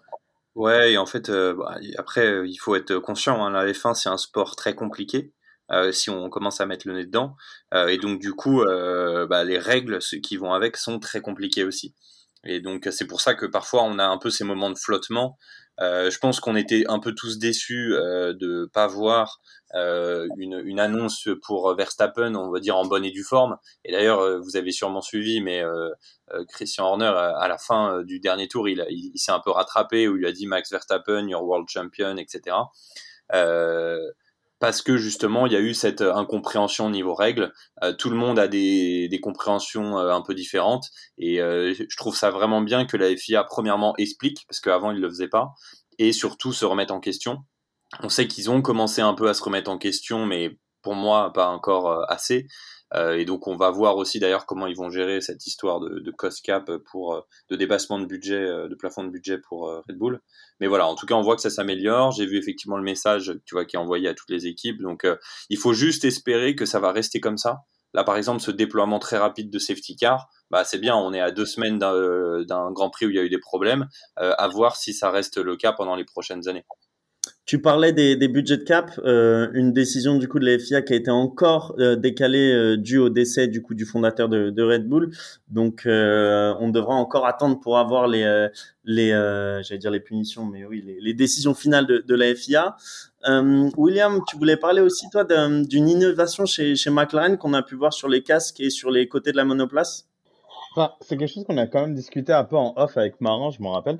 Ouais, 0.56 0.96
en 0.96 1.06
fait, 1.06 1.28
euh, 1.28 1.54
bah, 1.54 1.78
après, 1.96 2.48
il 2.48 2.56
faut 2.56 2.74
être 2.74 2.98
conscient. 2.98 3.44
Hein, 3.44 3.50
la 3.50 3.70
F1, 3.70 3.94
c'est 3.94 4.08
un 4.08 4.16
sport 4.16 4.56
très 4.56 4.74
compliqué. 4.74 5.32
Euh, 5.74 5.92
si 5.92 6.08
on 6.08 6.30
commence 6.30 6.60
à 6.60 6.66
mettre 6.66 6.86
le 6.86 6.94
nez 6.94 7.04
dedans. 7.04 7.36
Euh, 7.74 7.88
et 7.88 7.98
donc 7.98 8.20
du 8.20 8.32
coup, 8.32 8.62
euh, 8.62 9.26
bah, 9.26 9.44
les 9.44 9.58
règles 9.58 9.98
qui 10.22 10.36
vont 10.36 10.52
avec 10.52 10.76
sont 10.76 11.00
très 11.00 11.20
compliquées 11.20 11.64
aussi. 11.64 11.94
Et 12.44 12.60
donc 12.60 12.88
c'est 12.90 13.06
pour 13.06 13.20
ça 13.20 13.34
que 13.34 13.46
parfois 13.46 13.82
on 13.82 13.98
a 13.98 14.04
un 14.04 14.18
peu 14.18 14.30
ces 14.30 14.44
moments 14.44 14.70
de 14.70 14.78
flottement. 14.78 15.38
je 15.78 16.18
pense 16.18 16.40
qu'on 16.40 16.56
était 16.56 16.84
un 16.88 16.98
peu 17.00 17.14
tous 17.14 17.38
déçus 17.38 17.94
de 17.94 18.68
pas 18.74 18.86
voir 18.86 19.40
une, 19.74 20.78
annonce 20.78 21.28
pour 21.42 21.74
Verstappen, 21.74 22.34
on 22.34 22.50
va 22.50 22.60
dire 22.60 22.76
en 22.76 22.84
bonne 22.84 23.04
et 23.06 23.10
due 23.10 23.24
forme. 23.24 23.56
Et 23.84 23.92
d'ailleurs, 23.92 24.42
vous 24.42 24.56
avez 24.56 24.72
sûrement 24.72 25.00
suivi, 25.00 25.40
mais 25.40 25.64
Christian 26.50 26.84
Horner, 26.84 27.14
à 27.16 27.48
la 27.48 27.56
fin 27.56 28.02
du 28.02 28.20
dernier 28.20 28.46
tour, 28.46 28.68
il 28.68 29.12
s'est 29.14 29.32
un 29.32 29.40
peu 29.40 29.50
rattrapé 29.50 30.06
où 30.06 30.18
il 30.18 30.26
a 30.26 30.32
dit 30.32 30.46
Max 30.46 30.70
Verstappen, 30.70 31.26
your 31.28 31.42
world 31.42 31.66
champion, 31.70 32.18
etc. 32.18 32.56
Euh, 33.32 33.98
parce 34.58 34.82
que 34.82 34.96
justement 34.96 35.46
il 35.46 35.52
y 35.52 35.56
a 35.56 35.60
eu 35.60 35.74
cette 35.74 36.00
euh, 36.00 36.14
incompréhension 36.14 36.86
au 36.86 36.90
niveau 36.90 37.14
règles. 37.14 37.52
Euh, 37.82 37.92
tout 37.92 38.10
le 38.10 38.16
monde 38.16 38.38
a 38.38 38.48
des, 38.48 39.20
compréhensions 39.22 39.98
euh, 39.98 40.12
un 40.12 40.22
peu 40.22 40.34
différentes 40.34 40.88
et 41.18 41.36
je 41.38 41.96
trouve 41.96 42.16
ça 42.16 42.30
vraiment 42.30 42.60
bien 42.60 42.84
que 42.84 42.96
la 42.96 43.14
FIA 43.16 43.44
premièrement 43.44 43.94
explique 43.96 44.44
parce 44.48 44.60
qu'avant 44.60 44.90
ils 44.90 45.00
le 45.00 45.08
faisaient 45.08 45.28
pas 45.28 45.54
et 45.98 46.12
surtout 46.12 46.52
se 46.52 46.64
remettre 46.64 46.92
en 46.92 47.00
question. 47.00 47.38
On 48.02 48.08
sait 48.08 48.26
qu'ils 48.26 48.50
ont 48.50 48.60
commencé 48.60 49.00
un 49.00 49.14
peu 49.14 49.28
à 49.28 49.34
se 49.34 49.42
remettre 49.42 49.70
en 49.70 49.78
question, 49.78 50.26
mais 50.26 50.58
pour 50.82 50.94
moi 50.94 51.32
pas 51.32 51.48
encore 51.48 52.10
assez. 52.10 52.46
Euh, 52.94 53.16
et 53.16 53.24
donc 53.24 53.46
on 53.46 53.56
va 53.56 53.70
voir 53.70 53.96
aussi 53.96 54.20
d'ailleurs 54.20 54.46
comment 54.46 54.66
ils 54.66 54.76
vont 54.76 54.90
gérer 54.90 55.20
cette 55.20 55.46
histoire 55.46 55.80
de, 55.80 55.98
de 55.98 56.10
cost 56.10 56.44
cap 56.44 56.70
pour 56.90 57.14
euh, 57.14 57.20
de 57.50 57.56
dépassement 57.56 57.98
de 57.98 58.04
budget, 58.04 58.34
euh, 58.34 58.68
de 58.68 58.74
plafond 58.74 59.04
de 59.04 59.10
budget 59.10 59.38
pour 59.38 59.68
Red 59.88 59.96
Bull. 59.96 60.20
Mais 60.60 60.66
voilà, 60.66 60.86
en 60.86 60.94
tout 60.94 61.06
cas 61.06 61.14
on 61.14 61.22
voit 61.22 61.36
que 61.36 61.42
ça 61.42 61.50
s'améliore. 61.50 62.12
J'ai 62.12 62.26
vu 62.26 62.38
effectivement 62.38 62.76
le 62.76 62.82
message, 62.82 63.32
tu 63.44 63.54
vois, 63.54 63.64
qui 63.64 63.76
est 63.76 63.78
envoyé 63.78 64.08
à 64.08 64.14
toutes 64.14 64.30
les 64.30 64.46
équipes. 64.46 64.80
Donc 64.80 65.06
il 65.50 65.58
faut 65.58 65.72
juste 65.72 66.04
espérer 66.04 66.54
que 66.54 66.66
ça 66.66 66.78
va 66.80 66.92
rester 66.92 67.20
comme 67.20 67.38
ça. 67.38 67.62
Là 67.94 68.04
par 68.04 68.16
exemple, 68.16 68.40
ce 68.40 68.50
déploiement 68.50 68.98
très 68.98 69.18
rapide 69.18 69.50
de 69.50 69.58
safety 69.58 69.96
car, 69.96 70.28
bah 70.50 70.64
c'est 70.64 70.78
bien. 70.78 70.96
On 70.96 71.12
est 71.12 71.20
à 71.20 71.30
deux 71.30 71.46
semaines 71.46 71.78
d'un 71.78 72.70
Grand 72.72 72.90
Prix 72.90 73.06
où 73.06 73.10
il 73.10 73.16
y 73.16 73.18
a 73.18 73.22
eu 73.22 73.30
des 73.30 73.38
problèmes. 73.38 73.88
à 74.16 74.48
voir 74.48 74.76
si 74.76 74.94
ça 74.94 75.10
reste 75.10 75.38
le 75.38 75.56
cas 75.56 75.72
pendant 75.72 75.96
les 75.96 76.04
prochaines 76.04 76.48
années. 76.48 76.64
Tu 77.46 77.60
parlais 77.60 77.92
des, 77.92 78.16
des 78.16 78.28
budgets 78.28 78.64
cap, 78.64 78.98
euh, 79.04 79.50
une 79.52 79.74
décision 79.74 80.16
du 80.16 80.28
coup 80.28 80.38
de 80.38 80.46
la 80.46 80.58
FIA 80.58 80.80
qui 80.80 80.94
a 80.94 80.96
été 80.96 81.10
encore 81.10 81.74
euh, 81.78 81.94
décalée 81.94 82.50
euh, 82.50 82.76
due 82.78 82.96
au 82.96 83.10
décès 83.10 83.48
du 83.48 83.60
coup 83.60 83.74
du 83.74 83.84
fondateur 83.84 84.30
de, 84.30 84.48
de 84.48 84.62
Red 84.62 84.88
Bull. 84.88 85.10
Donc 85.48 85.84
euh, 85.84 86.54
on 86.58 86.70
devra 86.70 86.94
encore 86.94 87.26
attendre 87.26 87.60
pour 87.60 87.76
avoir 87.76 88.08
les 88.08 88.22
euh, 88.22 88.48
les 88.84 89.10
j'allais 89.62 89.78
dire 89.78 89.90
les 89.90 90.00
punitions, 90.00 90.46
mais 90.46 90.64
oui 90.64 90.82
les, 90.86 90.98
les 90.98 91.12
décisions 91.12 91.52
finales 91.52 91.86
de, 91.86 91.98
de 91.98 92.14
la 92.14 92.34
FIA. 92.34 92.76
William, 93.76 94.20
tu 94.26 94.38
voulais 94.38 94.56
parler 94.56 94.80
aussi 94.80 95.10
toi 95.10 95.24
d'une 95.24 95.88
innovation 95.88 96.46
chez 96.46 96.76
chez 96.76 96.88
McLaren 96.88 97.36
qu'on 97.36 97.52
a 97.52 97.62
pu 97.62 97.74
voir 97.74 97.92
sur 97.92 98.08
les 98.08 98.22
casques 98.22 98.60
et 98.60 98.70
sur 98.70 98.90
les 98.90 99.06
côtés 99.06 99.32
de 99.32 99.36
la 99.36 99.44
monoplace? 99.44 100.08
Enfin, 100.74 100.92
c'est 101.02 101.18
quelque 101.18 101.32
chose 101.32 101.44
qu'on 101.44 101.58
a 101.58 101.66
quand 101.66 101.82
même 101.82 101.94
discuté 101.94 102.32
un 102.32 102.44
peu 102.44 102.56
en 102.56 102.72
off 102.76 102.96
avec 102.96 103.20
Marin, 103.20 103.50
je 103.50 103.62
m'en 103.62 103.72
rappelle 103.72 103.98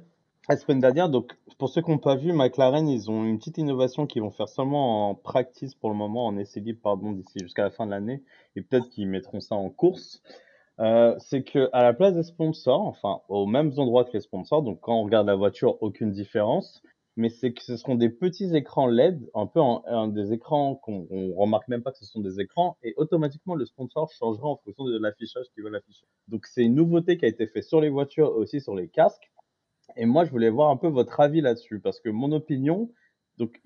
la 0.48 0.56
semaine 0.56 0.80
dernière, 0.80 1.08
donc 1.08 1.32
pour 1.58 1.68
ceux 1.70 1.80
qui 1.80 1.90
n'ont 1.90 1.98
pas 1.98 2.16
vu, 2.16 2.32
McLaren, 2.32 2.86
ils 2.88 3.10
ont 3.10 3.24
une 3.24 3.38
petite 3.38 3.58
innovation 3.58 4.06
qu'ils 4.06 4.22
vont 4.22 4.30
faire 4.30 4.48
seulement 4.48 5.10
en 5.10 5.14
practice 5.14 5.74
pour 5.74 5.90
le 5.90 5.96
moment, 5.96 6.26
en 6.26 6.36
essai 6.36 6.60
libre, 6.60 6.80
pardon, 6.82 7.12
d'ici 7.12 7.38
jusqu'à 7.40 7.62
la 7.62 7.70
fin 7.70 7.86
de 7.86 7.90
l'année, 7.92 8.22
et 8.56 8.62
peut-être 8.62 8.88
qu'ils 8.90 9.08
mettront 9.08 9.40
ça 9.40 9.54
en 9.54 9.70
course. 9.70 10.22
Euh, 10.80 11.14
c'est 11.18 11.44
que 11.44 11.70
à 11.72 11.82
la 11.84 11.94
place 11.94 12.14
des 12.14 12.24
sponsors, 12.24 12.80
enfin 12.82 13.20
aux 13.28 13.46
mêmes 13.46 13.72
endroits 13.76 14.04
que 14.04 14.12
les 14.12 14.20
sponsors, 14.20 14.62
donc 14.62 14.80
quand 14.80 14.94
on 14.98 15.04
regarde 15.04 15.26
la 15.26 15.36
voiture, 15.36 15.80
aucune 15.82 16.10
différence. 16.10 16.82
mais 17.16 17.28
c'est 17.28 17.52
que 17.52 17.62
ce 17.62 17.76
seront 17.76 17.94
des 17.94 18.10
petits 18.10 18.54
écrans 18.56 18.88
LED, 18.88 19.30
un 19.34 19.46
peu 19.46 19.60
en, 19.60 20.08
des 20.08 20.32
écrans 20.32 20.74
qu'on 20.74 21.06
on 21.10 21.32
remarque 21.34 21.68
même 21.68 21.82
pas 21.82 21.92
que 21.92 21.98
ce 21.98 22.06
sont 22.06 22.20
des 22.20 22.40
écrans, 22.40 22.76
et 22.82 22.92
automatiquement 22.96 23.54
le 23.54 23.64
sponsor 23.66 24.10
changera 24.12 24.48
en 24.48 24.56
fonction 24.56 24.84
de 24.84 24.98
l'affichage 24.98 25.46
qu'il 25.54 25.62
veut 25.62 25.74
afficher. 25.74 26.06
Donc 26.28 26.46
c'est 26.46 26.64
une 26.64 26.74
nouveauté 26.74 27.16
qui 27.16 27.24
a 27.24 27.28
été 27.28 27.46
faite 27.46 27.64
sur 27.64 27.80
les 27.80 27.88
voitures 27.88 28.32
aussi 28.36 28.60
sur 28.60 28.74
les 28.74 28.88
casques. 28.88 29.30
Et 29.96 30.06
moi, 30.06 30.24
je 30.24 30.30
voulais 30.30 30.50
voir 30.50 30.70
un 30.70 30.76
peu 30.76 30.88
votre 30.88 31.20
avis 31.20 31.40
là-dessus, 31.40 31.80
parce 31.80 32.00
que 32.00 32.08
mon 32.08 32.32
opinion, 32.32 32.90
donc, 33.38 33.60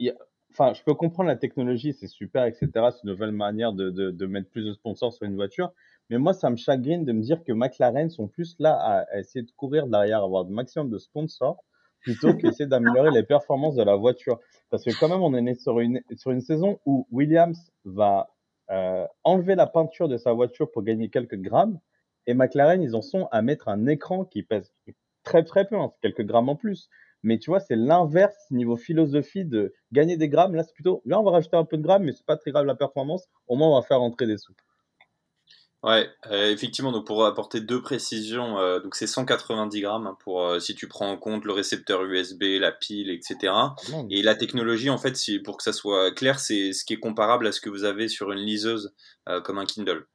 enfin, 0.52 0.72
je 0.74 0.82
peux 0.82 0.94
comprendre 0.94 1.28
la 1.28 1.36
technologie, 1.36 1.92
c'est 1.92 2.06
super, 2.06 2.44
etc. 2.44 2.68
C'est 2.74 3.02
une 3.04 3.10
nouvelle 3.10 3.32
manière 3.32 3.72
de, 3.72 4.26
mettre 4.26 4.50
plus 4.50 4.64
de 4.64 4.72
sponsors 4.72 5.12
sur 5.12 5.26
une 5.26 5.36
voiture. 5.36 5.72
Mais 6.10 6.18
moi, 6.18 6.32
ça 6.32 6.50
me 6.50 6.56
chagrine 6.56 7.04
de 7.04 7.12
me 7.12 7.22
dire 7.22 7.44
que 7.44 7.52
McLaren 7.52 8.08
sont 8.08 8.28
plus 8.28 8.56
là 8.58 8.74
à, 8.74 9.18
essayer 9.18 9.44
de 9.44 9.50
courir 9.52 9.86
derrière, 9.86 10.22
avoir 10.22 10.44
le 10.44 10.50
maximum 10.50 10.90
de 10.90 10.98
sponsors, 10.98 11.62
plutôt 12.00 12.34
qu'essayer 12.34 12.66
d'améliorer 12.66 13.10
les 13.10 13.22
performances 13.22 13.74
de 13.74 13.82
la 13.82 13.96
voiture. 13.96 14.38
Parce 14.70 14.84
que 14.84 14.98
quand 14.98 15.08
même, 15.08 15.22
on 15.22 15.34
est 15.34 15.42
né 15.42 15.54
sur 15.54 15.80
une, 15.80 16.00
sur 16.16 16.30
une 16.30 16.40
saison 16.40 16.78
où 16.86 17.06
Williams 17.10 17.70
va 17.84 18.30
euh, 18.70 19.06
enlever 19.24 19.54
la 19.54 19.66
peinture 19.66 20.08
de 20.08 20.16
sa 20.16 20.32
voiture 20.32 20.70
pour 20.70 20.82
gagner 20.82 21.08
quelques 21.08 21.36
grammes. 21.36 21.78
Et 22.26 22.34
McLaren, 22.34 22.82
ils 22.82 22.94
en 22.94 23.02
sont 23.02 23.26
à 23.30 23.40
mettre 23.40 23.68
un 23.68 23.86
écran 23.86 24.24
qui 24.24 24.42
pèse 24.42 24.72
très 25.28 25.44
très 25.44 25.66
peu, 25.66 25.76
hein, 25.76 25.92
quelques 26.00 26.24
grammes 26.24 26.48
en 26.48 26.56
plus. 26.56 26.88
Mais 27.22 27.38
tu 27.38 27.50
vois, 27.50 27.60
c'est 27.60 27.76
l'inverse 27.76 28.36
niveau 28.50 28.76
philosophie 28.76 29.44
de 29.44 29.74
gagner 29.92 30.16
des 30.16 30.28
grammes. 30.28 30.54
Là, 30.54 30.62
c'est 30.62 30.72
plutôt, 30.72 31.02
là, 31.04 31.20
on 31.20 31.24
va 31.24 31.32
rajouter 31.32 31.56
un 31.56 31.64
peu 31.64 31.76
de 31.76 31.82
grammes, 31.82 32.04
mais 32.04 32.12
c'est 32.12 32.24
pas 32.24 32.36
très 32.36 32.52
grave 32.52 32.64
la 32.64 32.76
performance. 32.76 33.26
Au 33.48 33.56
moins, 33.56 33.68
on 33.68 33.80
va 33.80 33.86
faire 33.86 33.98
rentrer 33.98 34.26
des 34.26 34.38
sous. 34.38 34.54
Ouais, 35.84 36.08
euh, 36.26 36.50
effectivement, 36.50 36.90
donc 36.90 37.06
pour 37.06 37.24
apporter 37.24 37.60
deux 37.60 37.80
précisions, 37.80 38.58
euh, 38.58 38.80
donc 38.80 38.96
c'est 38.96 39.06
190 39.06 39.80
grammes 39.80 40.08
hein, 40.08 40.16
pour 40.24 40.42
euh, 40.42 40.58
si 40.58 40.74
tu 40.74 40.88
prends 40.88 41.08
en 41.08 41.16
compte 41.16 41.44
le 41.44 41.52
récepteur 41.52 42.02
USB, 42.02 42.42
la 42.58 42.72
pile, 42.72 43.10
etc. 43.10 43.36
Ah 43.52 43.76
Et 44.10 44.22
la 44.22 44.34
technologie, 44.34 44.90
en 44.90 44.98
fait, 44.98 45.16
si, 45.16 45.38
pour 45.38 45.56
que 45.56 45.62
ça 45.62 45.72
soit 45.72 46.10
clair, 46.12 46.40
c'est 46.40 46.72
ce 46.72 46.84
qui 46.84 46.94
est 46.94 46.98
comparable 46.98 47.46
à 47.46 47.52
ce 47.52 47.60
que 47.60 47.70
vous 47.70 47.84
avez 47.84 48.08
sur 48.08 48.32
une 48.32 48.40
liseuse 48.40 48.92
comme 49.44 49.58
un 49.58 49.66
Kindle 49.66 50.06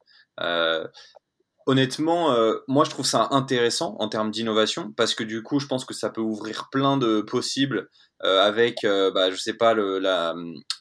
honnêtement, 1.66 2.32
euh, 2.32 2.56
moi 2.68 2.84
je 2.84 2.90
trouve 2.90 3.06
ça 3.06 3.28
intéressant 3.30 3.96
en 3.98 4.08
termes 4.08 4.30
d'innovation 4.30 4.92
parce 4.96 5.14
que 5.14 5.24
du 5.24 5.42
coup, 5.42 5.60
je 5.60 5.66
pense 5.66 5.84
que 5.84 5.94
ça 5.94 6.10
peut 6.10 6.20
ouvrir 6.20 6.68
plein 6.70 6.96
de 6.96 7.20
possibles 7.20 7.88
euh, 8.22 8.40
avec, 8.40 8.84
euh, 8.84 9.10
bah, 9.10 9.30
je 9.30 9.36
sais 9.36 9.54
pas, 9.54 9.74
le, 9.74 9.98
la, 9.98 10.34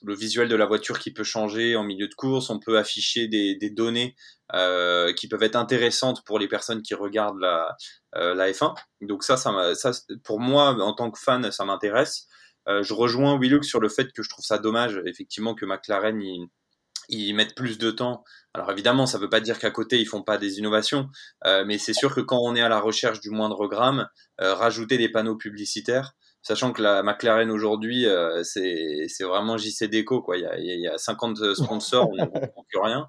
le 0.03 0.15
visuel 0.15 0.47
de 0.47 0.55
la 0.55 0.65
voiture 0.65 0.99
qui 0.99 1.11
peut 1.11 1.23
changer 1.23 1.75
en 1.75 1.83
milieu 1.83 2.07
de 2.07 2.13
course. 2.13 2.49
On 2.49 2.59
peut 2.59 2.77
afficher 2.77 3.27
des, 3.27 3.55
des 3.55 3.69
données 3.69 4.15
euh, 4.53 5.13
qui 5.13 5.27
peuvent 5.27 5.43
être 5.43 5.55
intéressantes 5.55 6.23
pour 6.25 6.39
les 6.39 6.47
personnes 6.47 6.81
qui 6.81 6.93
regardent 6.95 7.39
la, 7.39 7.75
euh, 8.15 8.33
la 8.33 8.51
F1. 8.51 8.75
Donc 9.01 9.23
ça, 9.23 9.35
ça, 9.35 9.75
ça, 9.75 9.91
pour 10.23 10.39
moi, 10.39 10.69
en 10.81 10.93
tant 10.93 11.11
que 11.11 11.19
fan, 11.19 11.51
ça 11.51 11.65
m'intéresse. 11.65 12.27
je 12.67 12.93
rejoins 12.93 13.37
Willux 13.37 13.67
sur 13.67 13.81
le 13.81 13.89
fait 13.89 14.11
que 14.13 14.23
je 14.23 14.29
trouve 14.29 14.45
ça 14.45 14.57
dommage, 14.57 15.01
effectivement, 15.05 15.53
que 15.55 15.65
McLaren 15.65 16.21
il, 16.21 16.47
ils 17.09 17.33
mettent 17.33 17.55
plus 17.55 17.77
de 17.77 17.91
temps. 17.91 18.23
Alors 18.53 18.71
évidemment, 18.71 19.05
ça 19.05 19.17
ne 19.17 19.23
veut 19.23 19.29
pas 19.29 19.39
dire 19.39 19.59
qu'à 19.59 19.71
côté 19.71 19.99
ils 19.99 20.05
font 20.05 20.23
pas 20.23 20.37
des 20.37 20.59
innovations, 20.59 21.09
euh, 21.45 21.63
mais 21.65 21.77
c'est 21.77 21.93
sûr 21.93 22.13
que 22.13 22.21
quand 22.21 22.39
on 22.39 22.55
est 22.55 22.61
à 22.61 22.69
la 22.69 22.79
recherche 22.79 23.19
du 23.19 23.29
moindre 23.29 23.67
gramme, 23.67 24.07
euh, 24.41 24.53
rajouter 24.53 24.97
des 24.97 25.09
panneaux 25.09 25.37
publicitaires, 25.37 26.13
sachant 26.41 26.71
que 26.73 26.81
la 26.81 27.03
McLaren 27.03 27.49
aujourd'hui 27.51 28.05
euh, 28.05 28.43
c'est 28.43 29.05
c'est 29.07 29.23
vraiment 29.23 29.57
JC 29.57 29.85
Déco 29.85 30.21
quoi. 30.21 30.37
Il 30.37 30.43
y 30.43 30.45
a, 30.45 30.57
il 30.57 30.81
y 30.81 30.87
a 30.87 30.97
50 30.97 31.55
sponsors, 31.55 32.09
on 32.09 32.15
ne 32.15 32.25
plus 32.69 32.79
rien. 32.79 33.07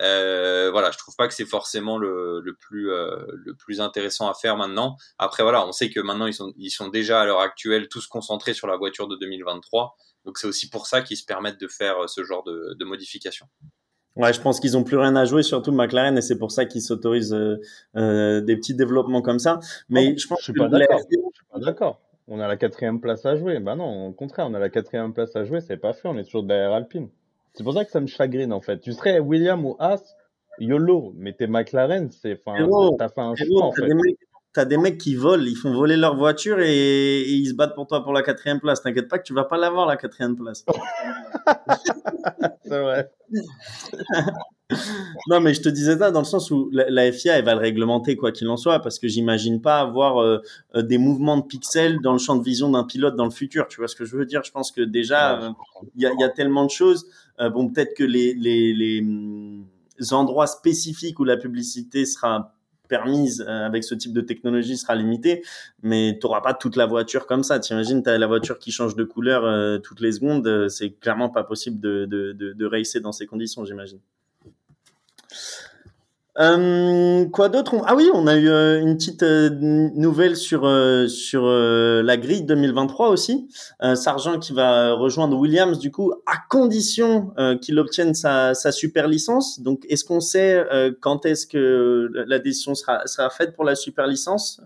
Euh, 0.00 0.70
voilà, 0.70 0.90
je 0.90 0.98
trouve 0.98 1.14
pas 1.16 1.28
que 1.28 1.34
c'est 1.34 1.44
forcément 1.44 1.98
le, 1.98 2.40
le 2.42 2.54
plus 2.54 2.90
euh, 2.90 3.16
le 3.34 3.54
plus 3.54 3.80
intéressant 3.80 4.30
à 4.30 4.34
faire 4.34 4.56
maintenant. 4.56 4.96
Après 5.18 5.42
voilà, 5.42 5.66
on 5.66 5.72
sait 5.72 5.90
que 5.90 6.00
maintenant 6.00 6.26
ils 6.26 6.34
sont 6.34 6.52
ils 6.56 6.70
sont 6.70 6.88
déjà 6.88 7.20
à 7.20 7.26
l'heure 7.26 7.40
actuelle 7.40 7.88
tous 7.88 8.06
concentrés 8.06 8.54
sur 8.54 8.66
la 8.66 8.76
voiture 8.76 9.08
de 9.08 9.16
2023. 9.16 9.96
Donc 10.24 10.38
c'est 10.38 10.46
aussi 10.46 10.68
pour 10.68 10.86
ça 10.86 11.02
qu'ils 11.02 11.16
se 11.16 11.24
permettent 11.24 11.60
de 11.60 11.68
faire 11.68 11.98
euh, 11.98 12.06
ce 12.06 12.24
genre 12.24 12.44
de, 12.44 12.74
de 12.78 12.84
modifications. 12.84 13.46
Ouais, 14.16 14.32
je 14.32 14.40
pense 14.40 14.60
qu'ils 14.60 14.76
ont 14.76 14.84
plus 14.84 14.96
rien 14.96 15.14
à 15.16 15.24
jouer, 15.24 15.42
surtout 15.42 15.72
McLaren, 15.72 16.18
et 16.18 16.20
c'est 16.20 16.36
pour 16.36 16.50
ça 16.50 16.66
qu'ils 16.66 16.82
s'autorisent 16.82 17.32
euh, 17.32 17.60
euh, 17.96 18.40
des 18.40 18.56
petits 18.56 18.74
développements 18.74 19.22
comme 19.22 19.38
ça. 19.38 19.60
Mais 19.88 20.16
je 20.18 20.26
pense 20.26 20.40
je 20.40 20.44
suis 20.44 20.52
pas 20.52 20.68
d'accord. 20.68 21.00
Je 21.10 21.16
suis 21.16 21.46
pas 21.50 21.58
d'accord. 21.60 22.00
On 22.28 22.40
a 22.40 22.46
la 22.46 22.56
quatrième 22.56 23.00
place 23.00 23.24
à 23.24 23.36
jouer. 23.36 23.58
Ben 23.60 23.76
non, 23.76 24.08
au 24.08 24.12
contraire, 24.12 24.46
on 24.48 24.54
a 24.54 24.58
la 24.58 24.68
quatrième 24.68 25.12
place 25.12 25.34
à 25.36 25.44
jouer. 25.44 25.60
C'est 25.60 25.76
pas 25.76 25.92
fait. 25.92 26.08
On 26.08 26.16
est 26.18 26.24
toujours 26.24 26.42
derrière 26.42 26.72
Alpine. 26.72 27.08
C'est 27.54 27.64
pour 27.64 27.74
ça 27.74 27.84
que 27.84 27.90
ça 27.90 28.00
me 28.00 28.06
chagrine 28.06 28.52
en 28.52 28.60
fait. 28.60 28.80
Tu 28.80 28.92
serais 28.92 29.18
William 29.18 29.64
ou 29.64 29.76
As, 29.78 30.16
YOLO, 30.58 31.12
mais 31.16 31.32
t'es 31.32 31.46
McLaren, 31.46 32.10
c'est, 32.10 32.38
enfin, 32.44 32.68
t'as 32.98 33.08
fait 33.08 33.20
un 33.20 33.34
choix 33.34 33.64
en 33.64 33.72
fait 33.72 33.88
t'as 34.52 34.64
des 34.64 34.76
mecs 34.76 34.98
qui 34.98 35.14
volent, 35.14 35.44
ils 35.44 35.56
font 35.56 35.72
voler 35.72 35.96
leur 35.96 36.16
voiture 36.16 36.58
et, 36.60 37.22
ils 37.22 37.48
se 37.48 37.54
battent 37.54 37.74
pour 37.74 37.86
toi 37.86 38.02
pour 38.02 38.12
la 38.12 38.22
quatrième 38.22 38.60
place. 38.60 38.82
T'inquiète 38.82 39.08
pas 39.08 39.18
que 39.18 39.24
tu 39.24 39.34
vas 39.34 39.44
pas 39.44 39.56
l'avoir 39.56 39.86
la 39.86 39.96
quatrième 39.96 40.36
place. 40.36 40.64
c'est 42.64 42.80
vrai. 42.80 43.10
non, 45.28 45.40
mais 45.40 45.54
je 45.54 45.62
te 45.62 45.68
disais 45.68 45.98
ça 45.98 46.10
dans 46.10 46.20
le 46.20 46.26
sens 46.26 46.50
où 46.50 46.68
la, 46.72 47.12
FIA, 47.12 47.38
elle 47.38 47.44
va 47.44 47.54
le 47.54 47.60
réglementer 47.60 48.16
quoi 48.16 48.32
qu'il 48.32 48.48
en 48.48 48.56
soit, 48.56 48.80
parce 48.80 48.98
que 48.98 49.08
j'imagine 49.08 49.60
pas 49.60 49.80
avoir 49.80 50.20
euh, 50.20 50.38
euh, 50.74 50.82
des 50.82 50.98
mouvements 50.98 51.38
de 51.38 51.44
pixels 51.44 52.00
dans 52.00 52.12
le 52.12 52.18
champ 52.18 52.36
de 52.36 52.44
vision 52.44 52.70
d'un 52.70 52.84
pilote 52.84 53.16
dans 53.16 53.24
le 53.24 53.30
futur. 53.30 53.68
Tu 53.68 53.78
vois 53.78 53.88
ce 53.88 53.96
que 53.96 54.04
je 54.04 54.16
veux 54.16 54.26
dire? 54.26 54.42
Je 54.44 54.50
pense 54.50 54.72
que 54.72 54.80
déjà, 54.80 55.40
euh, 55.40 55.50
il 55.94 56.02
y, 56.02 56.06
a, 56.06 56.12
y, 56.18 56.24
a, 56.24 56.28
tellement 56.28 56.64
de 56.64 56.70
choses. 56.70 57.06
bon, 57.38 57.68
peut-être 57.68 57.94
que 57.96 58.04
les, 58.04 58.34
les, 58.34 58.72
les 58.74 59.00
hum, 59.00 59.64
endroits 60.10 60.48
spécifiques 60.48 61.20
où 61.20 61.24
la 61.24 61.36
publicité 61.36 62.04
sera 62.04 62.54
permise 62.90 63.42
euh, 63.48 63.64
avec 63.64 63.84
ce 63.84 63.94
type 63.94 64.12
de 64.12 64.20
technologie 64.20 64.76
sera 64.76 64.94
limitée, 64.94 65.42
mais 65.82 66.18
tu 66.20 66.26
n'auras 66.26 66.42
pas 66.42 66.52
toute 66.52 66.76
la 66.76 66.84
voiture 66.84 67.26
comme 67.26 67.42
ça. 67.42 67.58
T'imagines, 67.58 68.02
tu 68.02 68.10
as 68.10 68.18
la 68.18 68.26
voiture 68.26 68.58
qui 68.58 68.72
change 68.72 68.96
de 68.96 69.04
couleur 69.04 69.44
euh, 69.44 69.78
toutes 69.78 70.00
les 70.00 70.12
secondes, 70.12 70.46
euh, 70.46 70.68
c'est 70.68 70.90
clairement 70.90 71.30
pas 71.30 71.44
possible 71.44 71.80
de, 71.80 72.04
de, 72.04 72.32
de, 72.32 72.52
de 72.52 72.66
racer 72.66 73.00
dans 73.00 73.12
ces 73.12 73.26
conditions, 73.26 73.64
j'imagine. 73.64 74.00
Euh, 76.40 77.28
quoi 77.28 77.50
d'autre? 77.50 77.74
Ah 77.86 77.94
oui, 77.94 78.08
on 78.14 78.26
a 78.26 78.34
eu 78.36 78.48
euh, 78.48 78.80
une 78.80 78.96
petite 78.96 79.22
euh, 79.22 79.50
nouvelle 79.50 80.36
sur 80.36 80.62
sur 81.08 81.46
la 81.46 82.16
grille 82.16 82.44
2023 82.44 83.08
aussi. 83.10 83.48
Sargent 83.94 84.38
qui 84.38 84.52
va 84.52 84.94
rejoindre 84.94 85.36
Williams 85.36 85.78
du 85.78 85.90
coup 85.90 86.12
à 86.26 86.36
condition 86.48 87.32
qu'il 87.60 87.78
obtienne 87.78 88.14
sa, 88.14 88.54
sa 88.54 88.72
super 88.72 89.06
licence. 89.06 89.60
Donc 89.60 89.84
est-ce 89.88 90.04
qu'on 90.04 90.20
sait 90.20 90.64
quand 91.00 91.26
est-ce 91.26 91.46
que 91.46 92.10
la 92.26 92.38
décision 92.38 92.74
sera 92.74 93.06
sera 93.06 93.28
faite 93.30 93.54
pour 93.54 93.64
la 93.64 93.74
super 93.74 94.06
licence, 94.06 94.62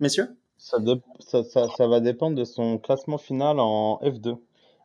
messieurs? 0.00 0.28
Ça, 0.58 0.78
ça, 1.20 1.68
ça 1.76 1.86
va 1.86 2.00
dépendre 2.00 2.36
de 2.36 2.44
son 2.44 2.78
classement 2.78 3.18
final 3.18 3.60
en 3.60 4.00
F2. 4.02 4.36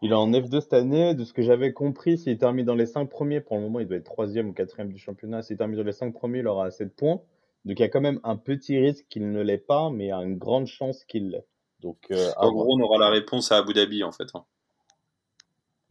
Il 0.02 0.12
est 0.12 0.16
en 0.16 0.32
F2 0.32 0.62
cette 0.62 0.74
année. 0.74 1.14
De 1.14 1.24
ce 1.24 1.34
que 1.34 1.42
j'avais 1.42 1.74
compris, 1.74 2.18
s'il 2.18 2.38
termine 2.38 2.66
dans 2.66 2.76
les 2.76 2.86
5 2.88 3.08
premiers, 3.10 3.40
pour 3.40 3.58
le 3.58 3.64
moment, 3.64 3.80
il 3.80 3.88
doit 3.88 3.98
être 3.98 4.06
troisième 4.06 4.50
ou 4.50 4.54
quatrième 4.54 4.92
du 4.92 4.98
championnat. 4.98 5.44
S'il 5.44 5.58
termine 5.58 5.78
dans 5.78 5.84
les 5.84 5.92
5 5.92 6.14
premiers, 6.14 6.40
il 6.40 6.48
aura 6.48 6.72
7 6.72 6.96
points. 6.96 7.22
Donc 7.66 7.80
il 7.80 7.82
y 7.82 7.86
a 7.86 7.90
quand 7.90 8.02
même 8.02 8.20
un 8.24 8.38
petit 8.38 8.80
risque 8.80 9.06
qu'il 9.10 9.30
ne 9.32 9.42
l'ait 9.42 9.60
pas, 9.60 9.92
mais 9.92 10.06
il 10.06 10.08
y 10.08 10.12
a 10.12 10.18
une 10.18 10.38
grande 10.38 10.66
chance 10.66 11.06
qu'il 11.06 11.30
l'ait. 11.30 11.46
Donc, 11.82 11.98
euh, 12.12 12.32
en 12.38 12.52
gros, 12.52 12.76
on 12.76 12.80
aura 12.82 13.00
la 13.00 13.10
réponse 13.10 13.52
à 13.52 13.58
Abu 13.58 13.74
Dhabi, 13.74 14.04
en 14.04 14.12
fait. 14.12 14.28
Hein. 14.36 14.44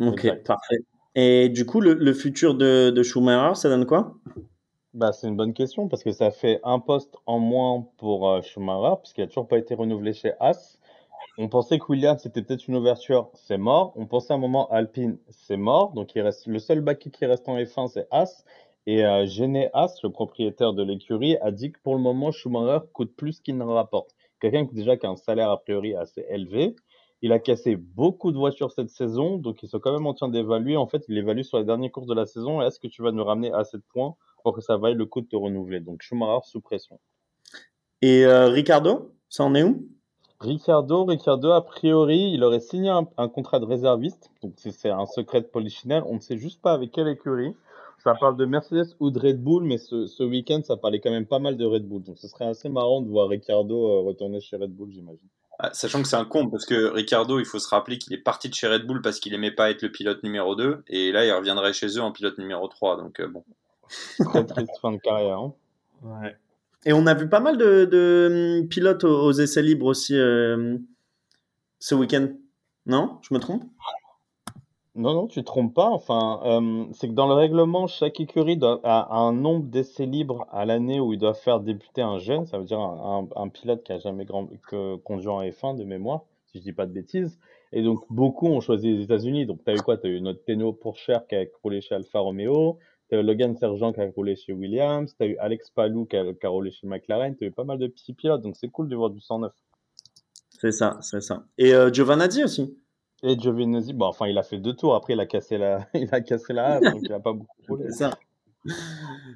Ok, 0.01 0.43
parfait. 0.45 0.79
Et 1.15 1.49
du 1.49 1.67
coup, 1.67 1.81
le, 1.81 2.13
futur 2.13 2.55
de, 2.55 2.91
de, 2.91 3.03
Schumacher, 3.03 3.57
ça 3.57 3.69
donne 3.69 3.87
quoi? 3.87 4.15
Bah, 4.95 5.13
C'est 5.13 5.29
une 5.29 5.37
bonne 5.37 5.53
question 5.53 5.89
parce 5.89 6.05
que 6.05 6.13
ça 6.13 6.31
fait 6.31 6.61
un 6.63 6.79
poste 6.79 7.17
en 7.27 7.39
moins 7.39 7.87
pour 7.99 8.29
euh, 8.29 8.41
Schumacher, 8.43 9.01
puisqu'il 9.01 9.23
n'a 9.23 9.27
toujours 9.27 9.49
pas 9.49 9.59
été 9.59 9.75
renouvelé 9.75 10.13
chez 10.13 10.33
As. 10.41 10.79
On 11.39 11.49
pensait 11.49 11.79
que 11.79 11.85
Williams 11.89 12.21
c'était 12.23 12.43
peut-être 12.43 12.69
une 12.69 12.77
ouverture, 12.77 13.31
c'est 13.35 13.59
mort. 13.59 13.93
On 13.97 14.07
pensait 14.07 14.33
à 14.33 14.37
un 14.37 14.39
moment 14.39 14.69
Alpine, 14.71 15.19
c'est 15.31 15.57
mort. 15.57 15.93
Donc 15.93 16.15
il 16.15 16.21
reste 16.21 16.47
le 16.47 16.59
seul 16.59 16.81
baquet 16.81 17.11
qui 17.11 17.25
reste 17.27 17.49
en 17.49 17.57
F1, 17.57 17.89
c'est 17.89 18.07
As. 18.11 18.45
Et 18.87 19.05
euh, 19.05 19.25
As, 19.73 20.03
le 20.03 20.11
propriétaire 20.11 20.73
de 20.73 20.83
l'écurie, 20.83 21.37
a 21.39 21.51
dit 21.51 21.73
que 21.73 21.79
pour 21.83 21.95
le 21.95 22.01
moment 22.01 22.33
Schumacher 22.33 22.87
coûte 22.93 23.15
plus 23.17 23.41
qu'il 23.41 23.57
ne 23.57 23.65
rapporte. 23.65 24.15
Quelqu'un 24.41 24.67
qui 24.67 24.75
déjà 24.75 24.97
qui 24.97 25.07
a 25.07 25.11
un 25.11 25.17
salaire 25.17 25.51
a 25.51 25.61
priori 25.61 25.95
assez 25.95 26.25
élevé. 26.29 26.75
Il 27.23 27.33
a 27.33 27.39
cassé 27.39 27.77
beaucoup 27.77 28.33
de 28.33 28.39
voitures 28.39 28.73
cette 28.73 28.89
saison, 28.89 29.37
donc 29.37 29.63
ils 29.63 29.69
sont 29.69 29.79
quand 29.79 29.93
même 29.93 30.07
en 30.07 30.15
train 30.15 30.29
d'évaluer. 30.29 30.79
En 30.79 30.87
fait, 30.87 31.05
il 31.09 31.19
évalue 31.19 31.43
sur 31.43 31.59
les 31.59 31.65
dernières 31.65 31.93
courses 31.93 32.07
de 32.07 32.15
la 32.15 32.25
saison. 32.25 32.63
Est-ce 32.63 32.81
que 32.81 32.89
tu 32.89 33.03
vas 33.03 33.13
nous 33.13 33.25
ramener 33.25 33.53
à 33.53 33.65
7 33.65 33.83
points 33.93 34.15
pour 34.43 34.55
que 34.55 34.63
ça 34.63 34.79
vaille 34.79 34.95
le 34.95 35.05
coup 35.05 35.21
de 35.21 35.27
te 35.27 35.37
renouveler? 35.37 35.81
Donc 35.81 36.01
Schumacher 36.01 36.41
sous 36.45 36.63
pression. 36.63 36.99
Et 38.01 38.25
euh, 38.25 38.49
Ricardo, 38.49 39.15
ça 39.29 39.45
en 39.45 39.55
est 39.55 39.63
où? 39.63 39.87
Ricardo, 40.41 41.05
Ricardo, 41.05 41.53
a 41.53 41.65
priori, 41.65 42.33
il 42.33 42.43
aurait 42.43 42.61
signé 42.61 42.89
un, 42.89 43.29
contrat 43.29 43.61
de 43.61 43.67
réserviste. 43.67 44.31
Donc, 44.43 44.55
c'est 44.57 44.89
un 44.89 45.05
secret 45.05 45.43
de 45.43 45.47
polichinelle. 45.47 46.03
On 46.07 46.15
ne 46.15 46.21
sait 46.21 46.39
juste 46.39 46.63
pas 46.63 46.73
avec 46.73 46.93
quelle 46.93 47.09
écurie. 47.09 47.55
Ça 48.03 48.15
parle 48.19 48.37
de 48.39 48.47
Mercedes 48.47 48.97
ou 49.01 49.11
de 49.11 49.19
Red 49.19 49.43
Bull, 49.43 49.65
mais 49.65 49.77
ce, 49.77 50.07
ce 50.07 50.23
week-end, 50.23 50.63
ça 50.65 50.79
parlait 50.79 51.01
quand 51.01 51.11
même 51.11 51.27
pas 51.27 51.39
mal 51.39 51.59
de 51.59 51.67
Red 51.67 51.87
Bull. 51.87 52.03
Donc, 52.03 52.19
ce 52.19 52.27
serait 52.27 52.47
assez 52.47 52.71
marrant 52.71 53.03
de 53.03 53.09
voir 53.11 53.29
Ricardo 53.29 53.77
euh, 53.77 54.01
retourner 54.01 54.41
chez 54.41 54.57
Red 54.57 54.75
Bull, 54.75 54.91
j'imagine. 54.91 55.29
Ah, 55.59 55.69
sachant 55.75 56.01
que 56.01 56.09
c'est 56.09 56.17
un 56.17 56.25
con, 56.25 56.49
parce 56.49 56.65
que 56.65 56.91
Ricardo, 56.91 57.39
il 57.39 57.45
faut 57.45 57.59
se 57.59 57.69
rappeler 57.69 57.99
qu'il 57.99 58.15
est 58.15 58.23
parti 58.23 58.49
de 58.49 58.55
chez 58.55 58.67
Red 58.67 58.87
Bull 58.87 59.03
parce 59.03 59.21
qu'il 59.21 59.35
aimait 59.35 59.51
pas 59.51 59.71
être 59.71 59.83
le 59.83 59.93
pilote 59.93 60.23
numéro 60.23 60.55
2, 60.55 60.85
et 60.89 61.13
là, 61.13 61.27
il 61.27 61.33
reviendrait 61.33 61.75
chez 61.75 61.99
eux 61.99 62.01
en 62.01 62.13
pilote 62.13 62.39
numéro 62.39 62.67
3. 62.67 62.97
Donc, 62.97 63.21
euh, 63.21 63.29
bon. 63.29 63.45
Très 64.25 64.47
triste 64.47 64.79
fin 64.81 64.93
de 64.93 64.97
carrière. 64.97 65.39
Hein. 65.39 65.53
Ouais. 66.03 66.35
Et 66.87 66.93
on 66.93 67.07
a 67.07 67.15
vu 67.15 67.29
pas 67.29 67.41
mal 67.41 67.59
de, 67.59 68.61
hum, 68.61 68.69
pilotes 68.69 69.05
aux, 69.05 69.33
essais 69.33 69.63
libres 69.63 69.87
aussi 69.87 70.17
euh, 70.17 70.79
ce 71.79 71.95
week-end. 71.95 72.29
Non? 72.87 73.19
Je 73.23 73.35
me 73.35 73.41
trompe? 73.41 73.65
Non, 74.97 75.15
non, 75.15 75.27
tu 75.29 75.39
ne 75.39 75.45
te 75.45 75.47
trompes 75.47 75.75
pas. 75.75 75.89
Enfin, 75.89 76.41
euh, 76.45 76.85
c'est 76.93 77.09
que 77.09 77.13
dans 77.13 77.29
le 77.29 77.35
règlement, 77.35 77.87
chaque 77.87 78.19
écurie 78.19 78.59
a, 78.63 79.17
un 79.17 79.33
nombre 79.33 79.67
d'essais 79.67 80.07
libres 80.07 80.47
à 80.51 80.65
l'année 80.65 80.99
où 81.01 81.13
il 81.13 81.19
doit 81.19 81.35
faire 81.35 81.61
débuter 81.61 82.03
un 82.03 82.19
jeune. 82.19 82.47
Ça 82.47 82.59
veut 82.59 82.65
dire 82.65 82.81
un, 82.81 83.49
pilote 83.49 83.85
qui 83.85 83.93
a 83.93 83.99
jamais 83.99 84.27
conduit 84.27 85.29
en 85.29 85.43
F1 85.43 85.77
de 85.77 85.85
mémoire, 85.85 86.23
si 86.47 86.59
je 86.59 86.65
dis 86.65 86.73
pas 86.73 86.87
de 86.87 86.93
bêtises. 86.93 87.39
Et 87.73 87.83
donc, 87.83 88.05
beaucoup 88.11 88.49
ont 88.49 88.61
choisi 88.61 88.93
les 88.93 89.05
États-Unis. 89.05 89.47
Donc, 89.47 89.63
tu 89.65 89.71
as 89.71 89.75
eu 89.75 89.81
quoi? 89.81 89.97
Tu 89.97 90.09
as 90.09 90.11
eu 90.11 90.21
notre 90.21 90.45
Teno 90.45 90.73
Pourcher 90.73 91.19
qui 91.29 91.37
a 91.37 91.45
roulé 91.63 91.81
chez 91.81 91.95
Alfa 91.95 92.19
Romeo. 92.19 92.79
Tu 93.11 93.17
as 93.17 93.21
eu 93.21 93.23
Logan 93.23 93.57
Sergent 93.57 93.93
qui 93.93 94.01
a 94.01 94.09
roulé 94.09 94.37
chez 94.37 94.53
Williams. 94.53 95.15
Tu 95.17 95.25
as 95.25 95.27
eu 95.27 95.37
Alex 95.39 95.71
Palou 95.71 96.07
qui 96.07 96.17
a, 96.17 96.49
roulé 96.49 96.71
chez 96.71 96.87
McLaren. 96.87 97.37
Tu 97.37 97.45
as 97.45 97.47
eu 97.49 97.51
pas 97.51 97.65
mal 97.65 97.79
de 97.79 97.89
petits 97.89 98.15
pilotes. 98.15 98.43
Donc, 98.43 98.57
c'est 98.57 98.69
cool 98.69 98.89
de 98.89 98.97
voir 98.97 99.11
du 99.11 99.21
109. 99.21 99.53
C'est 100.61 100.73
ça, 100.73 100.99
c'est 101.01 101.21
ça. 101.21 101.45
Et 101.59 101.75
euh, 101.75 101.93
Giovanazzi 101.93 102.45
aussi. 102.45 102.77
Et 103.23 103.39
Giovinazzi, 103.39 103.93
bon, 103.93 104.07
enfin, 104.07 104.27
il 104.27 104.39
a 104.39 104.43
fait 104.43 104.59
deux 104.59 104.75
tours. 104.75 104.95
Après, 104.95 105.13
il 105.13 105.21
a 105.21 105.27
cassé 105.27 105.59
la, 105.59 105.87
il 105.95 106.09
a 106.13 106.21
cassé 106.21 106.53
la 106.53 106.81
donc 106.81 107.01
il 107.03 107.11
n'a 107.11 107.21
pas 107.21 107.33
beaucoup 107.33 107.57
roulé. 107.69 107.87
C'est 107.91 107.99
ça. 107.99 108.19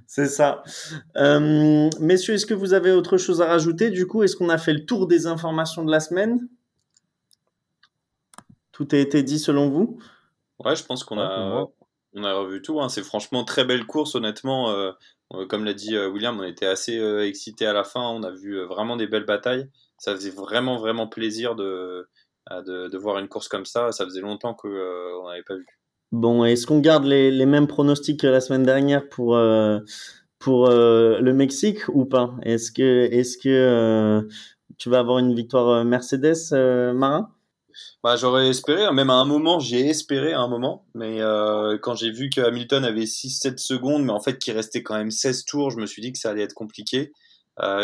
C'est 0.07 0.27
ça. 0.27 0.63
Euh, 1.17 1.89
messieurs, 2.01 2.35
est-ce 2.35 2.47
que 2.47 2.55
vous 2.55 2.75
avez 2.75 2.93
autre 2.93 3.17
chose 3.17 3.41
à 3.41 3.47
rajouter? 3.47 3.91
Du 3.91 4.07
coup, 4.07 4.23
est-ce 4.23 4.37
qu'on 4.37 4.51
a 4.51 4.59
fait 4.59 4.73
le 4.73 4.85
tour 4.85 5.07
des 5.07 5.27
informations 5.27 5.85
de 5.85 5.91
la 5.91 6.01
semaine? 6.01 6.47
Tout 8.73 8.89
a 8.93 8.97
été 8.97 9.23
dit 9.23 9.39
selon 9.39 9.71
vous? 9.71 9.99
Ouais, 10.65 10.77
je 10.77 10.85
pense 10.85 11.05
qu'on 11.05 11.19
a, 11.19 11.67
on 12.15 12.25
a 12.25 12.35
revu 12.35 12.63
tout. 12.63 12.81
Hein. 12.81 12.89
C'est 12.89 13.03
franchement 13.03 13.45
très 13.45 13.65
belle 13.65 13.87
course, 13.87 14.15
honnêtement. 14.15 14.71
Euh, 14.71 14.93
euh, 15.33 15.47
comme 15.47 15.65
l'a 15.65 15.75
dit 15.75 15.97
William, 15.99 16.39
on 16.39 16.45
était 16.45 16.67
assez 16.67 16.99
excités 17.23 17.67
à 17.67 17.73
la 17.73 17.85
fin. 17.85 18.09
On 18.09 18.23
a 18.23 18.31
vu 18.31 18.63
vraiment 18.65 18.97
des 18.97 19.07
belles 19.07 19.27
batailles. 19.27 19.69
Ça 19.99 20.15
faisait 20.15 20.31
vraiment, 20.31 20.77
vraiment 20.77 21.07
plaisir 21.07 21.55
de, 21.55 22.09
de, 22.51 22.99
voir 22.99 23.19
une 23.19 23.29
course 23.29 23.49
comme 23.49 23.65
ça. 23.65 23.93
Ça 23.93 24.05
faisait 24.05 24.21
longtemps 24.21 24.55
qu'on 24.55 24.69
euh, 24.69 25.29
n'avait 25.29 25.43
pas 25.43 25.57
vu. 25.57 25.67
Bon, 26.13 26.45
est-ce 26.45 26.67
qu'on 26.67 26.79
garde 26.79 27.05
les, 27.05 27.31
les, 27.31 27.47
mêmes 27.47 27.67
pronostics 27.67 28.21
que 28.21 28.27
la 28.27 28.41
semaine 28.41 28.63
dernière 28.63 29.09
pour, 29.09 29.37
euh, 29.37 29.81
pour 30.39 30.69
euh, 30.69 31.19
le 31.21 31.33
Mexique 31.33 31.89
ou 31.89 32.05
pas? 32.05 32.35
Est-ce 32.43 32.71
que, 32.71 33.09
est 33.11 33.41
que 33.43 34.29
tu 34.79 34.91
vas 34.91 35.01
avoir 35.01 35.19
une 35.19 35.35
victoire 35.35 35.85
Mercedes, 35.85 36.53
Marin? 36.95 37.31
Bah, 38.03 38.17
J'aurais 38.17 38.49
espéré, 38.49 38.91
même 38.93 39.11
à 39.11 39.15
un 39.15 39.25
moment, 39.25 39.59
j'ai 39.59 39.89
espéré 39.89 40.33
à 40.33 40.41
un 40.41 40.49
moment, 40.49 40.87
mais 40.95 41.21
quand 41.83 41.95
j'ai 41.95 42.11
vu 42.11 42.31
que 42.31 42.41
Hamilton 42.41 42.85
avait 42.85 43.05
6-7 43.05 43.59
secondes, 43.59 44.05
mais 44.05 44.13
en 44.13 44.21
fait 44.21 44.39
qu'il 44.39 44.55
restait 44.55 44.83
quand 44.83 44.97
même 44.97 45.11
16 45.11 45.45
tours, 45.45 45.71
je 45.71 45.79
me 45.79 45.87
suis 45.87 46.03
dit 46.03 46.13
que 46.13 46.19
ça 46.19 46.31
allait 46.31 46.43
être 46.43 46.55
compliqué. 46.55 47.13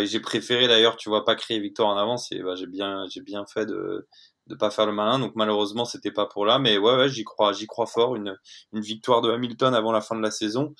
j'ai 0.04 0.20
préféré 0.20 0.68
d'ailleurs, 0.68 0.96
tu 0.96 1.08
vois, 1.08 1.24
pas 1.24 1.34
créer 1.34 1.60
victoire 1.60 1.88
en 1.88 1.96
avance 1.96 2.32
et 2.32 2.42
bah, 2.42 2.54
j'ai 2.56 2.66
bien, 2.66 3.06
bien 3.24 3.44
fait 3.46 3.66
de, 3.66 4.06
de 4.50 4.54
pas 4.54 4.70
faire 4.70 4.86
le 4.86 4.92
malin. 4.92 5.18
Donc 5.18 5.32
malheureusement, 5.36 5.86
c'était 5.86 6.10
pas 6.10 6.26
pour 6.26 6.44
là. 6.44 6.58
Mais 6.58 6.76
ouais, 6.76 7.08
j'y 7.08 7.24
crois, 7.24 7.52
crois 7.68 7.86
fort. 7.86 8.16
Une, 8.16 8.36
une 8.72 8.82
victoire 8.82 9.22
de 9.22 9.30
Hamilton 9.30 9.74
avant 9.74 9.92
la 9.92 10.02
fin 10.02 10.16
de 10.16 10.22
la 10.22 10.30
saison. 10.30 10.74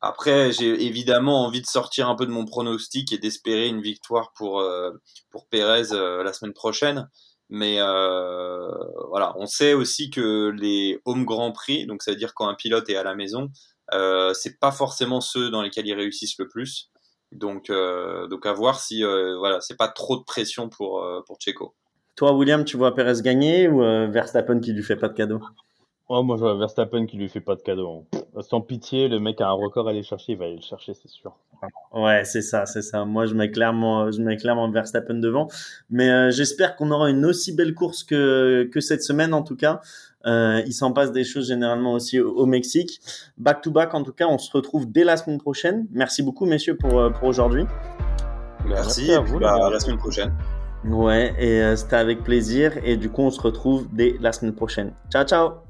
Après, 0.00 0.50
j'ai 0.52 0.86
évidemment 0.86 1.44
envie 1.44 1.60
de 1.60 1.66
sortir 1.66 2.08
un 2.08 2.14
peu 2.14 2.24
de 2.24 2.30
mon 2.30 2.46
pronostic 2.46 3.12
et 3.12 3.18
d'espérer 3.18 3.68
une 3.68 3.82
victoire 3.82 4.32
pour 4.34 4.60
euh, 4.60 4.92
pour 5.30 5.46
Pérez 5.46 5.92
euh, 5.92 6.24
la 6.24 6.32
semaine 6.32 6.54
prochaine. 6.54 7.08
Mais 7.50 7.76
euh, 7.80 8.68
voilà, 9.08 9.34
on 9.36 9.46
sait 9.46 9.74
aussi 9.74 10.08
que 10.08 10.50
les 10.50 11.00
home 11.04 11.24
Grand 11.24 11.52
Prix, 11.52 11.86
donc 11.86 12.02
ça 12.02 12.12
veut 12.12 12.16
dire 12.16 12.32
quand 12.34 12.48
un 12.48 12.54
pilote 12.54 12.88
est 12.88 12.96
à 12.96 13.02
la 13.02 13.14
maison, 13.14 13.50
euh, 13.92 14.32
c'est 14.34 14.58
pas 14.58 14.70
forcément 14.70 15.20
ceux 15.20 15.50
dans 15.50 15.60
lesquels 15.60 15.86
ils 15.86 15.94
réussissent 15.94 16.38
le 16.38 16.48
plus. 16.48 16.90
Donc 17.32 17.70
donc 17.70 18.46
à 18.46 18.52
voir 18.52 18.80
si 18.80 19.02
voilà, 19.02 19.60
c'est 19.60 19.76
pas 19.76 19.88
trop 19.88 20.16
de 20.16 20.24
pression 20.24 20.68
pour 20.68 21.04
pour 21.26 21.38
Checo. 21.40 21.74
Toi, 22.20 22.34
William, 22.34 22.66
tu 22.66 22.76
vois 22.76 22.94
Perez 22.94 23.22
gagner 23.22 23.66
ou 23.66 23.82
euh, 23.82 24.06
Verstappen 24.06 24.60
qui 24.60 24.74
lui 24.74 24.82
fait 24.82 24.96
pas 24.96 25.08
de 25.08 25.14
cadeau? 25.14 25.40
Oh, 26.10 26.22
Moi, 26.22 26.36
je 26.36 26.42
vois 26.42 26.54
Verstappen 26.54 27.06
qui 27.06 27.16
lui 27.16 27.28
fait 27.28 27.40
pas 27.40 27.54
de 27.54 27.62
cadeau. 27.62 28.04
Sans 28.40 28.60
pitié, 28.60 29.08
le 29.08 29.18
mec 29.18 29.40
a 29.40 29.48
un 29.48 29.52
record 29.52 29.88
à 29.88 29.90
aller 29.90 30.02
chercher, 30.02 30.32
il 30.32 30.38
va 30.38 30.44
aller 30.44 30.56
le 30.56 30.62
chercher, 30.62 30.94
c'est 30.94 31.08
sûr. 31.08 31.34
Ouais, 31.92 32.24
c'est 32.24 32.42
ça, 32.42 32.66
c'est 32.66 32.82
ça. 32.82 33.04
Moi, 33.04 33.26
je 33.26 33.34
mets 33.34 33.50
clairement, 33.50 34.10
je 34.10 34.20
mets 34.22 34.36
clairement 34.36 34.70
Verstappen 34.70 35.14
devant. 35.14 35.48
Mais 35.88 36.10
euh, 36.10 36.30
j'espère 36.30 36.76
qu'on 36.76 36.90
aura 36.90 37.10
une 37.10 37.24
aussi 37.24 37.54
belle 37.54 37.74
course 37.74 38.04
que, 38.04 38.68
que 38.72 38.80
cette 38.80 39.02
semaine, 39.02 39.32
en 39.34 39.42
tout 39.42 39.56
cas. 39.56 39.80
Euh, 40.26 40.62
il 40.66 40.74
s'en 40.74 40.92
passe 40.92 41.12
des 41.12 41.24
choses 41.24 41.48
généralement 41.48 41.94
aussi 41.94 42.20
au, 42.20 42.44
Mexique. 42.44 43.00
Back 43.38 43.62
to 43.62 43.70
back, 43.70 43.94
en 43.94 44.02
tout 44.02 44.12
cas, 44.12 44.26
on 44.26 44.38
se 44.38 44.50
retrouve 44.52 44.90
dès 44.90 45.04
la 45.04 45.16
semaine 45.16 45.38
prochaine. 45.38 45.86
Merci 45.92 46.22
beaucoup, 46.22 46.44
messieurs, 46.44 46.76
pour, 46.76 47.10
pour 47.12 47.28
aujourd'hui. 47.28 47.64
Merci, 48.66 49.12
à 49.12 49.20
vous. 49.20 49.38
Bah, 49.38 49.66
à 49.66 49.70
la 49.70 49.80
semaine 49.80 49.98
prochaine. 49.98 50.32
Ouais, 50.84 51.34
et 51.38 51.62
euh, 51.62 51.76
c'était 51.76 51.96
avec 51.96 52.22
plaisir. 52.22 52.72
Et 52.84 52.96
du 52.96 53.10
coup, 53.10 53.22
on 53.22 53.30
se 53.30 53.40
retrouve 53.40 53.86
dès 53.92 54.16
la 54.20 54.32
semaine 54.32 54.54
prochaine. 54.54 54.92
Ciao, 55.10 55.24
ciao. 55.24 55.69